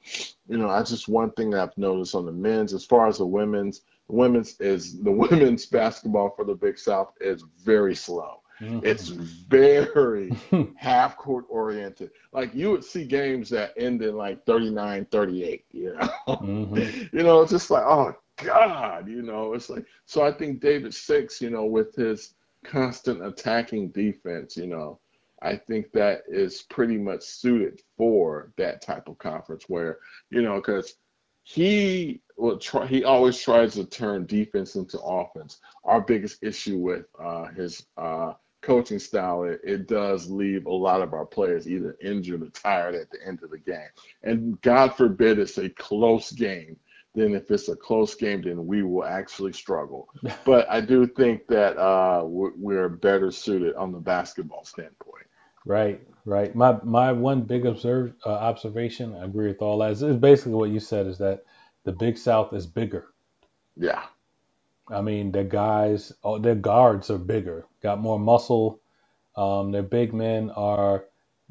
you 0.48 0.56
know, 0.56 0.68
that's 0.68 0.90
just 0.90 1.08
one 1.08 1.32
thing 1.32 1.54
I've 1.54 1.76
noticed 1.76 2.14
on 2.14 2.24
the 2.24 2.32
men's. 2.32 2.72
As 2.72 2.84
far 2.84 3.08
as 3.08 3.18
the 3.18 3.26
women's, 3.26 3.82
the 4.08 4.14
women's 4.14 4.58
is 4.60 5.02
the 5.02 5.10
women's 5.12 5.66
basketball 5.66 6.30
for 6.36 6.44
the 6.44 6.54
Big 6.54 6.78
South 6.78 7.12
is 7.20 7.44
very 7.62 7.96
slow. 7.96 8.38
Mm-hmm. 8.60 8.86
It's 8.86 9.08
very 9.08 10.32
half 10.76 11.16
court 11.16 11.46
oriented. 11.48 12.10
Like 12.32 12.54
you 12.54 12.70
would 12.70 12.84
see 12.84 13.04
games 13.04 13.50
that 13.50 13.74
end 13.76 14.02
in 14.02 14.16
like 14.16 14.46
39 14.46 15.06
38, 15.10 15.64
you 15.72 15.94
know. 15.94 16.08
Mm-hmm. 16.28 17.16
you 17.16 17.24
know, 17.24 17.42
it's 17.42 17.50
just 17.50 17.72
like, 17.72 17.84
oh 17.84 18.14
God, 18.36 19.08
you 19.08 19.22
know, 19.22 19.54
it's 19.54 19.68
like 19.68 19.84
so 20.06 20.24
I 20.24 20.30
think 20.30 20.60
David 20.60 20.94
Six, 20.94 21.40
you 21.40 21.50
know, 21.50 21.64
with 21.64 21.92
his 21.96 22.34
constant 22.64 23.24
attacking 23.26 23.88
defense, 23.88 24.56
you 24.56 24.68
know, 24.68 25.00
I 25.42 25.56
think 25.56 25.92
that 25.92 26.22
is 26.28 26.62
pretty 26.62 26.96
much 26.96 27.22
suited 27.22 27.80
for 27.96 28.52
that 28.56 28.80
type 28.80 29.08
of 29.08 29.18
conference 29.18 29.64
where, 29.68 29.98
you 30.30 30.42
know, 30.42 30.56
because 30.56 30.94
he 31.42 32.22
will 32.36 32.58
try, 32.58 32.86
he 32.86 33.04
always 33.04 33.40
tries 33.40 33.74
to 33.74 33.84
turn 33.84 34.26
defense 34.26 34.76
into 34.76 35.00
offense. 35.00 35.60
Our 35.84 36.00
biggest 36.00 36.42
issue 36.42 36.78
with 36.78 37.06
uh, 37.18 37.46
his 37.46 37.84
uh, 37.96 38.34
coaching 38.62 39.00
style, 39.00 39.42
it, 39.42 39.60
it, 39.64 39.88
does 39.88 40.30
leave 40.30 40.66
a 40.66 40.72
lot 40.72 41.02
of 41.02 41.12
our 41.12 41.26
players 41.26 41.68
either 41.68 41.96
injured 42.00 42.42
or 42.42 42.50
tired 42.50 42.94
at 42.94 43.10
the 43.10 43.18
end 43.26 43.42
of 43.42 43.50
the 43.50 43.58
game. 43.58 43.90
And 44.22 44.60
God 44.62 44.94
forbid 44.94 45.38
it's 45.38 45.58
a 45.58 45.68
close 45.68 46.30
game. 46.30 46.76
Then 47.14 47.34
if 47.34 47.50
it's 47.50 47.68
a 47.68 47.76
close 47.76 48.14
game, 48.14 48.42
then 48.42 48.66
we 48.66 48.82
will 48.82 49.04
actually 49.04 49.52
struggle. 49.52 50.08
but 50.44 50.70
I 50.70 50.80
do 50.80 51.06
think 51.06 51.46
that 51.48 51.76
uh, 51.76 52.22
we're, 52.24 52.52
we're 52.56 52.88
better 52.88 53.30
suited 53.30 53.74
on 53.74 53.92
the 53.92 53.98
basketball 53.98 54.64
standpoint. 54.64 55.26
Right, 55.64 56.00
right. 56.24 56.54
My 56.54 56.78
my 56.82 57.12
one 57.12 57.42
big 57.42 57.66
observe 57.66 58.14
uh, 58.26 58.30
observation, 58.30 59.14
I 59.14 59.24
agree 59.24 59.48
with 59.48 59.62
all 59.62 59.78
that. 59.78 59.92
Is, 59.92 60.02
is 60.02 60.16
basically 60.16 60.54
what 60.54 60.70
you 60.70 60.80
said 60.80 61.06
is 61.06 61.18
that 61.18 61.44
the 61.84 61.92
Big 61.92 62.18
South 62.18 62.52
is 62.52 62.66
bigger. 62.66 63.08
Yeah. 63.76 64.04
I 64.88 65.00
mean, 65.00 65.32
the 65.32 65.44
guys, 65.44 66.12
oh, 66.24 66.38
their 66.38 66.54
guards 66.54 67.10
are 67.10 67.18
bigger, 67.18 67.66
got 67.82 68.00
more 68.00 68.18
muscle. 68.18 68.80
Um, 69.36 69.72
their 69.72 69.82
big 69.82 70.12
men 70.12 70.50
are 70.50 71.06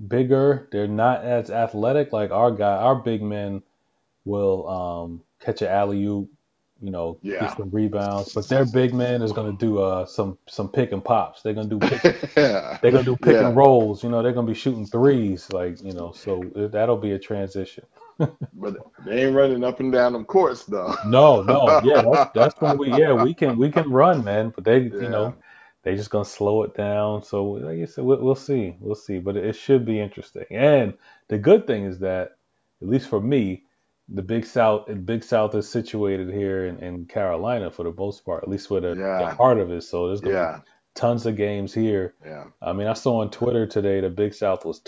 bigger. 0.08 0.70
They're 0.72 0.88
not 0.88 1.24
as 1.24 1.50
athletic. 1.50 2.14
Like 2.14 2.32
our 2.32 2.52
guy, 2.52 2.76
our 2.78 2.96
big 2.96 3.24
men 3.24 3.64
will 4.26 4.68
um, 4.70 5.24
catch 5.40 5.62
an 5.62 5.70
alley 5.70 6.04
oop, 6.06 6.30
you 6.82 6.92
know, 6.92 7.18
Yeah. 7.22 7.42
get 7.42 7.58
some 7.58 7.70
rebounds. 7.72 8.34
But 8.34 8.48
their 8.50 8.66
big 8.66 8.94
man 8.94 9.22
is 9.22 9.32
gonna 9.32 9.54
do 9.54 9.80
uh, 9.80 10.06
some 10.06 10.38
some 10.48 10.70
pick 10.70 10.92
and 10.92 11.04
pops. 11.04 11.42
They're 11.42 11.54
gonna 11.54 11.68
do 11.70 11.80
pick, 11.80 12.04
yeah. 12.36 12.78
they're 12.82 12.92
gonna 12.92 13.04
do 13.04 13.16
pick 13.16 13.34
Yeah. 13.36 13.48
and 13.48 13.56
rolls. 13.56 14.04
You 14.04 14.10
know, 14.10 14.22
they're 14.24 14.34
gonna 14.34 14.48
be 14.48 14.54
shooting 14.54 14.86
threes. 14.86 15.52
Like 15.52 15.82
you 15.84 15.94
know, 15.94 16.12
so 16.12 16.42
that'll 16.56 16.98
be 16.98 17.12
a 17.12 17.20
transition. 17.20 17.86
But 18.54 18.76
they 19.06 19.26
ain't 19.26 19.36
running 19.36 19.64
up 19.64 19.80
and 19.80 19.92
down 19.92 20.14
them 20.14 20.26
courts 20.26 20.66
though. 20.66 20.94
No, 21.08 21.42
no, 21.42 21.82
yeah, 21.84 22.04
that's, 22.04 22.32
that's 22.36 22.62
when 22.62 22.78
we 22.78 22.90
yeah 22.92 23.14
we 23.14 23.34
can 23.34 23.58
we 23.58 23.72
can 23.72 23.90
run, 23.90 24.24
man. 24.24 24.52
But 24.54 24.64
they 24.66 24.80
you 24.82 25.10
know 25.10 25.34
they 25.84 25.96
just 25.96 26.12
gonna 26.12 26.26
slow 26.26 26.62
it 26.64 26.76
down. 26.76 27.24
So 27.24 27.44
like 27.44 27.80
I 27.80 27.86
said, 27.86 28.04
we'll, 28.04 28.22
we'll 28.22 28.36
see, 28.36 28.76
we'll 28.80 28.94
see. 28.96 29.18
But 29.18 29.38
it 29.38 29.56
should 29.56 29.86
be 29.86 30.00
interesting. 30.00 30.46
And 30.52 30.94
the 31.30 31.40
good 31.40 31.66
thing 31.66 31.86
is 31.86 32.00
that 32.00 32.38
at 32.82 32.88
least 32.88 33.10
for 33.10 33.20
me, 33.20 33.64
the 34.10 34.22
Big 34.24 34.46
South, 34.46 34.88
Big 35.06 35.24
South 35.24 35.56
is 35.56 35.70
situated 35.70 36.30
here 36.32 36.68
in, 36.68 36.80
in 36.80 37.06
Carolina 37.06 37.72
for 37.72 37.84
the 37.84 37.94
most 37.94 38.26
part, 38.26 38.44
at 38.44 38.50
least 38.50 38.68
for 38.68 38.80
the, 38.82 39.02
the 39.18 39.28
heart 39.28 39.60
of 39.60 39.72
it. 39.72 39.84
So 39.84 40.08
there's 40.08 40.22
gonna 40.22 40.36
Yeah. 40.36 40.58
be 40.58 40.64
tons 40.96 41.26
of 41.26 41.36
games 41.38 41.74
here. 41.74 42.16
Yeah. 42.26 42.46
I 42.62 42.74
mean, 42.74 42.88
I 42.88 42.94
saw 42.94 43.22
on 43.22 43.32
Twitter 43.32 43.68
today 43.68 44.02
the 44.02 44.10
Big 44.10 44.34
South 44.34 44.66
was 44.66 44.82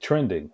trending 0.00 0.50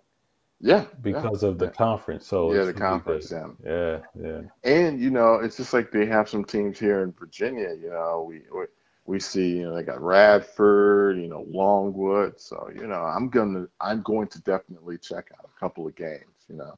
Yeah. 0.61 0.85
because 1.01 1.43
of 1.43 1.59
the 1.59 1.67
yeah. 1.67 1.71
conference. 1.71 2.27
So 2.27 2.53
Yeah, 2.53 2.65
the 2.65 2.73
conference, 2.73 3.31
yeah. 3.31 3.47
Yeah, 3.65 3.99
yeah. 4.19 4.41
And 4.63 5.01
you 5.01 5.11
know, 5.11 5.35
it's 5.35 5.57
just 5.57 5.73
like 5.73 5.91
they 5.91 6.05
have 6.07 6.29
some 6.29 6.45
teams 6.45 6.79
here 6.79 7.03
in 7.03 7.13
Virginia. 7.13 7.73
You 7.81 7.91
know, 7.91 8.25
we 8.29 8.43
we, 8.55 8.65
we 9.05 9.19
see 9.21 9.57
you 9.57 9.63
know 9.65 9.75
they 9.75 9.83
got 9.83 10.01
Radford, 10.01 11.17
you 11.17 11.27
know, 11.29 11.45
Longwood. 11.49 12.39
So 12.41 12.69
you 12.75 12.87
know, 12.87 13.01
I'm 13.01 13.29
gonna 13.29 13.67
I'm 13.81 14.03
going 14.03 14.29
to 14.29 14.41
definitely 14.43 14.99
check 14.99 15.31
out 15.39 15.45
a 15.55 15.59
couple 15.59 15.87
of 15.87 15.95
games. 15.95 16.45
You 16.49 16.57
know, 16.57 16.75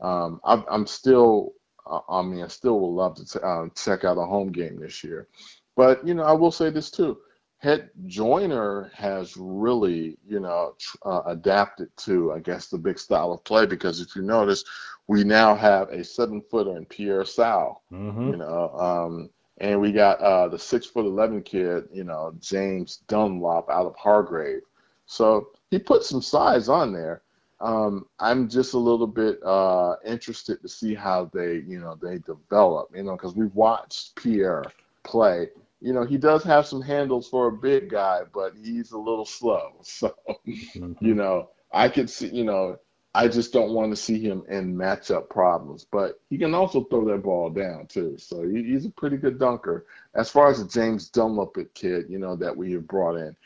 um, 0.00 0.40
I'm 0.44 0.64
I'm 0.70 0.86
still 0.86 1.52
uh, 1.90 2.00
I 2.08 2.22
mean 2.22 2.42
I 2.42 2.48
still 2.48 2.80
would 2.80 2.94
love 3.02 3.14
to 3.16 3.24
t- 3.26 3.40
um, 3.44 3.70
check 3.76 4.04
out 4.04 4.18
a 4.18 4.24
home 4.24 4.52
game 4.52 4.78
this 4.80 5.02
year. 5.04 5.28
But 5.76 6.06
you 6.06 6.14
know, 6.14 6.24
I 6.24 6.32
will 6.32 6.50
say 6.52 6.70
this 6.70 6.90
too. 6.90 7.18
Ed 7.62 7.90
Joyner 8.06 8.90
has 8.94 9.36
really, 9.36 10.18
you 10.26 10.40
know, 10.40 10.74
tr- 10.78 10.96
uh, 11.04 11.22
adapted 11.26 11.88
to, 11.98 12.32
I 12.32 12.38
guess, 12.40 12.68
the 12.68 12.78
big 12.78 12.98
style 12.98 13.32
of 13.32 13.44
play 13.44 13.66
because 13.66 14.00
if 14.00 14.14
you 14.16 14.22
notice, 14.22 14.64
we 15.08 15.24
now 15.24 15.54
have 15.54 15.88
a 15.90 16.04
seven 16.04 16.42
footer 16.50 16.76
in 16.76 16.86
Pierre 16.86 17.24
Sal, 17.24 17.82
hmm 17.90 18.30
you 18.30 18.36
know, 18.36 18.70
um, 18.78 19.30
and 19.58 19.80
we 19.80 19.92
got 19.92 20.20
uh, 20.20 20.48
the 20.48 20.58
six 20.58 20.86
foot 20.86 21.06
eleven 21.06 21.42
kid, 21.42 21.84
you 21.92 22.04
know, 22.04 22.34
James 22.40 22.98
Dunlop 23.08 23.68
out 23.70 23.86
of 23.86 23.96
Hargrave. 23.96 24.62
So 25.06 25.48
he 25.70 25.78
put 25.78 26.02
some 26.04 26.22
size 26.22 26.68
on 26.68 26.92
there. 26.92 27.22
Um, 27.60 28.06
I'm 28.18 28.48
just 28.48 28.74
a 28.74 28.78
little 28.78 29.06
bit 29.06 29.38
uh, 29.44 29.96
interested 30.04 30.62
to 30.62 30.68
see 30.68 30.94
how 30.94 31.30
they, 31.32 31.56
you 31.66 31.80
know, 31.80 31.96
they 32.00 32.18
develop, 32.18 32.90
you 32.94 33.02
know, 33.02 33.12
because 33.16 33.34
we've 33.34 33.54
watched 33.54 34.16
Pierre 34.16 34.64
play. 35.04 35.48
You 35.80 35.92
know, 35.92 36.04
he 36.04 36.18
does 36.18 36.42
have 36.44 36.66
some 36.66 36.82
handles 36.82 37.28
for 37.28 37.48
a 37.48 37.52
big 37.52 37.90
guy, 37.90 38.22
but 38.32 38.54
he's 38.56 38.92
a 38.92 38.98
little 38.98 39.24
slow. 39.26 39.72
So, 39.82 40.14
hmm 40.44 40.82
you 41.00 41.14
know, 41.14 41.50
I 41.72 41.88
could 41.88 42.10
see, 42.10 42.28
you 42.28 42.44
know, 42.44 42.78
I 43.14 43.28
just 43.28 43.52
don't 43.52 43.72
want 43.72 43.90
to 43.92 43.96
see 43.96 44.20
him 44.20 44.44
in 44.48 44.74
matchup 44.76 45.28
problems. 45.28 45.84
But 45.90 46.20
he 46.30 46.38
can 46.38 46.54
also 46.54 46.84
throw 46.84 47.04
that 47.06 47.22
ball 47.22 47.50
down 47.50 47.86
too. 47.86 48.16
So 48.18 48.42
he, 48.48 48.62
he's 48.64 48.86
a 48.86 48.90
pretty 48.90 49.16
good 49.16 49.38
dunker. 49.38 49.86
As 50.14 50.30
far 50.30 50.48
as 50.50 50.62
the 50.62 50.68
James 50.68 51.08
Dunlop 51.08 51.56
kid, 51.74 52.06
you 52.08 52.18
know, 52.18 52.36
that 52.36 52.56
we 52.56 52.72
have 52.72 52.86
brought 52.86 53.16
in, 53.16 53.36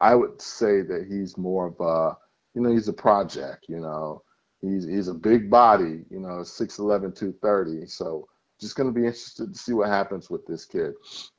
I 0.00 0.14
would 0.14 0.40
say 0.40 0.82
that 0.82 1.06
he's 1.08 1.36
more 1.36 1.66
of 1.68 1.80
a, 1.80 2.16
you 2.54 2.62
know, 2.62 2.70
he's 2.70 2.88
a 2.88 2.92
project. 2.92 3.66
You 3.68 3.80
know, 3.80 4.22
he's 4.60 4.86
he's 4.86 5.08
a 5.08 5.14
big 5.14 5.50
body. 5.50 6.04
You 6.10 6.20
know, 6.20 6.42
6'11", 6.42 7.14
230. 7.14 7.86
So 7.86 8.28
just 8.60 8.76
going 8.76 8.92
to 8.92 8.98
be 8.98 9.06
interested 9.06 9.52
to 9.52 9.58
see 9.58 9.72
what 9.72 9.88
happens 9.88 10.30
with 10.30 10.46
this 10.46 10.64
kid. 10.64 10.94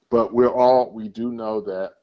But 0.10 0.34
we're 0.34 0.54
all 0.54 0.92
we 0.92 1.08
do 1.08 1.32
know 1.32 1.62
that 1.62 1.94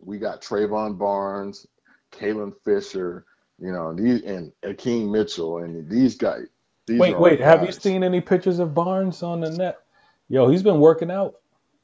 we 0.00 0.18
got 0.18 0.42
Trayvon 0.42 0.98
Barnes, 0.98 1.66
Kalen 2.12 2.52
Fisher, 2.64 3.26
you 3.60 3.72
know, 3.72 3.92
these 3.94 4.22
and 4.22 4.52
Akeem 4.62 5.10
Mitchell, 5.10 5.58
and 5.58 5.88
these 5.90 6.16
guys. 6.16 6.46
These 6.86 7.00
Wait, 7.00 7.18
wait. 7.18 7.40
Have 7.40 7.64
you 7.64 7.72
seen 7.72 8.02
any 8.02 8.20
pictures 8.20 8.60
of 8.60 8.74
Barnes 8.74 9.22
on 9.22 9.40
the 9.40 9.50
net? 9.50 9.80
Yo, 10.28 10.48
he's 10.48 10.62
been 10.62 10.80
working 10.80 11.10
out. 11.10 11.36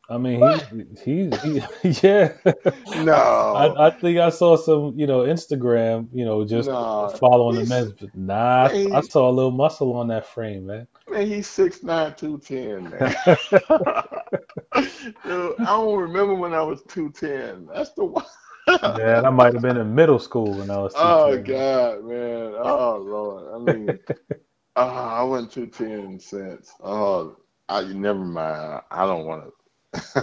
I 0.09 0.19
mean, 0.19 0.41
What? 0.41 0.69
he, 1.05 1.05
he, 1.05 1.63
he 1.83 1.91
yeah. 2.03 2.33
No, 2.95 3.13
I, 3.55 3.89
I 3.89 3.91
think 3.91 4.19
I 4.19 4.31
saw 4.31 4.57
some, 4.57 4.99
you 4.99 5.07
know, 5.07 5.21
Instagram, 5.21 6.09
you 6.13 6.25
know, 6.25 6.45
just 6.45 6.71
no, 6.71 7.21
following 7.21 7.57
the 7.57 7.61
he's 7.61 7.63
men's. 7.63 7.93
but 7.93 8.15
Nah, 8.15 8.71
I, 8.93 8.99
I 8.99 9.01
saw 9.03 9.31
a 9.31 9.33
little 9.33 9.53
muscle 9.53 9.95
on 9.97 10.09
that 10.09 10.27
frame, 10.27 10.67
man. 10.67 10.89
man, 11.11 11.27
he's 11.27 11.49
six 11.49 11.83
nine, 11.83 12.15
two 12.17 12.39
ten, 12.39 12.91
man. 12.91 13.17
Dude, 15.25 15.57
I 15.63 15.77
don't 15.77 15.99
remember 16.01 16.35
when 16.35 16.55
I 16.55 16.63
was 16.63 16.83
two 16.89 17.11
ten. 17.11 17.69
That's 17.73 17.93
the 17.93 18.05
one. 18.07 18.25
Man, 18.85 19.27
I 19.27 19.31
might 19.31 19.55
have 19.55 19.63
been 19.63 19.79
in 19.79 19.95
middle 19.95 20.21
school 20.21 20.57
when 20.57 20.71
I 20.71 20.79
was 20.79 20.95
Oh 20.95 21.39
God, 21.39 22.05
man. 22.05 22.55
Oh 22.59 22.97
Lord. 22.99 23.55
I 23.55 23.59
mean, 23.59 23.99
oh, 24.77 24.89
I 24.89 25.23
wasn't 25.25 25.53
two 25.53 25.67
ten 25.69 26.21
since. 26.21 26.73
Oh, 26.83 27.37
I 27.69 27.85
never 27.85 28.25
mind. 28.25 28.83
I 28.91 29.07
don't 29.07 29.27
want 29.27 29.45
to. 29.45 29.53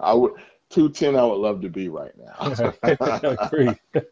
I 0.00 0.14
would 0.14 0.32
two 0.70 0.88
ten. 0.90 1.16
I 1.16 1.24
would 1.24 1.38
love 1.38 1.62
to 1.62 1.68
be 1.68 1.88
right 1.88 2.12
now. 2.18 2.34
I 2.82 3.20
agree. 3.40 3.78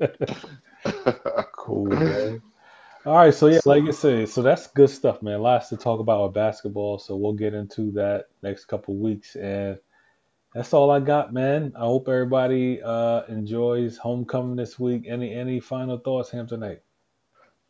Cool, 1.56 1.86
man. 1.86 2.42
All 3.04 3.14
right, 3.16 3.34
so 3.34 3.46
yeah, 3.48 3.60
like 3.64 3.84
So 3.84 3.88
I 3.88 3.90
said, 3.90 4.28
so 4.28 4.42
that's 4.42 4.66
good 4.68 4.90
stuff, 4.90 5.22
man. 5.22 5.40
Lots 5.42 5.68
to 5.70 5.76
talk 5.76 6.00
about 6.00 6.24
with 6.24 6.34
basketball, 6.34 6.98
so 6.98 7.16
we'll 7.16 7.32
get 7.34 7.54
into 7.54 7.90
that 7.92 8.26
next 8.42 8.66
couple 8.66 8.96
weeks, 8.96 9.36
and 9.36 9.78
that's 10.54 10.72
all 10.72 10.90
I 10.90 11.00
got, 11.00 11.32
man. 11.32 11.72
I 11.76 11.80
hope 11.80 12.08
everybody 12.08 12.82
uh, 12.82 13.22
enjoys 13.28 13.96
homecoming 13.98 14.56
this 14.56 14.78
week. 14.78 15.04
Any 15.08 15.34
any 15.34 15.60
final 15.60 15.98
thoughts, 15.98 16.30
Hamptonite? 16.30 16.80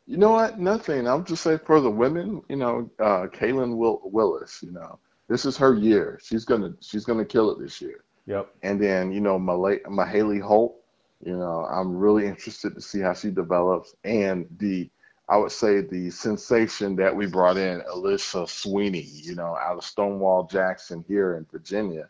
you 0.06 0.16
know 0.16 0.30
what? 0.30 0.58
Nothing. 0.58 1.06
I'll 1.06 1.22
just 1.22 1.42
say 1.42 1.58
for 1.58 1.80
the 1.80 1.90
women, 1.90 2.42
you 2.48 2.56
know, 2.56 2.90
uh, 2.98 3.26
Kaylin 3.26 3.76
Will 3.76 4.00
Willis. 4.04 4.62
You 4.62 4.72
know, 4.72 4.98
this 5.28 5.44
is 5.44 5.56
her 5.56 5.74
year. 5.74 6.18
She's 6.22 6.44
gonna 6.44 6.74
she's 6.80 7.04
gonna 7.04 7.24
kill 7.24 7.50
it 7.50 7.58
this 7.60 7.80
year. 7.80 8.04
Yep. 8.28 8.54
And 8.62 8.80
then, 8.80 9.10
you 9.10 9.20
know, 9.20 9.38
Malay, 9.38 9.78
Mahaley 9.84 10.40
Holt, 10.40 10.76
you 11.24 11.34
know, 11.34 11.64
I'm 11.64 11.96
really 11.96 12.26
interested 12.26 12.74
to 12.74 12.80
see 12.80 13.00
how 13.00 13.14
she 13.14 13.30
develops. 13.30 13.94
And 14.04 14.46
the, 14.58 14.90
I 15.30 15.38
would 15.38 15.50
say 15.50 15.80
the 15.80 16.10
sensation 16.10 16.94
that 16.96 17.16
we 17.16 17.26
brought 17.26 17.56
in, 17.56 17.80
Alyssa 17.80 18.46
Sweeney, 18.46 19.00
you 19.00 19.34
know, 19.34 19.56
out 19.56 19.78
of 19.78 19.84
Stonewall 19.84 20.44
Jackson 20.44 21.04
here 21.08 21.36
in 21.36 21.46
Virginia. 21.50 22.08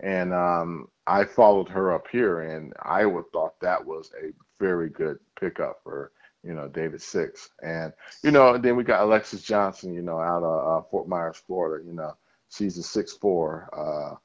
And 0.00 0.32
um, 0.32 0.88
I 1.06 1.24
followed 1.24 1.68
her 1.68 1.92
up 1.94 2.06
here, 2.10 2.40
and 2.40 2.72
I 2.82 3.04
would 3.04 3.30
thought 3.32 3.60
that 3.60 3.84
was 3.84 4.10
a 4.22 4.32
very 4.58 4.88
good 4.88 5.18
pickup 5.38 5.80
for, 5.82 6.12
you 6.42 6.54
know, 6.54 6.68
David 6.68 7.02
Six. 7.02 7.50
And, 7.62 7.92
you 8.22 8.30
know, 8.30 8.54
and 8.54 8.64
then 8.64 8.76
we 8.76 8.84
got 8.84 9.02
Alexis 9.02 9.42
Johnson, 9.42 9.92
you 9.92 10.02
know, 10.02 10.18
out 10.18 10.42
of 10.42 10.82
uh, 10.82 10.86
Fort 10.90 11.08
Myers, 11.08 11.42
Florida, 11.46 11.84
you 11.84 11.92
know, 11.92 12.16
she's 12.50 12.78
a 12.78 12.82
six 12.82 13.12
four. 13.14 13.68
Uh, 13.72 14.16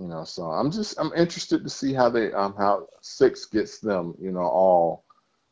you 0.00 0.08
know, 0.08 0.24
so 0.24 0.44
I'm 0.44 0.70
just 0.70 0.98
I'm 1.00 1.12
interested 1.14 1.64
to 1.64 1.70
see 1.70 1.92
how 1.94 2.10
they 2.10 2.32
um 2.32 2.54
how 2.58 2.88
six 3.02 3.46
gets 3.46 3.80
them, 3.80 4.14
you 4.20 4.32
know, 4.32 4.40
all 4.40 5.04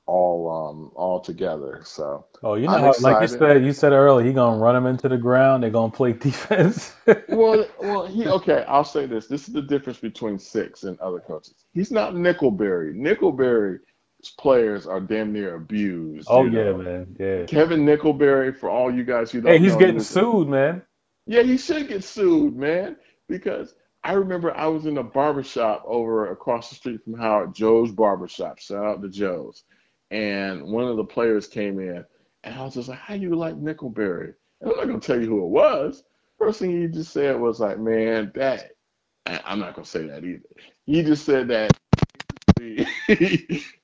all 0.06 0.70
um 0.70 0.92
all 0.94 1.20
together. 1.20 1.82
So 1.84 2.26
Oh, 2.42 2.54
you 2.54 2.68
know 2.68 2.94
like 3.00 3.20
you 3.20 3.28
said, 3.28 3.64
you 3.64 3.72
said 3.72 3.92
earlier, 3.92 4.26
he 4.26 4.32
gonna 4.32 4.58
run 4.58 4.74
them 4.74 4.86
into 4.86 5.08
the 5.08 5.18
ground. 5.18 5.62
They're 5.62 5.70
gonna 5.70 5.92
play 5.92 6.12
defense. 6.14 6.94
Well, 7.28 7.66
well, 7.80 8.06
he 8.06 8.28
okay. 8.28 8.64
I'll 8.68 8.84
say 8.84 9.06
this. 9.06 9.26
This 9.26 9.48
is 9.48 9.54
the 9.54 9.62
difference 9.62 9.98
between 9.98 10.38
six 10.38 10.84
and 10.84 10.98
other 11.00 11.20
coaches. 11.20 11.54
He's 11.72 11.90
not 11.90 12.14
Nickelberry. 12.14 12.94
Nickelberry's 12.94 13.80
players 14.38 14.86
are 14.86 15.00
damn 15.00 15.32
near 15.32 15.56
abused. 15.56 16.28
Oh 16.28 16.44
yeah, 16.44 16.72
know, 16.72 16.78
man. 16.78 17.16
Yeah. 17.18 17.46
Kevin 17.46 17.84
Nickelberry. 17.86 18.56
For 18.56 18.70
all 18.70 18.94
you 18.94 19.04
guys 19.04 19.30
who 19.32 19.40
Hey, 19.44 19.58
don't 19.58 19.58
he's 19.58 19.72
know, 19.72 19.80
getting 19.80 20.00
sued, 20.00 20.48
man. 20.48 20.82
Yeah, 21.26 21.42
he 21.42 21.56
should 21.58 21.88
get 21.88 22.04
sued, 22.04 22.56
man. 22.56 22.96
Because 23.28 23.74
I 24.04 24.12
remember 24.12 24.56
I 24.56 24.66
was 24.68 24.86
in 24.86 24.98
a 24.98 25.02
barbershop 25.02 25.84
over 25.86 26.30
across 26.30 26.68
the 26.70 26.76
street 26.76 27.02
from 27.04 27.14
Howard, 27.14 27.54
Joe's 27.54 27.90
barbershop. 27.90 28.58
Shout 28.60 28.84
out 28.84 29.02
to 29.02 29.08
Joe's. 29.08 29.64
And 30.10 30.62
one 30.64 30.84
of 30.84 30.96
the 30.96 31.04
players 31.04 31.48
came 31.48 31.80
in, 31.80 32.04
and 32.44 32.54
I 32.54 32.64
was 32.64 32.74
just 32.74 32.88
like, 32.88 32.98
How 32.98 33.14
you 33.14 33.34
like 33.34 33.56
Nickelberry? 33.56 34.34
And 34.60 34.70
I'm 34.70 34.76
not 34.76 34.86
gonna 34.86 35.00
tell 35.00 35.20
you 35.20 35.26
who 35.26 35.44
it 35.44 35.48
was. 35.48 36.04
First 36.38 36.60
thing 36.60 36.80
he 36.80 36.86
just 36.86 37.12
said 37.12 37.40
was 37.40 37.58
like, 37.58 37.78
Man, 37.78 38.30
that 38.36 38.70
I'm 39.26 39.58
not 39.58 39.74
gonna 39.74 39.86
say 39.86 40.06
that 40.06 40.24
either. 40.24 40.42
He 40.84 41.02
just 41.02 41.24
said 41.24 41.48
that 41.48 41.76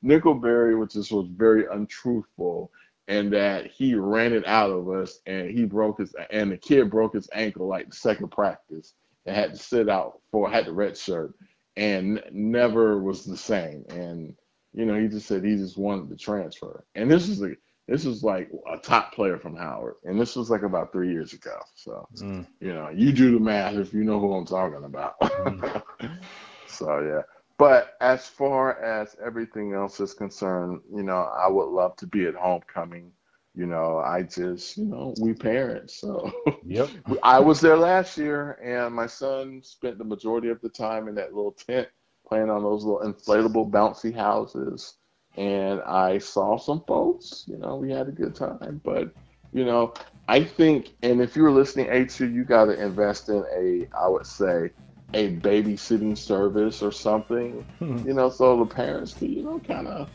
Nickelberry, 0.05 0.79
which 0.79 0.93
just 0.93 1.11
was 1.13 1.27
very 1.29 1.67
untruthful, 1.71 2.71
and 3.09 3.33
that 3.33 3.67
he 3.71 3.95
ran 3.95 4.33
it 4.33 4.47
out 4.47 4.71
of 4.71 4.89
us, 4.89 5.21
and 5.27 5.51
he 5.51 5.65
broke 5.65 5.99
his, 5.99 6.15
and 6.31 6.53
the 6.53 6.57
kid 6.57 6.91
broke 6.91 7.15
his 7.15 7.29
ankle 7.33 7.69
like 7.69 7.89
the 7.91 7.97
second 7.97 8.31
practice, 8.31 8.95
and 9.27 9.37
had 9.37 9.53
to 9.53 9.59
sit 9.59 9.89
out 9.89 10.21
for 10.31 10.51
had 10.51 10.67
the 10.67 10.73
red 10.73 10.97
shirt, 10.97 11.35
and 11.77 12.23
never 12.33 13.03
was 13.03 13.25
the 13.25 13.37
same. 13.37 13.85
And 13.91 14.35
You 14.75 14.87
know, 14.87 14.99
he 14.99 15.09
just 15.09 15.27
said 15.27 15.45
he 15.45 15.57
just 15.57 15.77
wanted 15.77 16.09
to 16.11 16.17
transfer. 16.17 16.85
And 16.95 17.11
this 17.11 17.29
is 17.29 17.43
a 17.43 17.51
this 17.89 18.07
is 18.07 18.23
like 18.23 18.51
a 18.73 18.79
top 18.79 19.13
player 19.13 19.39
from 19.39 19.57
Howard, 19.57 19.97
and 20.05 20.19
this 20.21 20.37
was 20.37 20.51
like 20.51 20.63
about 20.63 20.93
three 20.93 21.11
years 21.11 21.33
ago. 21.33 21.59
So, 21.75 22.09
mm. 22.19 22.47
you 22.61 22.73
know, 22.73 22.89
you 22.91 23.13
do 23.13 23.33
the 23.33 23.41
math 23.41 23.75
if 23.75 23.93
you 23.93 24.05
know 24.05 24.21
who 24.21 24.35
I'm 24.35 24.47
talking 24.47 24.85
about. 24.85 25.19
Mm. 25.21 25.83
so 26.67 27.01
yeah. 27.01 27.23
But 27.63 27.95
as 28.01 28.27
far 28.27 28.83
as 28.83 29.15
everything 29.25 29.73
else 29.73 30.01
is 30.01 30.15
concerned, 30.15 30.81
you 30.93 31.05
know, 31.05 31.31
I 31.33 31.47
would 31.47 31.69
love 31.69 31.95
to 31.99 32.09
be 32.09 32.27
at 32.27 32.35
homecoming. 32.35 33.13
You 33.55 33.67
know, 33.67 33.99
I 33.99 34.25
just, 34.25 34.77
you 34.77 34.87
know, 34.87 35.15
we 35.21 35.33
parents. 35.33 35.95
So 35.95 36.33
yep. 36.67 36.89
I 37.23 37.39
was 37.39 37.61
there 37.61 37.77
last 37.77 38.19
year 38.19 38.59
and 38.65 38.93
my 38.93 39.07
son 39.07 39.61
spent 39.63 39.99
the 39.99 40.05
majority 40.05 40.49
of 40.49 40.61
the 40.61 40.71
time 40.71 41.07
in 41.07 41.15
that 41.15 41.35
little 41.35 41.53
tent 41.53 41.87
playing 42.27 42.51
on 42.51 42.65
those 42.65 42.83
little 42.83 43.09
inflatable 43.09 43.71
bouncy 43.71 44.13
houses. 44.13 44.95
And 45.37 45.81
I 45.83 46.19
saw 46.19 46.59
some 46.59 46.83
folks, 46.89 47.45
you 47.47 47.59
know, 47.59 47.77
we 47.77 47.93
had 47.93 48.09
a 48.09 48.11
good 48.11 48.35
time. 48.35 48.81
But, 48.83 49.15
you 49.53 49.65
know, 49.65 49.95
I 50.27 50.43
think, 50.43 50.97
and 51.05 51.21
if 51.21 51.37
you're 51.37 51.53
listening, 51.53 51.87
A2, 51.87 52.35
you 52.35 52.43
got 52.43 52.65
to 52.65 52.83
invest 52.83 53.29
in 53.29 53.45
a, 53.57 53.87
I 53.97 54.09
would 54.09 54.27
say, 54.27 54.73
a 55.15 55.37
babysitting 55.37 56.17
service 56.17 56.83
or 56.83 56.93
something, 56.93 57.65
hmm. 57.79 57.99
you 58.07 58.15
know, 58.15 58.31
so 58.31 58.59
the 58.59 58.67
parents 58.67 59.15
can, 59.15 59.33
you 59.33 59.43
know, 59.43 59.61
kind 59.61 59.89
of, 59.89 60.09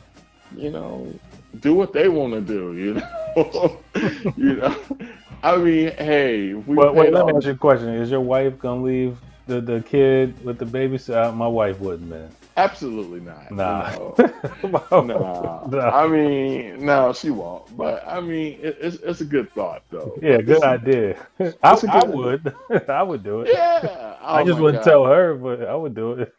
you 0.55 0.69
know, 0.71 1.13
do 1.59 1.73
what 1.73 1.93
they 1.93 2.07
want 2.07 2.33
to 2.33 2.41
do, 2.41 2.73
you 2.75 2.93
know. 3.35 3.79
you 4.35 4.55
know, 4.55 4.75
I 5.43 5.57
mean, 5.57 5.91
hey, 5.97 6.53
we 6.53 6.75
well, 6.75 6.93
wait, 6.93 7.13
let 7.13 7.25
me 7.25 7.33
ask 7.35 7.45
you 7.45 7.51
a 7.51 7.55
question: 7.55 7.89
Is 7.89 8.09
your 8.09 8.21
wife 8.21 8.57
gonna 8.59 8.83
leave 8.83 9.17
the 9.45 9.61
the 9.61 9.81
kid 9.81 10.43
with 10.43 10.57
the 10.57 10.65
babysitter? 10.65 11.35
My 11.35 11.47
wife 11.47 11.79
wouldn't, 11.79 12.09
man. 12.09 12.29
Absolutely 12.57 13.19
not. 13.19 13.51
Nah. 13.51 13.91
No. 13.91 15.01
nah. 15.03 15.89
I 15.91 16.07
mean, 16.07 16.83
no, 16.85 17.13
she 17.13 17.29
won't. 17.29 17.77
But 17.77 18.03
I 18.07 18.19
mean, 18.19 18.59
it, 18.61 18.77
it's 18.81 18.97
it's 18.97 19.21
a 19.21 19.25
good 19.25 19.51
thought 19.53 19.83
though. 19.91 20.17
Yeah, 20.21 20.41
good 20.41 20.63
idea. 20.63 21.27
I, 21.39 21.77
I 21.87 22.03
would. 22.05 22.55
I 22.89 23.03
would 23.03 23.23
do 23.23 23.41
it. 23.41 23.49
Yeah. 23.53 24.17
Oh 24.21 24.35
I 24.35 24.43
just 24.43 24.59
wouldn't 24.59 24.83
God. 24.83 24.89
tell 24.89 25.05
her, 25.05 25.35
but 25.35 25.63
I 25.65 25.75
would 25.75 25.95
do 25.95 26.13
it. 26.13 26.33